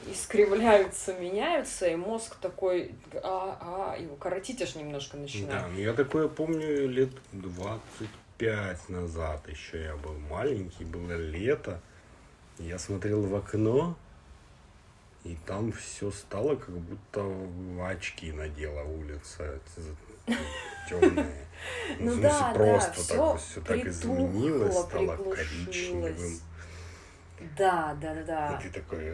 искривляются, 0.10 1.14
меняются, 1.14 1.88
и 1.88 1.96
мозг 1.96 2.36
такой, 2.38 2.96
а, 3.22 3.94
а, 3.96 4.02
его 4.02 4.16
коротить 4.16 4.62
аж 4.62 4.76
немножко 4.76 5.18
начинает. 5.18 5.64
Да, 5.64 5.68
ну 5.68 5.80
я 5.80 5.94
такое 5.94 6.28
помню 6.28 6.88
лет 6.88 7.12
25 8.42 8.90
назад 8.90 9.48
еще 9.48 9.84
я 9.84 9.96
был 9.96 10.18
маленький, 10.30 10.84
было 10.84 11.16
лето, 11.16 11.80
я 12.58 12.80
смотрел 12.80 13.22
в 13.22 13.36
окно, 13.36 13.96
И 15.24 15.38
там 15.46 15.72
все 15.72 16.10
стало, 16.10 16.56
как 16.56 16.76
будто 16.76 17.24
очки 17.88 18.32
надела 18.32 18.82
улица 18.84 19.60
темная. 20.90 21.28
Ну 22.00 22.20
да, 22.20 22.52
просто 22.56 23.16
да, 23.16 23.34
так 23.34 23.40
все 23.40 23.62
так 23.62 23.86
изменилось, 23.86 24.76
стало 24.76 25.16
коричневым. 25.16 26.40
Да, 27.56 27.96
да, 28.02 28.16
да, 28.16 28.24
да. 28.24 28.58
И 28.58 28.64
ты 28.64 28.80
такой, 28.80 29.14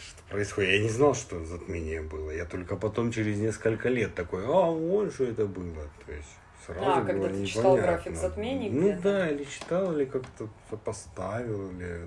что 0.00 0.22
происходит? 0.30 0.70
Я 0.70 0.78
не 0.78 0.88
знал, 0.88 1.14
что 1.14 1.44
затмение 1.44 2.02
было. 2.02 2.30
Я 2.30 2.44
только 2.44 2.76
потом 2.76 3.10
через 3.10 3.38
несколько 3.38 3.88
лет 3.88 4.14
такой, 4.14 4.44
а, 4.46 4.70
вот 4.70 5.12
что 5.12 5.24
это 5.24 5.46
было. 5.46 5.90
То 6.06 6.12
есть 6.12 6.38
сразу 6.68 6.90
а, 6.90 7.00
было 7.00 7.06
когда 7.06 7.28
ты 7.28 7.46
читал 7.46 7.76
график 7.76 8.16
затмений 8.16 8.70
Ну 8.70 8.80
где-то? 8.82 9.02
да, 9.02 9.30
или 9.30 9.44
читал, 9.44 9.92
или 9.96 10.04
как-то 10.04 10.48
поставил, 10.84 11.70
или 11.70 12.06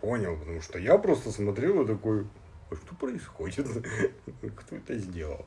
понял, 0.00 0.36
потому 0.36 0.60
что 0.60 0.78
я 0.78 0.98
просто 0.98 1.30
смотрел 1.30 1.82
и 1.82 1.86
такой, 1.86 2.26
а 2.70 2.74
что 2.74 2.94
происходит? 2.96 3.66
Кто 4.56 4.76
это 4.76 4.98
сделал? 4.98 5.46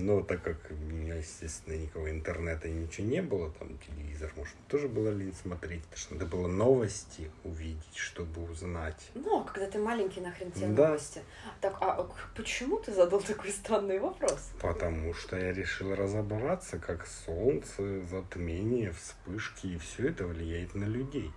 Но 0.00 0.22
так 0.22 0.42
как 0.42 0.56
у 0.70 0.74
меня, 0.74 1.16
естественно, 1.16 1.74
никакого 1.74 2.10
интернета 2.10 2.68
и 2.68 2.72
ничего 2.72 3.06
не 3.06 3.20
было, 3.22 3.50
там 3.50 3.78
телевизор, 3.78 4.32
может, 4.36 4.54
тоже 4.68 4.88
было 4.88 5.10
лень 5.10 5.34
смотреть, 5.34 5.82
потому 5.82 5.98
что 5.98 6.14
надо 6.14 6.26
было 6.26 6.46
новости 6.48 7.30
увидеть, 7.44 7.96
чтобы 7.96 8.42
узнать. 8.50 9.10
Ну, 9.14 9.40
а 9.40 9.44
когда 9.44 9.66
ты 9.70 9.78
маленький, 9.78 10.20
нахрен 10.20 10.50
тебе 10.52 10.68
Да. 10.68 10.88
новости. 10.88 11.22
Так, 11.60 11.76
а 11.80 12.08
почему 12.34 12.78
ты 12.78 12.92
задал 12.94 13.20
такой 13.20 13.50
странный 13.50 13.98
вопрос? 13.98 14.50
Потому 14.60 15.12
что 15.14 15.36
я 15.36 15.52
решил 15.52 15.94
разобраться, 15.94 16.78
как 16.78 17.06
солнце, 17.06 18.04
затмение, 18.06 18.92
вспышки 18.92 19.66
и 19.66 19.78
все 19.78 20.08
это 20.08 20.26
влияет 20.26 20.74
на 20.74 20.84
людей. 20.84 21.30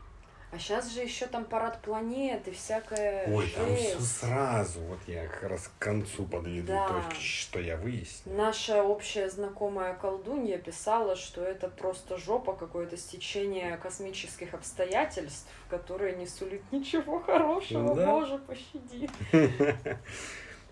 А 0.53 0.59
сейчас 0.59 0.93
же 0.93 1.01
еще 1.01 1.25
там 1.25 1.45
парад 1.45 1.81
планет 1.81 2.47
и 2.47 2.51
всякая 2.51 3.25
Ой, 3.27 3.49
там 3.55 3.75
все 3.75 3.97
жесть. 3.97 4.17
сразу. 4.19 4.81
Вот 4.81 4.99
я 5.07 5.25
как 5.25 5.49
раз 5.49 5.67
к 5.67 5.81
концу 5.81 6.25
подведу 6.25 6.67
Да. 6.67 6.87
то, 6.87 7.19
что 7.19 7.59
я 7.59 7.75
выяснил. 7.75 8.35
Наша 8.35 8.83
общая 8.83 9.29
знакомая 9.31 9.95
колдунья 9.95 10.59
писала, 10.59 11.15
что 11.15 11.43
это 11.43 11.69
просто 11.69 12.17
жопа, 12.17 12.53
какое-то 12.53 12.97
стечение 12.97 13.77
космических 13.77 14.53
обстоятельств, 14.53 15.49
которые 15.71 16.15
не 16.15 16.27
сулит 16.27 16.61
ничего 16.71 17.19
хорошего. 17.19 17.95
Да. 17.95 18.05
Боже, 18.05 18.37
пощади. 18.37 19.09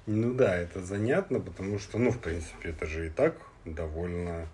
Ну 0.08 0.34
да, 0.34 0.58
это 0.58 0.82
занятно, 0.84 1.40
потому 1.40 1.78
что, 1.78 2.00
ну, 2.00 2.10
в 2.10 2.18
принципе, 2.20 2.70
это 2.70 2.88
же 2.88 3.06
и 3.06 3.10
так 3.12 3.36
довольно 3.66 4.48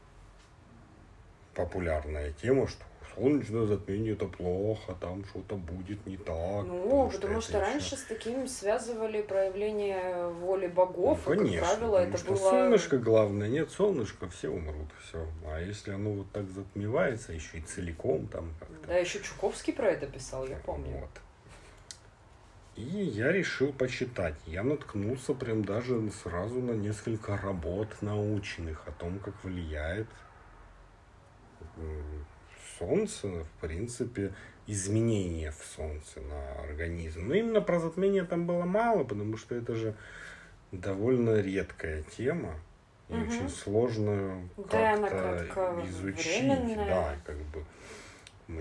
популярная 1.55 2.33
тема, 2.33 2.67
что 2.67 2.83
солнечное 3.17 3.65
затмение 3.65 4.13
это 4.13 4.25
плохо, 4.25 4.95
там 4.99 5.25
что-то 5.25 5.55
будет 5.55 6.05
не 6.05 6.17
так. 6.17 6.65
Ну, 6.65 7.09
потому 7.09 7.39
это 7.39 7.41
что 7.41 7.59
раньше 7.59 7.95
с 7.95 8.03
таким 8.03 8.47
связывали 8.47 9.21
проявление 9.21 10.27
воли 10.27 10.67
богов, 10.67 11.21
Ну, 11.25 11.33
и, 11.33 11.37
конечно, 11.37 11.67
как 11.67 11.77
правило, 11.77 11.97
потому 11.97 12.13
это 12.13 12.17
что 12.17 12.31
было... 12.33 12.49
солнышко 12.49 12.97
главное, 12.97 13.47
нет 13.49 13.71
солнышка, 13.71 14.29
все 14.29 14.49
умрут, 14.49 14.89
все. 15.03 15.25
А 15.45 15.59
если 15.59 15.91
оно 15.91 16.11
вот 16.11 16.31
так 16.31 16.49
затмевается, 16.49 17.33
еще 17.33 17.57
и 17.57 17.61
целиком 17.61 18.27
там 18.27 18.53
как-то. 18.59 18.87
Да, 18.87 18.97
еще 18.97 19.19
Чуковский 19.19 19.73
про 19.73 19.89
это 19.89 20.07
писал, 20.07 20.45
я 20.47 20.57
помню. 20.57 20.99
Вот. 20.99 21.09
И 22.75 22.81
я 22.83 23.31
решил 23.31 23.73
почитать. 23.73 24.35
Я 24.45 24.61
наткнулся 24.61 25.33
прям 25.33 25.65
даже 25.65 26.11
сразу 26.11 26.61
на 26.61 26.73
несколько 26.73 27.35
работ 27.35 27.87
научных 28.01 28.87
о 28.87 28.91
том, 28.91 29.17
как 29.17 29.33
влияет 29.43 30.07
м, 32.81 32.87
Солнце, 33.07 33.27
в 33.27 33.61
принципе, 33.61 34.33
изменения 34.67 35.51
в 35.51 35.63
Солнце 35.75 36.19
на 36.21 36.61
организм. 36.63 37.27
Но 37.27 37.35
именно 37.35 37.61
про 37.61 37.79
затмение 37.79 38.23
там 38.25 38.45
было 38.45 38.65
мало, 38.65 39.03
потому 39.03 39.37
что 39.37 39.55
это 39.55 39.75
же 39.75 39.95
довольно 40.71 41.39
редкая 41.41 42.03
тема. 42.03 42.55
И 43.09 43.13
Мгм. 43.13 43.27
очень 43.27 43.49
сложно 43.49 44.49
Да, 44.57 44.97
как-то 44.97 45.85
изучить. 45.87 46.25
временная. 46.41 46.87
Да, 46.87 47.15
как 47.25 47.37
бы. 47.37 47.63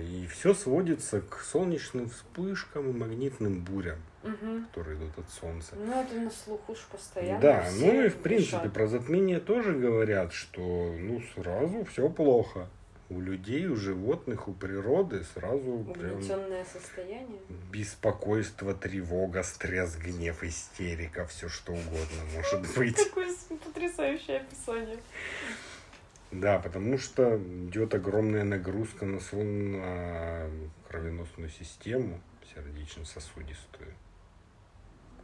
И 0.01 0.27
все 0.27 0.53
сводится 0.55 1.21
к 1.21 1.41
солнечным 1.41 2.09
вспышкам 2.09 2.91
и 2.91 2.93
магнитным 2.93 3.61
бурям, 3.61 3.99
Мгм. 4.23 4.67
которые 4.67 4.99
идут 4.99 5.19
от 5.19 5.31
Солнца. 5.31 5.77
Ну, 5.77 6.01
это 6.01 6.15
на 6.15 6.31
слуху 6.31 6.75
ж 6.75 6.79
постоянно. 6.91 7.41
Да, 7.41 7.69
ну 7.79 8.03
и 8.03 8.09
в 8.09 8.17
принципе 8.17 8.57
решат. 8.59 8.73
про 8.73 8.87
затмение 8.89 9.39
тоже 9.41 9.75
говорят, 9.75 10.33
что 10.33 10.61
ну 10.99 11.21
сразу 11.35 11.85
все 11.85 12.09
плохо. 12.09 12.69
У 13.09 13.21
людей, 13.21 13.67
у 13.69 13.77
животных, 13.77 14.49
у 14.49 14.53
природы 14.53 15.23
сразу 15.35 15.85
прям 15.95 16.21
состояние. 16.65 17.39
беспокойство, 17.71 18.75
тревога, 18.75 19.45
стресс, 19.45 19.97
гнев, 19.97 20.43
истерика, 20.43 21.25
все 21.27 21.49
что 21.49 21.73
угодно 21.73 22.23
может 22.35 22.75
быть. 22.77 22.97
Такое 22.97 23.31
с- 23.31 23.49
потрясающее 23.65 24.39
описание. 24.39 24.99
Да, 26.33 26.59
потому 26.59 26.99
что 26.99 27.37
идет 27.39 27.95
огромная 27.95 28.43
нагрузка 28.43 29.05
на, 29.07 29.21
сон, 29.21 29.73
на 29.81 30.51
кровеносную 30.89 31.49
систему 31.51 32.21
сердечно-сосудистую. 32.55 33.95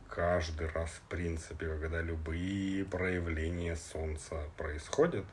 Каждый 0.08 0.68
раз, 0.68 0.90
в 0.90 1.00
принципе, 1.08 1.66
когда 1.66 2.00
любые 2.02 2.84
проявления 2.84 3.76
солнца 3.76 4.44
происходят, 4.56 5.24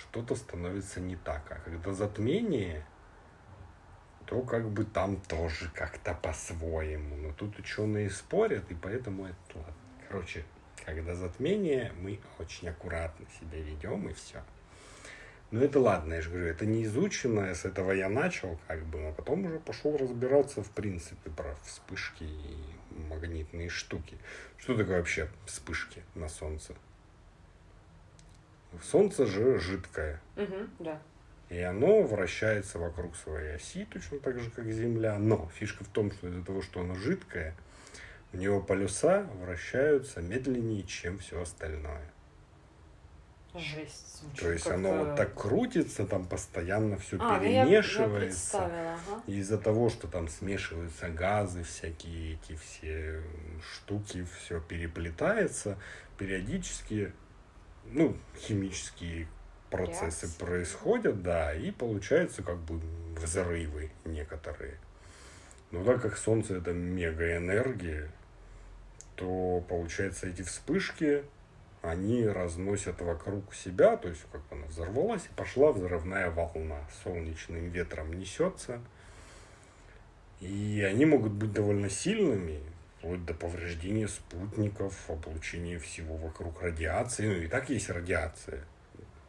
что-то 0.00 0.34
становится 0.36 1.00
не 1.00 1.16
так. 1.16 1.42
А 1.50 1.56
когда 1.64 1.92
затмение, 1.92 2.84
то 4.26 4.42
как 4.42 4.68
бы 4.68 4.84
там 4.84 5.16
тоже 5.16 5.70
как-то 5.74 6.14
по-своему. 6.14 7.16
Но 7.16 7.32
тут 7.32 7.58
ученые 7.58 8.10
спорят, 8.10 8.70
и 8.70 8.74
поэтому 8.74 9.26
это 9.26 9.38
ладно. 9.58 9.74
Короче, 10.08 10.44
когда 10.84 11.14
затмение, 11.14 11.92
мы 12.00 12.20
очень 12.38 12.68
аккуратно 12.68 13.26
себя 13.40 13.60
ведем, 13.60 14.08
и 14.08 14.12
все. 14.12 14.42
Ну 15.50 15.62
это 15.62 15.80
ладно, 15.80 16.14
я 16.14 16.20
же 16.20 16.28
говорю, 16.28 16.46
это 16.46 16.66
не 16.66 16.84
изучено, 16.84 17.54
с 17.54 17.64
этого 17.64 17.92
я 17.92 18.10
начал, 18.10 18.60
как 18.66 18.84
бы, 18.84 19.08
а 19.08 19.12
потом 19.12 19.46
уже 19.46 19.58
пошел 19.58 19.96
разбираться, 19.96 20.62
в 20.62 20.70
принципе, 20.72 21.30
про 21.30 21.54
вспышки 21.64 22.24
и 22.24 23.00
магнитные 23.08 23.70
штуки. 23.70 24.18
Что 24.58 24.76
такое 24.76 24.98
вообще 24.98 25.28
вспышки 25.46 26.02
на 26.14 26.28
Солнце? 26.28 26.74
Солнце 28.82 29.26
же 29.26 29.58
жидкое, 29.58 30.20
Мгм, 30.36 30.70
да. 30.78 31.00
и 31.48 31.58
оно 31.60 32.02
вращается 32.02 32.78
вокруг 32.78 33.16
своей 33.16 33.56
оси, 33.56 33.84
точно 33.84 34.18
так 34.18 34.38
же, 34.38 34.50
как 34.50 34.66
Земля. 34.70 35.18
Но 35.18 35.48
фишка 35.54 35.84
в 35.84 35.88
том, 35.88 36.10
что 36.12 36.28
из-за 36.28 36.42
того, 36.44 36.62
что 36.62 36.80
оно 36.80 36.94
жидкое, 36.94 37.54
у 38.32 38.36
него 38.36 38.60
полюса 38.60 39.26
вращаются 39.40 40.20
медленнее, 40.20 40.82
чем 40.84 41.18
все 41.18 41.40
остальное. 41.40 42.02
Жесть. 43.54 44.20
звучит 44.20 44.40
То 44.40 44.52
есть 44.52 44.66
оно 44.66 45.04
вот 45.04 45.16
так 45.16 45.34
крутится, 45.34 46.06
там 46.06 46.26
постоянно 46.26 46.98
все 46.98 47.16
А, 47.18 47.38
ну 47.38 47.44
я, 47.44 47.50
я 47.50 47.64
перемешивается. 47.64 48.66
ага. 48.66 49.22
Из-за 49.26 49.58
того, 49.58 49.88
что 49.88 50.06
там 50.06 50.28
смешиваются 50.28 51.08
газы, 51.08 51.62
всякие 51.64 52.34
эти 52.34 52.56
все 52.56 53.22
штуки, 53.72 54.26
все 54.38 54.60
переплетается, 54.60 55.78
периодически, 56.18 57.12
ну, 57.92 58.16
химические 58.36 59.28
процессы 59.70 60.26
Реакции. 60.26 60.44
происходят, 60.44 61.22
да, 61.22 61.54
и 61.54 61.70
получаются 61.70 62.42
как 62.42 62.58
бы 62.58 62.80
взрывы 63.16 63.90
некоторые. 64.04 64.78
Но 65.70 65.84
так 65.84 66.00
как 66.00 66.16
Солнце 66.16 66.56
это 66.56 66.72
мегаэнергия, 66.72 68.10
то 69.16 69.62
получается 69.68 70.28
эти 70.28 70.42
вспышки, 70.42 71.24
они 71.82 72.26
разносят 72.26 73.00
вокруг 73.00 73.54
себя, 73.54 73.96
то 73.96 74.08
есть 74.08 74.22
как 74.32 74.42
она 74.50 74.66
взорвалась, 74.66 75.26
и 75.26 75.34
пошла 75.34 75.72
взрывная 75.72 76.30
волна. 76.30 76.80
Солнечным 77.04 77.70
ветром 77.70 78.12
несется. 78.12 78.80
И 80.40 80.84
они 80.88 81.04
могут 81.04 81.32
быть 81.32 81.52
довольно 81.52 81.90
сильными, 81.90 82.60
вплоть 82.98 83.24
до 83.24 83.34
повреждения 83.34 84.08
спутников, 84.08 85.08
облучения 85.08 85.78
всего 85.78 86.16
вокруг 86.16 86.62
радиации. 86.62 87.26
Ну 87.26 87.42
и 87.42 87.46
так 87.46 87.70
есть 87.70 87.88
радиация. 87.90 88.64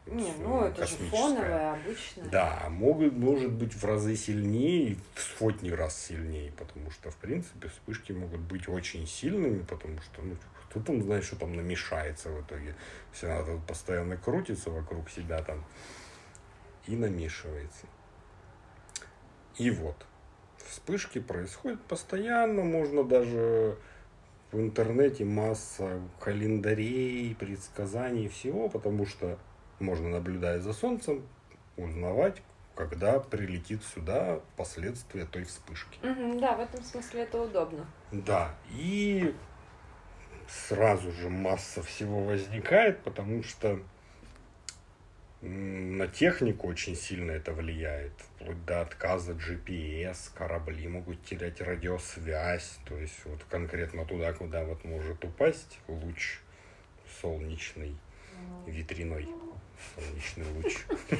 Не, 0.06 0.32
ну 0.38 0.64
это 0.64 0.86
же 0.86 0.96
фоновая, 0.96 1.74
обычная. 1.74 2.24
Да, 2.30 2.66
могут, 2.68 3.12
может 3.12 3.52
быть 3.52 3.74
в 3.74 3.84
разы 3.84 4.16
сильнее, 4.16 4.96
в 5.14 5.20
сотни 5.20 5.70
раз 5.70 5.96
сильнее, 5.96 6.50
потому 6.52 6.90
что, 6.90 7.10
в 7.10 7.16
принципе, 7.16 7.68
вспышки 7.68 8.10
могут 8.12 8.40
быть 8.40 8.68
очень 8.68 9.06
сильными, 9.06 9.62
потому 9.62 10.00
что, 10.00 10.22
ну, 10.22 10.36
кто 10.68 10.80
там 10.80 11.02
знает, 11.02 11.22
что 11.24 11.36
там 11.36 11.54
намешается 11.54 12.30
в 12.30 12.40
итоге. 12.42 12.74
Все 13.12 13.28
надо 13.28 13.58
постоянно 13.68 14.16
крутится 14.16 14.70
вокруг 14.70 15.10
себя 15.10 15.42
там 15.42 15.64
и 16.86 16.96
намешивается. 16.96 17.86
И 19.58 19.70
вот, 19.70 20.06
вспышки 20.70 21.18
происходят 21.18 21.80
постоянно, 21.82 22.62
можно 22.62 23.04
даже 23.04 23.76
в 24.52 24.60
интернете 24.60 25.24
масса 25.24 26.00
календарей, 26.20 27.34
предсказаний 27.34 28.28
всего, 28.28 28.68
потому 28.68 29.06
что 29.06 29.38
можно, 29.80 30.08
наблюдая 30.08 30.60
за 30.60 30.72
Солнцем, 30.72 31.26
узнавать, 31.76 32.42
когда 32.74 33.20
прилетит 33.20 33.82
сюда 33.82 34.40
последствия 34.56 35.24
той 35.24 35.44
вспышки. 35.44 35.98
Мгм, 36.02 36.40
да, 36.40 36.54
в 36.54 36.60
этом 36.60 36.82
смысле 36.82 37.22
это 37.22 37.40
удобно. 37.40 37.86
Да, 38.12 38.54
и 38.70 39.34
сразу 40.48 41.12
же 41.12 41.28
масса 41.28 41.82
всего 41.82 42.24
возникает, 42.24 43.02
потому 43.02 43.42
что 43.42 43.80
на 45.42 46.06
технику 46.06 46.68
очень 46.68 46.94
сильно 46.96 47.32
это 47.32 47.52
влияет. 47.52 48.12
Вплоть 48.36 48.64
до 48.66 48.82
отказа 48.82 49.32
GPS, 49.32 50.30
корабли 50.34 50.86
могут 50.86 51.22
терять 51.24 51.60
радиосвязь, 51.60 52.78
то 52.84 52.96
есть 52.96 53.18
вот 53.24 53.40
конкретно 53.48 54.04
туда, 54.04 54.32
куда 54.32 54.64
вот 54.64 54.84
может 54.84 55.24
упасть 55.24 55.78
луч 55.88 56.38
солнечный, 57.20 57.96
ветряной 58.66 59.28
солнечный 59.94 60.46
луч. 60.54 60.76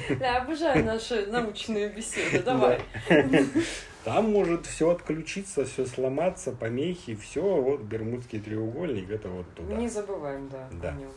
Да, 0.19 0.43
обожаю 0.43 0.85
наши 0.85 1.25
научные 1.25 1.89
беседы. 1.89 2.43
Давай. 2.43 2.79
Там 4.03 4.31
может 4.31 4.65
все 4.65 4.89
отключиться, 4.89 5.65
все 5.65 5.85
сломаться, 5.85 6.51
помехи, 6.51 7.15
все, 7.15 7.41
вот 7.41 7.81
Бермудский 7.81 8.39
треугольник, 8.39 9.09
это 9.11 9.29
вот 9.29 9.53
туда. 9.53 9.75
Не 9.75 9.87
забываем, 9.89 10.49
да, 10.49 10.67
Да. 10.81 10.89
о 10.89 10.93
нем. 10.93 11.11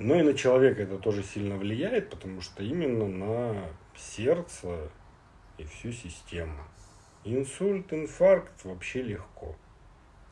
Но 0.00 0.14
и 0.14 0.22
на 0.22 0.32
человека 0.34 0.82
это 0.82 0.98
тоже 0.98 1.22
сильно 1.22 1.56
влияет, 1.56 2.08
потому 2.08 2.40
что 2.40 2.62
именно 2.62 3.06
на 3.06 3.68
сердце 3.96 4.88
и 5.58 5.64
всю 5.64 5.92
систему. 5.92 6.56
Инсульт, 7.24 7.92
инфаркт 7.92 8.64
вообще 8.64 9.02
легко. 9.02 9.54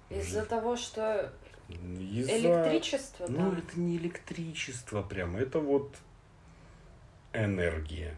Из-за 0.08 0.46
того, 0.46 0.74
что 0.76 1.30
Из-за- 1.68 2.38
электричество, 2.38 3.26
Ну, 3.28 3.50
да. 3.52 3.58
это 3.58 3.78
не 3.78 3.98
электричество 3.98 5.02
прямо, 5.02 5.38
это 5.38 5.58
вот 5.60 5.94
энергия. 7.34 8.16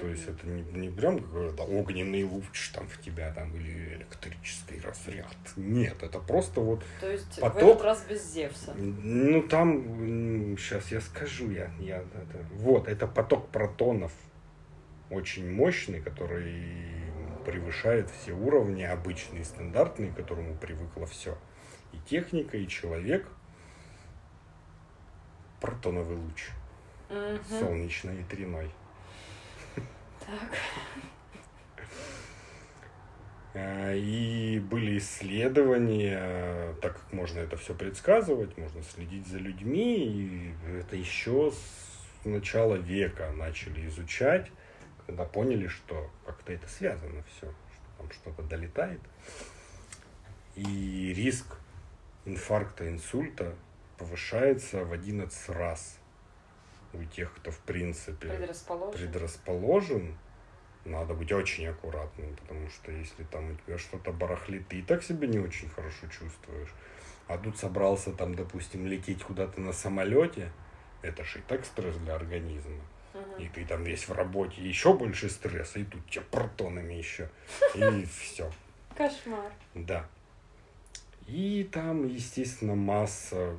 То 0.00 0.06
есть 0.06 0.28
это 0.28 0.46
не, 0.46 0.62
не 0.62 0.90
прям 0.90 1.18
какой-то 1.18 1.64
огненный 1.64 2.22
луч 2.22 2.70
там 2.72 2.86
в 2.86 3.00
тебя 3.00 3.32
там 3.32 3.52
или 3.56 3.94
электрический 3.94 4.80
разряд. 4.80 5.36
Нет, 5.56 6.02
это 6.02 6.20
просто 6.20 6.60
вот 6.60 6.84
То 7.00 7.10
есть 7.10 7.36
в 7.36 7.40
поток- 7.40 7.70
этот 7.72 7.82
раз 7.82 8.04
без 8.08 8.32
Зевса. 8.32 8.74
Ну, 8.76 9.42
там, 9.42 10.56
сейчас 10.56 10.92
я 10.92 11.00
скажу, 11.00 11.50
я, 11.50 11.70
я 11.80 11.98
это, 11.98 12.44
вот, 12.52 12.86
это 12.86 13.08
поток 13.08 13.48
протонов 13.48 14.12
очень 15.10 15.50
мощный, 15.50 16.00
который 16.00 16.62
превышает 17.44 18.08
все 18.10 18.32
уровни 18.32 18.82
обычные, 18.82 19.44
стандартные, 19.44 20.12
к 20.12 20.16
которому 20.16 20.54
привыкло 20.54 21.06
все. 21.06 21.36
И 21.92 21.98
техника, 22.08 22.56
и 22.56 22.68
человек. 22.68 23.26
Протоновый 25.60 26.16
луч, 26.16 26.50
Мгм. 27.10 27.40
солнечно-ветряной. 27.58 28.70
Так. 30.28 30.58
А, 33.54 33.94
И 33.94 34.60
были 34.60 34.98
исследования, 34.98 36.18
э, 36.20 36.74
так 36.82 37.00
как 37.00 37.12
можно 37.14 37.38
это 37.38 37.56
все 37.56 37.74
предсказывать, 37.74 38.58
можно 38.58 38.82
следить 38.82 39.26
за 39.26 39.38
людьми, 39.38 40.04
и 40.04 40.54
это 40.80 40.96
еще 40.96 41.50
с 41.50 42.24
начала 42.26 42.74
века 42.74 43.32
начали 43.32 43.86
изучать, 43.86 44.50
когда 45.06 45.24
поняли, 45.24 45.66
что 45.66 46.10
как-то 46.26 46.52
это 46.52 46.68
связано 46.68 47.22
все, 47.22 47.46
что 47.46 47.96
там 47.96 48.10
что-то 48.10 48.42
долетает. 48.42 49.00
И 50.56 51.14
риск 51.16 51.56
инфаркта, 52.26 52.86
инсульта 52.86 53.54
повышается 53.96 54.84
в 54.84 54.92
11 54.92 55.48
раз 55.48 55.97
у 56.92 57.04
тех, 57.04 57.32
кто 57.34 57.50
в 57.50 57.58
принципе 57.60 58.28
Предрасположен. 58.28 58.98
предрасположен, 58.98 60.18
надо 60.84 61.14
быть 61.14 61.32
очень 61.32 61.66
аккуратным, 61.66 62.34
потому 62.36 62.68
что 62.70 62.90
если 62.92 63.24
там 63.24 63.50
у 63.50 63.54
тебя 63.54 63.78
что-то 63.78 64.12
барахлит, 64.12 64.68
ты 64.68 64.78
и 64.78 64.82
так 64.82 65.02
себя 65.02 65.26
не 65.26 65.38
очень 65.38 65.68
хорошо 65.68 66.06
чувствуешь. 66.06 66.72
А 67.26 67.36
тут 67.36 67.58
собрался 67.58 68.12
там, 68.12 68.34
допустим, 68.34 68.86
лететь 68.86 69.22
куда-то 69.22 69.60
на 69.60 69.72
самолете, 69.72 70.50
это 71.02 71.24
же 71.24 71.40
и 71.40 71.42
так 71.42 71.64
стресс 71.64 71.96
для 71.96 72.14
организма. 72.14 72.80
Мгм. 73.12 73.42
И 73.42 73.48
ты 73.48 73.66
там 73.66 73.84
весь 73.84 74.08
в 74.08 74.12
работе, 74.12 74.62
еще 74.62 74.94
больше 74.94 75.28
стресса, 75.28 75.80
и 75.80 75.84
тут 75.84 76.08
тебя 76.10 76.24
протонами 76.30 76.94
еще. 76.94 77.28
И 77.74 78.06
все. 78.20 78.50
Кошмар. 78.96 79.52
Да. 79.74 80.06
И 81.26 81.68
там, 81.70 82.06
естественно, 82.06 82.74
масса 82.74 83.56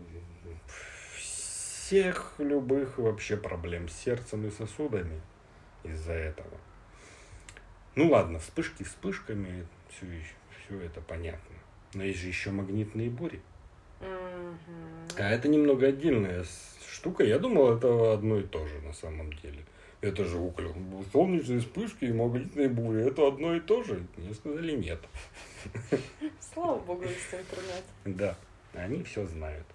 всех 1.90 2.36
любых 2.38 3.00
вообще 3.00 3.36
проблем 3.36 3.90
с 3.90 3.94
сердцем 3.94 4.46
и 4.46 4.52
сосудами 4.52 5.20
из-за 5.84 6.14
этого. 6.14 6.56
Ну 7.96 8.12
ладно, 8.12 8.38
вспышки 8.38 8.84
вспышками, 8.84 9.66
все, 9.90 10.06
все 10.68 10.82
это 10.82 11.02
понятно. 11.02 11.56
Но 11.96 12.04
есть 12.04 12.20
же 12.20 12.28
еще 12.28 12.52
магнитные 12.52 13.10
бури. 13.10 13.42
Мгм. 14.02 15.08
А 15.18 15.32
это 15.32 15.48
немного 15.48 15.88
отдельная 15.88 16.46
штука. 16.88 17.24
Я 17.24 17.40
думал, 17.40 17.76
это 17.76 18.14
одно 18.14 18.38
и 18.38 18.44
то 18.44 18.68
же 18.68 18.80
на 18.82 18.94
самом 18.94 19.34
деле. 19.34 19.66
Это 20.02 20.26
же 20.26 20.38
уклон. 20.38 20.76
Солнечные 21.12 21.60
вспышки 21.60 22.06
и 22.06 22.14
магнитные 22.14 22.70
бури. 22.70 23.08
Это 23.08 23.28
одно 23.28 23.56
и 23.56 23.60
то 23.60 23.82
же. 23.82 24.06
Мне 24.16 24.36
сказали 24.36 24.74
нет. 24.74 25.00
Слава 26.40 26.78
богу, 26.78 27.02
есть 27.02 27.34
интернет. 27.34 27.84
Да, 28.06 28.38
они 28.76 29.02
все 29.02 29.26
знают. 29.26 29.66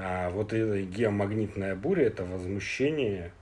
А 0.00 0.30
вот 0.30 0.52
эта 0.52 0.80
геомагнитная 0.80 1.74
буря 1.74 2.06
это 2.06 2.24
возмущение 2.24 3.32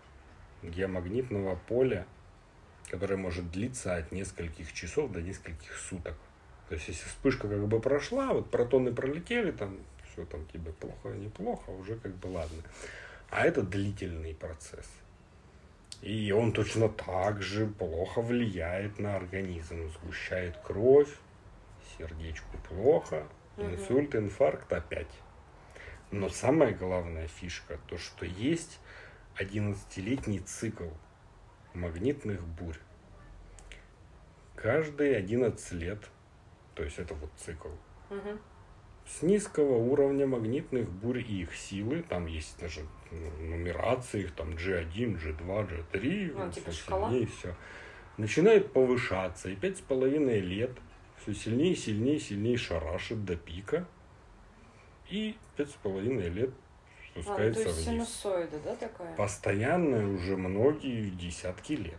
геомагнитного 0.62 1.58
поля, 1.68 2.06
которое 2.90 3.16
может 3.16 3.50
длиться 3.50 3.94
от 3.94 4.10
нескольких 4.10 4.72
часов 4.72 5.12
до 5.12 5.20
нескольких 5.20 5.76
суток. 5.76 6.14
То 6.70 6.74
есть, 6.76 6.88
если 6.88 7.04
вспышка 7.04 7.46
как 7.46 7.68
бы 7.68 7.78
прошла, 7.78 8.32
вот 8.32 8.50
протоны 8.50 8.94
пролетели, 8.94 9.50
там 9.50 9.76
все 10.10 10.24
там 10.24 10.46
тебе 10.46 10.72
плохо, 10.72 11.10
неплохо, 11.10 11.68
уже 11.70 11.96
как 11.96 12.14
бы 12.14 12.28
ладно. 12.28 12.62
А 13.30 13.44
это 13.44 13.60
длительный 13.62 14.34
процесс. 14.34 14.88
И 16.00 16.32
он 16.32 16.52
точно 16.52 16.88
так 16.88 17.42
же 17.42 17.66
плохо 17.66 18.22
влияет 18.22 18.98
на 18.98 19.16
организм, 19.16 19.90
сгущает 19.90 20.56
кровь, 20.64 21.10
сердечку 21.98 22.56
плохо, 22.68 23.26
инсульт, 23.58 24.14
инфаркт 24.14 24.72
опять. 24.72 25.06
Но 26.10 26.28
самая 26.28 26.72
главная 26.74 27.26
фишка, 27.28 27.78
то 27.88 27.98
что 27.98 28.24
есть 28.24 28.78
11-летний 29.38 30.40
цикл 30.40 30.88
магнитных 31.74 32.42
бурь. 32.46 32.78
Каждые 34.54 35.16
11 35.16 35.72
лет, 35.72 36.08
то 36.74 36.82
есть 36.82 36.98
это 36.98 37.14
вот 37.14 37.30
цикл, 37.36 37.68
Мгм. 38.08 38.38
с 39.06 39.22
низкого 39.22 39.76
уровня 39.76 40.26
магнитных 40.26 40.88
бурь 40.90 41.18
и 41.20 41.42
их 41.42 41.54
силы, 41.54 42.02
там 42.08 42.26
есть 42.26 42.58
даже 42.58 42.80
ну, 43.10 43.30
нумерации, 43.50 44.22
их 44.22 44.32
там 44.34 44.50
G1, 44.50 45.20
G2, 45.20 45.42
G3, 45.92 46.32
Ну, 46.34 46.44
вот 46.44 46.54
типа 46.54 46.70
всё 46.70 46.80
шкала. 46.82 47.10
сильнее, 47.10 47.26
все. 47.26 47.54
Начинает 48.16 48.72
повышаться, 48.72 49.50
и 49.50 49.56
пять 49.56 49.76
с 49.78 49.80
половиной 49.82 50.40
лет 50.40 50.70
все 51.22 51.34
сильнее, 51.34 51.76
сильнее, 51.76 52.18
сильнее 52.18 52.56
шарашит 52.56 53.24
до 53.26 53.36
пика, 53.36 53.86
и 55.10 55.36
пять 55.56 55.70
с 55.70 55.74
половиной 55.74 56.28
лет 56.28 56.50
А, 56.50 56.52
ну, 57.14 57.14
то 57.14 57.22
спускается 57.22 57.60
есть 57.62 57.74
вниз. 57.76 57.86
синусоида, 57.86 58.58
да, 58.60 58.76
такая? 58.76 59.16
Постоянно 59.16 60.12
уже 60.14 60.36
многие 60.36 61.10
десятки 61.10 61.72
лет. 61.72 61.98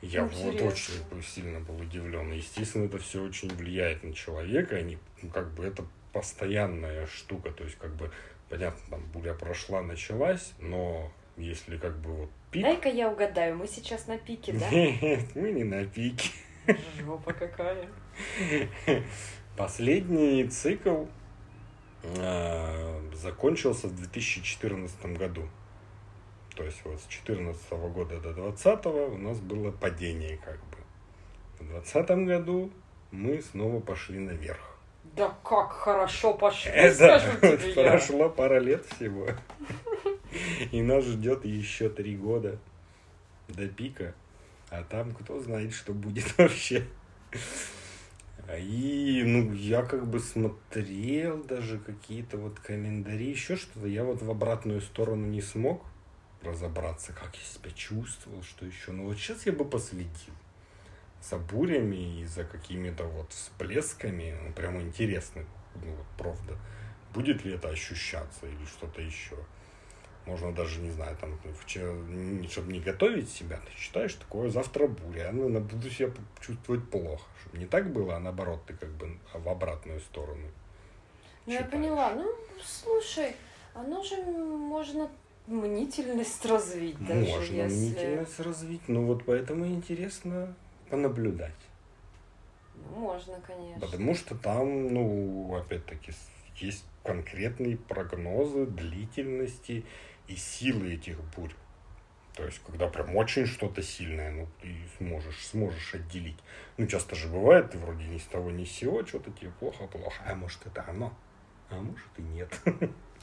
Я 0.00 0.22
вот 0.24 0.32
Интересно. 0.32 0.68
очень 0.68 1.22
сильно 1.24 1.60
был 1.60 1.76
удивлен. 1.80 2.30
Естественно, 2.30 2.84
это 2.86 2.98
все 2.98 3.20
очень 3.22 3.48
влияет 3.48 4.04
на 4.04 4.12
человека. 4.14 4.76
Они, 4.76 4.96
ну, 5.22 5.30
как 5.30 5.52
бы 5.54 5.64
это 5.64 5.84
постоянная 6.12 7.06
штука. 7.08 7.50
То 7.50 7.64
есть, 7.64 7.76
как 7.78 7.94
бы, 7.96 8.10
понятно, 8.48 8.80
там 8.90 9.02
буря 9.12 9.34
прошла, 9.34 9.82
началась, 9.82 10.52
но 10.60 11.10
если 11.36 11.78
как 11.78 11.98
бы 11.98 12.12
вот 12.12 12.30
пик. 12.52 12.62
Дай-ка 12.62 12.88
я 12.88 13.08
угадаю, 13.10 13.56
мы 13.56 13.66
сейчас 13.66 14.06
на 14.06 14.18
пике, 14.18 14.52
да? 14.52 14.68
Нет, 14.70 15.34
мы 15.34 15.50
не 15.50 15.64
на 15.64 15.84
пике. 15.84 16.30
Жопа 16.98 17.32
какая. 17.32 17.88
Последний 19.58 20.44
цикл 20.44 21.06
э, 22.04 23.00
закончился 23.12 23.88
в 23.88 23.96
2014 23.96 25.04
году. 25.16 25.48
То 26.54 26.62
есть 26.62 26.80
вот 26.84 27.00
с 27.00 27.06
2014 27.06 27.70
года 27.92 28.20
до 28.20 28.32
2020 28.32 28.86
у 28.86 29.18
нас 29.18 29.40
было 29.40 29.72
падение 29.72 30.36
как 30.38 30.58
бы. 30.70 30.76
В 31.58 31.68
2020 31.68 32.10
году 32.26 32.70
мы 33.10 33.42
снова 33.42 33.80
пошли 33.80 34.20
наверх. 34.20 34.78
Да 35.16 35.36
как 35.42 35.72
хорошо 35.72 36.34
пошли, 36.34 36.70
Это 36.70 37.20
вот 37.42 37.58
тебе 37.60 37.82
я. 37.82 37.90
прошло 37.90 38.30
пара 38.30 38.60
лет 38.60 38.84
всего. 38.86 39.26
И 40.70 40.82
нас 40.82 41.04
ждет 41.04 41.44
еще 41.44 41.88
три 41.88 42.16
года 42.16 42.58
до 43.48 43.66
пика. 43.66 44.14
А 44.70 44.84
там 44.84 45.14
кто 45.14 45.40
знает, 45.40 45.72
что 45.72 45.92
будет 45.94 46.36
вообще. 46.38 46.86
И, 48.56 49.22
ну, 49.26 49.52
я 49.52 49.82
как 49.82 50.06
бы 50.08 50.20
смотрел 50.20 51.42
даже 51.44 51.78
какие-то 51.78 52.38
вот 52.38 52.58
календари, 52.60 53.30
еще 53.30 53.56
что-то. 53.56 53.86
Я 53.86 54.04
вот 54.04 54.22
в 54.22 54.30
обратную 54.30 54.80
сторону 54.80 55.26
не 55.26 55.42
смог. 55.42 55.84
разобраться, 56.42 57.12
как 57.12 57.34
я 57.36 57.42
себя 57.42 57.70
чувствовал, 57.70 58.42
что 58.42 58.64
еще. 58.64 58.92
Но 58.92 59.04
вот 59.04 59.18
сейчас 59.18 59.46
я 59.46 59.52
бы 59.52 59.64
последил 59.64 60.34
за 61.22 61.36
бурями 61.36 62.20
и 62.20 62.24
за 62.24 62.44
какими-то 62.44 63.04
вот 63.04 63.32
всплесками. 63.32 64.36
Ну, 64.44 64.52
прямо 64.52 64.80
интересно, 64.80 65.44
ну, 65.74 65.94
вот, 65.94 66.06
правда. 66.16 66.56
Будет 67.12 67.44
ли 67.44 67.54
это 67.54 67.68
ощущаться 67.70 68.46
или 68.46 68.64
что-то 68.66 69.00
еще? 69.00 69.36
Можно 70.26 70.52
даже, 70.52 70.80
не 70.80 70.90
знаю, 70.90 71.16
там, 71.16 71.38
вчера, 71.58 71.94
чтобы 72.50 72.72
не 72.72 72.80
готовить 72.80 73.30
себя, 73.30 73.56
ты 73.56 73.72
считаешь, 73.80 74.12
такое 74.14 74.50
завтра 74.50 74.86
буря, 74.86 75.30
ну, 75.32 75.48
я 75.48 75.58
буду 75.60 75.88
себя 75.88 76.10
чувствовать 76.40 76.88
плохо. 76.90 77.24
Чтобы 77.48 77.58
не 77.58 77.66
так 77.66 77.90
было, 77.90 78.16
а 78.16 78.20
наоборот, 78.20 78.60
ты 78.66 78.74
как 78.74 78.90
бы 78.90 79.18
в 79.32 79.48
обратную 79.48 80.00
сторону. 80.00 80.46
Ну, 81.46 81.52
я 81.52 81.64
поняла. 81.64 82.12
Ну, 82.14 82.30
слушай, 82.62 83.34
оно 83.74 84.02
же 84.02 84.16
можно 84.22 85.08
мнительность 85.46 86.44
развить 86.44 86.98
даже, 87.06 87.30
Можно 87.30 87.54
если... 87.54 87.76
мнительность 87.76 88.40
развить, 88.40 88.82
ну 88.86 89.06
вот 89.06 89.24
поэтому 89.24 89.66
интересно 89.66 90.54
понаблюдать. 90.90 91.54
Ну, 92.74 93.00
можно, 93.00 93.40
конечно. 93.46 93.80
Потому 93.80 94.14
что 94.14 94.34
там, 94.36 94.92
ну, 94.92 95.56
опять-таки, 95.56 96.12
есть 96.56 96.84
конкретные 97.02 97.78
прогнозы 97.78 98.66
длительности 98.66 99.86
и 100.26 100.36
силы 100.36 100.92
этих 100.92 101.18
бурь. 101.34 101.54
То 102.38 102.44
есть, 102.44 102.60
когда 102.64 102.86
прям 102.86 103.16
очень 103.16 103.46
что-то 103.46 103.82
сильное, 103.82 104.30
ну, 104.30 104.46
ты 104.62 104.72
сможешь, 104.98 105.44
сможешь 105.44 105.96
отделить. 105.96 106.38
Ну, 106.76 106.86
часто 106.86 107.16
же 107.16 107.26
бывает, 107.26 107.72
ты 107.72 107.78
вроде 107.78 108.04
ни 108.04 108.16
с 108.18 108.26
того 108.26 108.52
ни 108.52 108.64
с 108.64 108.70
сего, 108.70 109.04
что-то 109.04 109.32
тебе 109.32 109.50
плохо-плохо, 109.58 110.22
а 110.24 110.36
может 110.36 110.64
это 110.64 110.84
оно, 110.86 111.12
а 111.68 111.74
может 111.80 112.06
и 112.16 112.22
нет. 112.22 112.48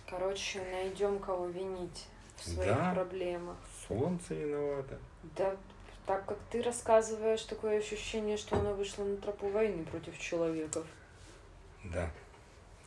Короче, 0.09 0.61
найдем 0.69 1.19
кого 1.19 1.47
винить 1.47 2.07
в 2.35 2.43
своих 2.43 2.75
Да. 2.75 2.91
проблемах. 2.93 3.55
Солнце 3.87 4.33
виновато. 4.33 4.99
Да, 5.37 5.55
так 6.05 6.25
как 6.25 6.37
ты 6.51 6.61
рассказываешь, 6.61 7.43
такое 7.43 7.79
ощущение, 7.79 8.35
что 8.35 8.57
она 8.59 8.73
вышла 8.73 9.05
на 9.05 9.15
тропу 9.15 9.47
войны 9.47 9.85
против 9.85 10.19
человеков. 10.19 10.85
Да, 11.85 12.11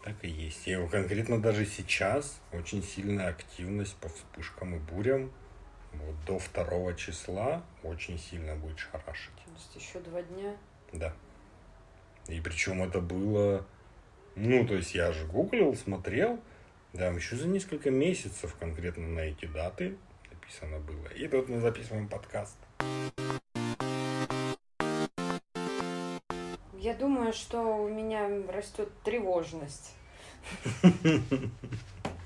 так 0.04 0.22
и 0.22 0.28
есть. 0.28 0.68
И 0.68 0.76
конкретно 0.88 1.40
даже 1.40 1.64
сейчас 1.64 2.38
очень 2.52 2.82
сильная 2.82 3.28
активность 3.28 3.96
по 3.96 4.10
вспышкам 4.10 4.74
и 4.74 4.78
бурям. 4.78 5.32
Вот 6.04 6.14
до 6.26 6.38
второго 6.38 6.94
числа 6.94 7.62
очень 7.82 8.18
сильно 8.18 8.54
будет 8.56 8.78
шарашить. 8.78 9.34
То 9.44 9.52
есть 9.54 9.76
еще 9.76 10.00
два 10.00 10.22
дня. 10.22 10.56
Да. 10.92 11.12
И 12.28 12.40
причем 12.40 12.82
это 12.82 13.00
было, 13.00 13.66
ну, 14.36 14.66
то 14.66 14.74
есть 14.74 14.94
я 14.94 15.12
же 15.12 15.26
гуглил, 15.26 15.74
смотрел, 15.74 16.38
да, 16.92 17.08
еще 17.08 17.36
за 17.36 17.46
несколько 17.46 17.90
месяцев 17.90 18.54
конкретно 18.58 19.06
на 19.08 19.20
эти 19.20 19.46
даты 19.46 19.96
написано 20.30 20.78
было. 20.78 21.08
И 21.14 21.28
тут 21.28 21.48
мы 21.48 21.60
записываем 21.60 22.08
подкаст. 22.08 22.56
Я 26.78 26.94
думаю, 26.94 27.32
что 27.32 27.60
у 27.60 27.88
меня 27.88 28.28
растет 28.50 28.88
тревожность. 29.04 29.94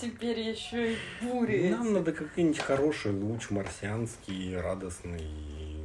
Теперь 0.00 0.40
еще 0.40 0.94
и 0.94 0.98
бури. 1.22 1.68
Нам 1.70 1.92
надо 1.92 2.12
какой-нибудь 2.12 2.58
хороший 2.58 3.12
луч 3.12 3.50
марсианский, 3.50 4.56
радостный 4.56 5.84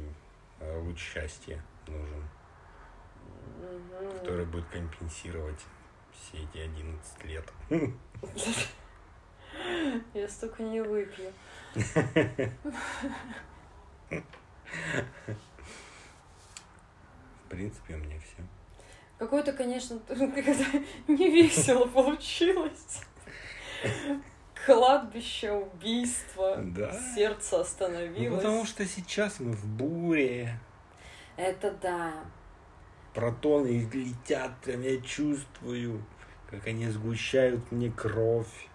э, 0.60 0.80
луч 0.80 0.98
счастья 0.98 1.62
нужен, 1.86 2.24
который 4.18 4.46
будет 4.46 4.66
компенсировать 4.66 5.60
все 6.12 6.38
эти 6.38 6.58
11 6.58 7.24
лет. 7.24 7.52
Я 10.14 10.28
столько 10.28 10.62
не 10.62 10.80
выпью. 10.80 11.32
В 17.44 17.48
принципе, 17.48 17.94
у 17.94 17.98
меня 17.98 18.18
все. 18.18 18.42
Какое-то, 19.18 19.52
конечно, 19.52 19.98
не 21.08 21.30
весело 21.30 21.86
получилось. 21.86 23.00
Кладбище, 24.64 25.52
убийство, 25.52 26.56
Да. 26.58 26.92
сердце 27.14 27.56
Ну, 27.56 27.60
остановилось. 27.62 28.42
потому 28.42 28.64
что 28.64 28.84
сейчас 28.86 29.38
мы 29.38 29.52
в 29.52 29.64
буре. 29.66 30.58
Это 31.36 31.70
да. 31.82 32.12
Протоны 33.14 33.88
летят, 33.92 34.50
прям 34.62 34.82
я 34.82 35.00
чувствую, 35.00 36.02
как 36.50 36.66
они 36.66 36.88
сгущают 36.88 37.70
мне 37.70 37.90
кровь. 37.90 38.68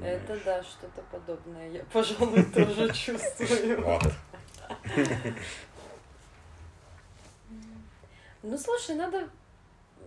Это 0.00 0.20
Понимаешь? 0.26 0.42
да, 0.44 0.62
что-то 0.62 1.02
подобное. 1.10 1.70
Я, 1.70 1.84
пожалуй, 1.92 2.44
тоже 2.54 2.92
чувствую. 2.92 4.00
Ну, 8.42 8.56
слушай, 8.56 8.94
надо 8.94 9.28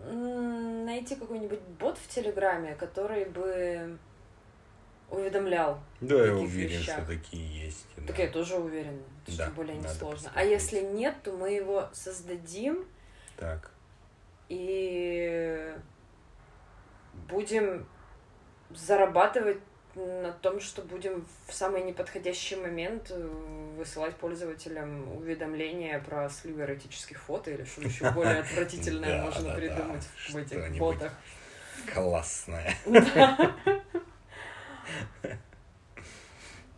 найти 0.06 1.16
какой-нибудь 1.16 1.60
бот 1.80 1.98
в 1.98 2.08
Телеграме, 2.08 2.76
который 2.76 3.26
бы 3.26 3.98
уведомлял. 5.10 5.80
Да, 6.00 6.26
я 6.26 6.34
уверен, 6.34 6.80
вещах. 6.80 6.98
что 6.98 7.06
такие 7.08 7.66
есть. 7.66 7.86
Так 8.08 8.16
да. 8.16 8.24
я 8.24 8.30
тоже 8.30 8.56
уверена. 8.58 9.02
Это 9.28 9.38
Да, 9.38 9.50
более 9.52 9.78
несложно. 9.78 10.32
А 10.34 10.44
если 10.44 10.80
нет, 10.82 11.16
то 11.24 11.34
мы 11.34 11.52
его 11.52 11.90
создадим 11.92 12.86
Так. 13.38 13.72
и 14.50 15.76
будем 17.30 17.86
зарабатывать 18.70 19.60
на 19.96 20.32
том, 20.32 20.60
что 20.60 20.82
будем 20.82 21.26
в 21.48 21.54
самый 21.54 21.84
неподходящий 21.84 22.56
момент 22.56 23.12
э, 23.12 23.28
высылать 23.78 24.16
пользователям 24.16 25.16
уведомления 25.18 26.00
про 26.00 26.30
сливы 26.30 26.62
эротических 26.62 27.20
фото 27.22 27.52
или 27.52 27.64
что 27.66 27.82
еще 27.82 28.10
более 28.12 28.40
отвратительное 28.42 29.24
можно 29.24 29.54
придумать 29.54 30.04
в 30.30 30.36
этих 30.38 30.78
ботах. 30.78 31.14
Классная. 31.94 32.76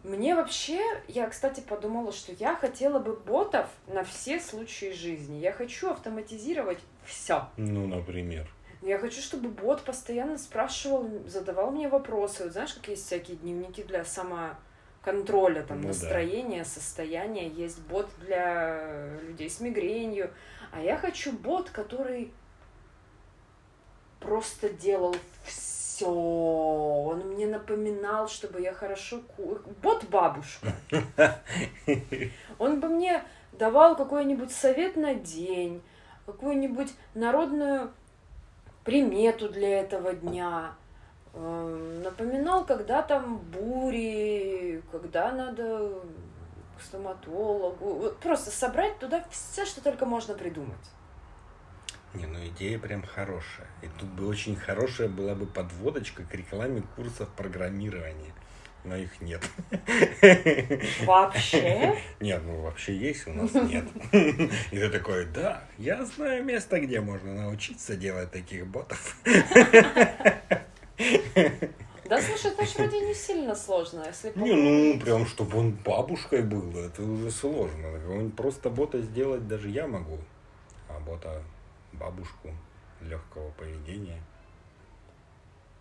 Мне 0.03 0.35
вообще, 0.35 0.81
я, 1.07 1.29
кстати, 1.29 1.61
подумала, 1.61 2.11
что 2.11 2.33
я 2.33 2.55
хотела 2.55 2.99
бы 2.99 3.15
ботов 3.15 3.67
на 3.87 4.03
все 4.03 4.39
случаи 4.39 4.91
жизни. 4.91 5.37
Я 5.37 5.53
хочу 5.53 5.89
автоматизировать 5.91 6.79
все. 7.05 7.47
Ну, 7.55 7.87
например. 7.87 8.49
Я 8.85 8.97
хочу, 8.99 9.21
чтобы 9.21 9.47
бот 9.49 9.81
постоянно 9.83 10.37
спрашивал, 10.37 11.09
задавал 11.27 11.71
мне 11.71 11.87
вопросы. 11.87 12.43
Вот 12.43 12.51
знаешь, 12.51 12.73
как 12.73 12.87
есть 12.89 13.05
всякие 13.05 13.37
дневники 13.37 13.81
для 13.81 14.03
самоконтроля, 14.03 15.63
там, 15.63 15.77
Ну 15.77 15.83
да. 15.83 15.87
настроения, 15.89 16.65
состояния. 16.65 17.47
Есть 17.47 17.79
бот 17.83 18.09
для 18.19 19.17
людей 19.21 19.49
с 19.49 19.61
мигренью. 19.61 20.31
А 20.73 20.81
я 20.81 20.97
хочу 20.97 21.31
бот, 21.31 21.69
который 21.69 22.33
просто 24.19 24.69
делал 24.69 25.15
все. 25.45 26.09
Он 26.09 27.19
мне 27.29 27.47
напоминал, 27.47 28.27
чтобы 28.27 28.59
я 28.59 28.73
хорошо... 28.73 29.21
ку- 29.37 29.59
Бот-бабушка. 29.81 30.73
Он 32.59 32.81
бы 32.81 32.89
мне 32.89 33.23
давал 33.53 33.95
какой-нибудь 33.95 34.51
совет 34.51 34.97
на 34.97 35.13
день, 35.15 35.81
какую-нибудь 36.25 36.91
народную 37.13 37.93
примету 38.83 39.49
для 39.49 39.81
этого 39.81 40.13
дня. 40.13 40.75
Эм, 41.33 42.01
Напоминал, 42.03 42.65
когда 42.65 43.01
там 43.01 43.37
бури, 43.37 44.83
когда 44.91 45.31
надо 45.31 46.01
к 46.77 46.81
стоматологу. 46.81 47.93
Вот 47.95 48.17
просто 48.19 48.51
собрать 48.51 48.99
туда 48.99 49.23
все, 49.29 49.65
что 49.65 49.81
только 49.81 50.05
можно 50.05 50.33
придумать. 50.33 50.91
Не, 52.13 52.27
ну 52.27 52.45
идея 52.47 52.77
прям 52.77 53.03
хорошая. 53.03 53.67
И 53.81 53.87
тут 53.99 54.09
бы 54.09 54.27
очень 54.27 54.55
хорошая 54.55 55.07
была 55.07 55.33
бы 55.33 55.47
подводочка 55.47 56.23
к 56.23 56.33
рекламе 56.35 56.83
курсов 56.95 57.29
программирования. 57.29 58.33
Но 58.83 58.97
их 58.97 59.21
нет. 59.21 59.41
Вообще? 61.05 61.97
Нет, 62.19 62.41
ну 62.45 62.61
вообще 62.61 62.97
есть, 62.97 63.27
у 63.27 63.33
нас 63.33 63.53
нет. 63.53 63.85
И 64.11 64.77
ты 64.77 64.89
такой, 64.89 65.25
да, 65.25 65.63
я 65.77 66.03
знаю 66.03 66.43
место, 66.43 66.81
где 66.81 66.99
можно 66.99 67.33
научиться 67.33 67.95
делать 67.95 68.31
таких 68.31 68.67
ботов. 68.67 69.17
Да 72.05 72.21
слушай, 72.21 72.51
это 72.51 72.65
ж 72.65 72.75
вроде 72.75 72.99
не 72.99 73.13
сильно 73.13 73.55
сложно, 73.55 74.03
если 74.05 74.33
Не, 74.35 74.53
ну 74.53 74.99
прям, 74.99 75.25
чтобы 75.25 75.57
он 75.57 75.71
бабушкой 75.71 76.41
был, 76.41 76.77
это 76.77 77.01
уже 77.01 77.31
сложно. 77.31 77.93
Какого-нибудь 77.93 78.35
Просто 78.35 78.69
бота 78.69 79.01
сделать 79.01 79.47
даже 79.47 79.69
я 79.69 79.87
могу. 79.87 80.19
А 80.89 80.99
бота 80.99 81.41
бабушку 81.93 82.49
легкого 83.01 83.51
поведения. 83.51 84.21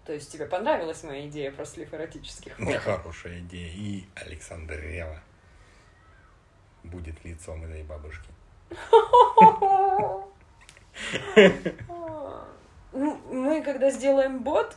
То 0.04 0.12
есть 0.12 0.32
тебе 0.32 0.46
понравилась 0.46 1.04
моя 1.04 1.28
идея 1.28 1.52
про 1.52 1.64
слив 1.64 1.92
эротических 1.94 2.56
фото? 2.56 2.78
хорошая 2.80 3.38
идея. 3.40 3.70
И 3.72 4.04
Александр 4.16 4.80
Рева 4.80 5.20
будет 6.82 7.24
лицом 7.24 7.64
этой 7.64 7.82
бабушки. 7.84 8.28
Ну, 12.94 13.18
Мы, 13.30 13.62
когда 13.62 13.90
сделаем 13.90 14.42
бот, 14.42 14.76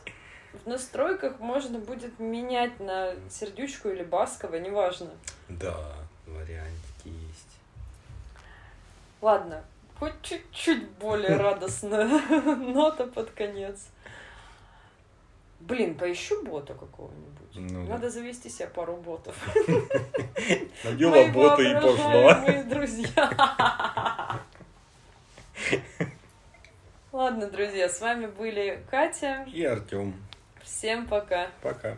в 0.64 0.66
настройках 0.66 1.38
можно 1.38 1.78
будет 1.78 2.18
менять 2.18 2.80
на 2.80 3.12
сердючку 3.28 3.90
или 3.90 4.02
басково, 4.02 4.56
неважно. 4.56 5.10
Да, 5.50 5.92
вариантики 6.26 7.08
есть. 7.08 7.58
Ладно, 9.20 9.62
хоть 9.98 10.14
чуть-чуть 10.22 10.88
более 10.92 11.36
радостная 11.36 12.06
нота 12.56 13.06
под 13.06 13.30
конец. 13.32 13.88
Блин, 15.66 15.96
поищу 15.96 16.44
бота 16.44 16.74
какого-нибудь. 16.74 17.56
Ну, 17.56 17.86
Надо 17.88 18.08
завести 18.08 18.48
себе 18.48 18.68
пару 18.68 18.96
ботов. 18.98 19.34
Надела 20.84 21.10
Мои 21.10 21.30
бота 21.32 21.62
и 21.62 21.74
пошла. 21.74 21.90
воображаемые 21.90 22.62
друзья. 22.70 24.40
Ладно, 27.10 27.50
друзья, 27.50 27.88
с 27.88 28.00
вами 28.00 28.26
были 28.26 28.80
Катя. 28.90 29.44
И 29.52 29.64
Артем. 29.64 30.14
Всем 30.62 31.06
пока. 31.08 31.48
Пока. 31.62 31.96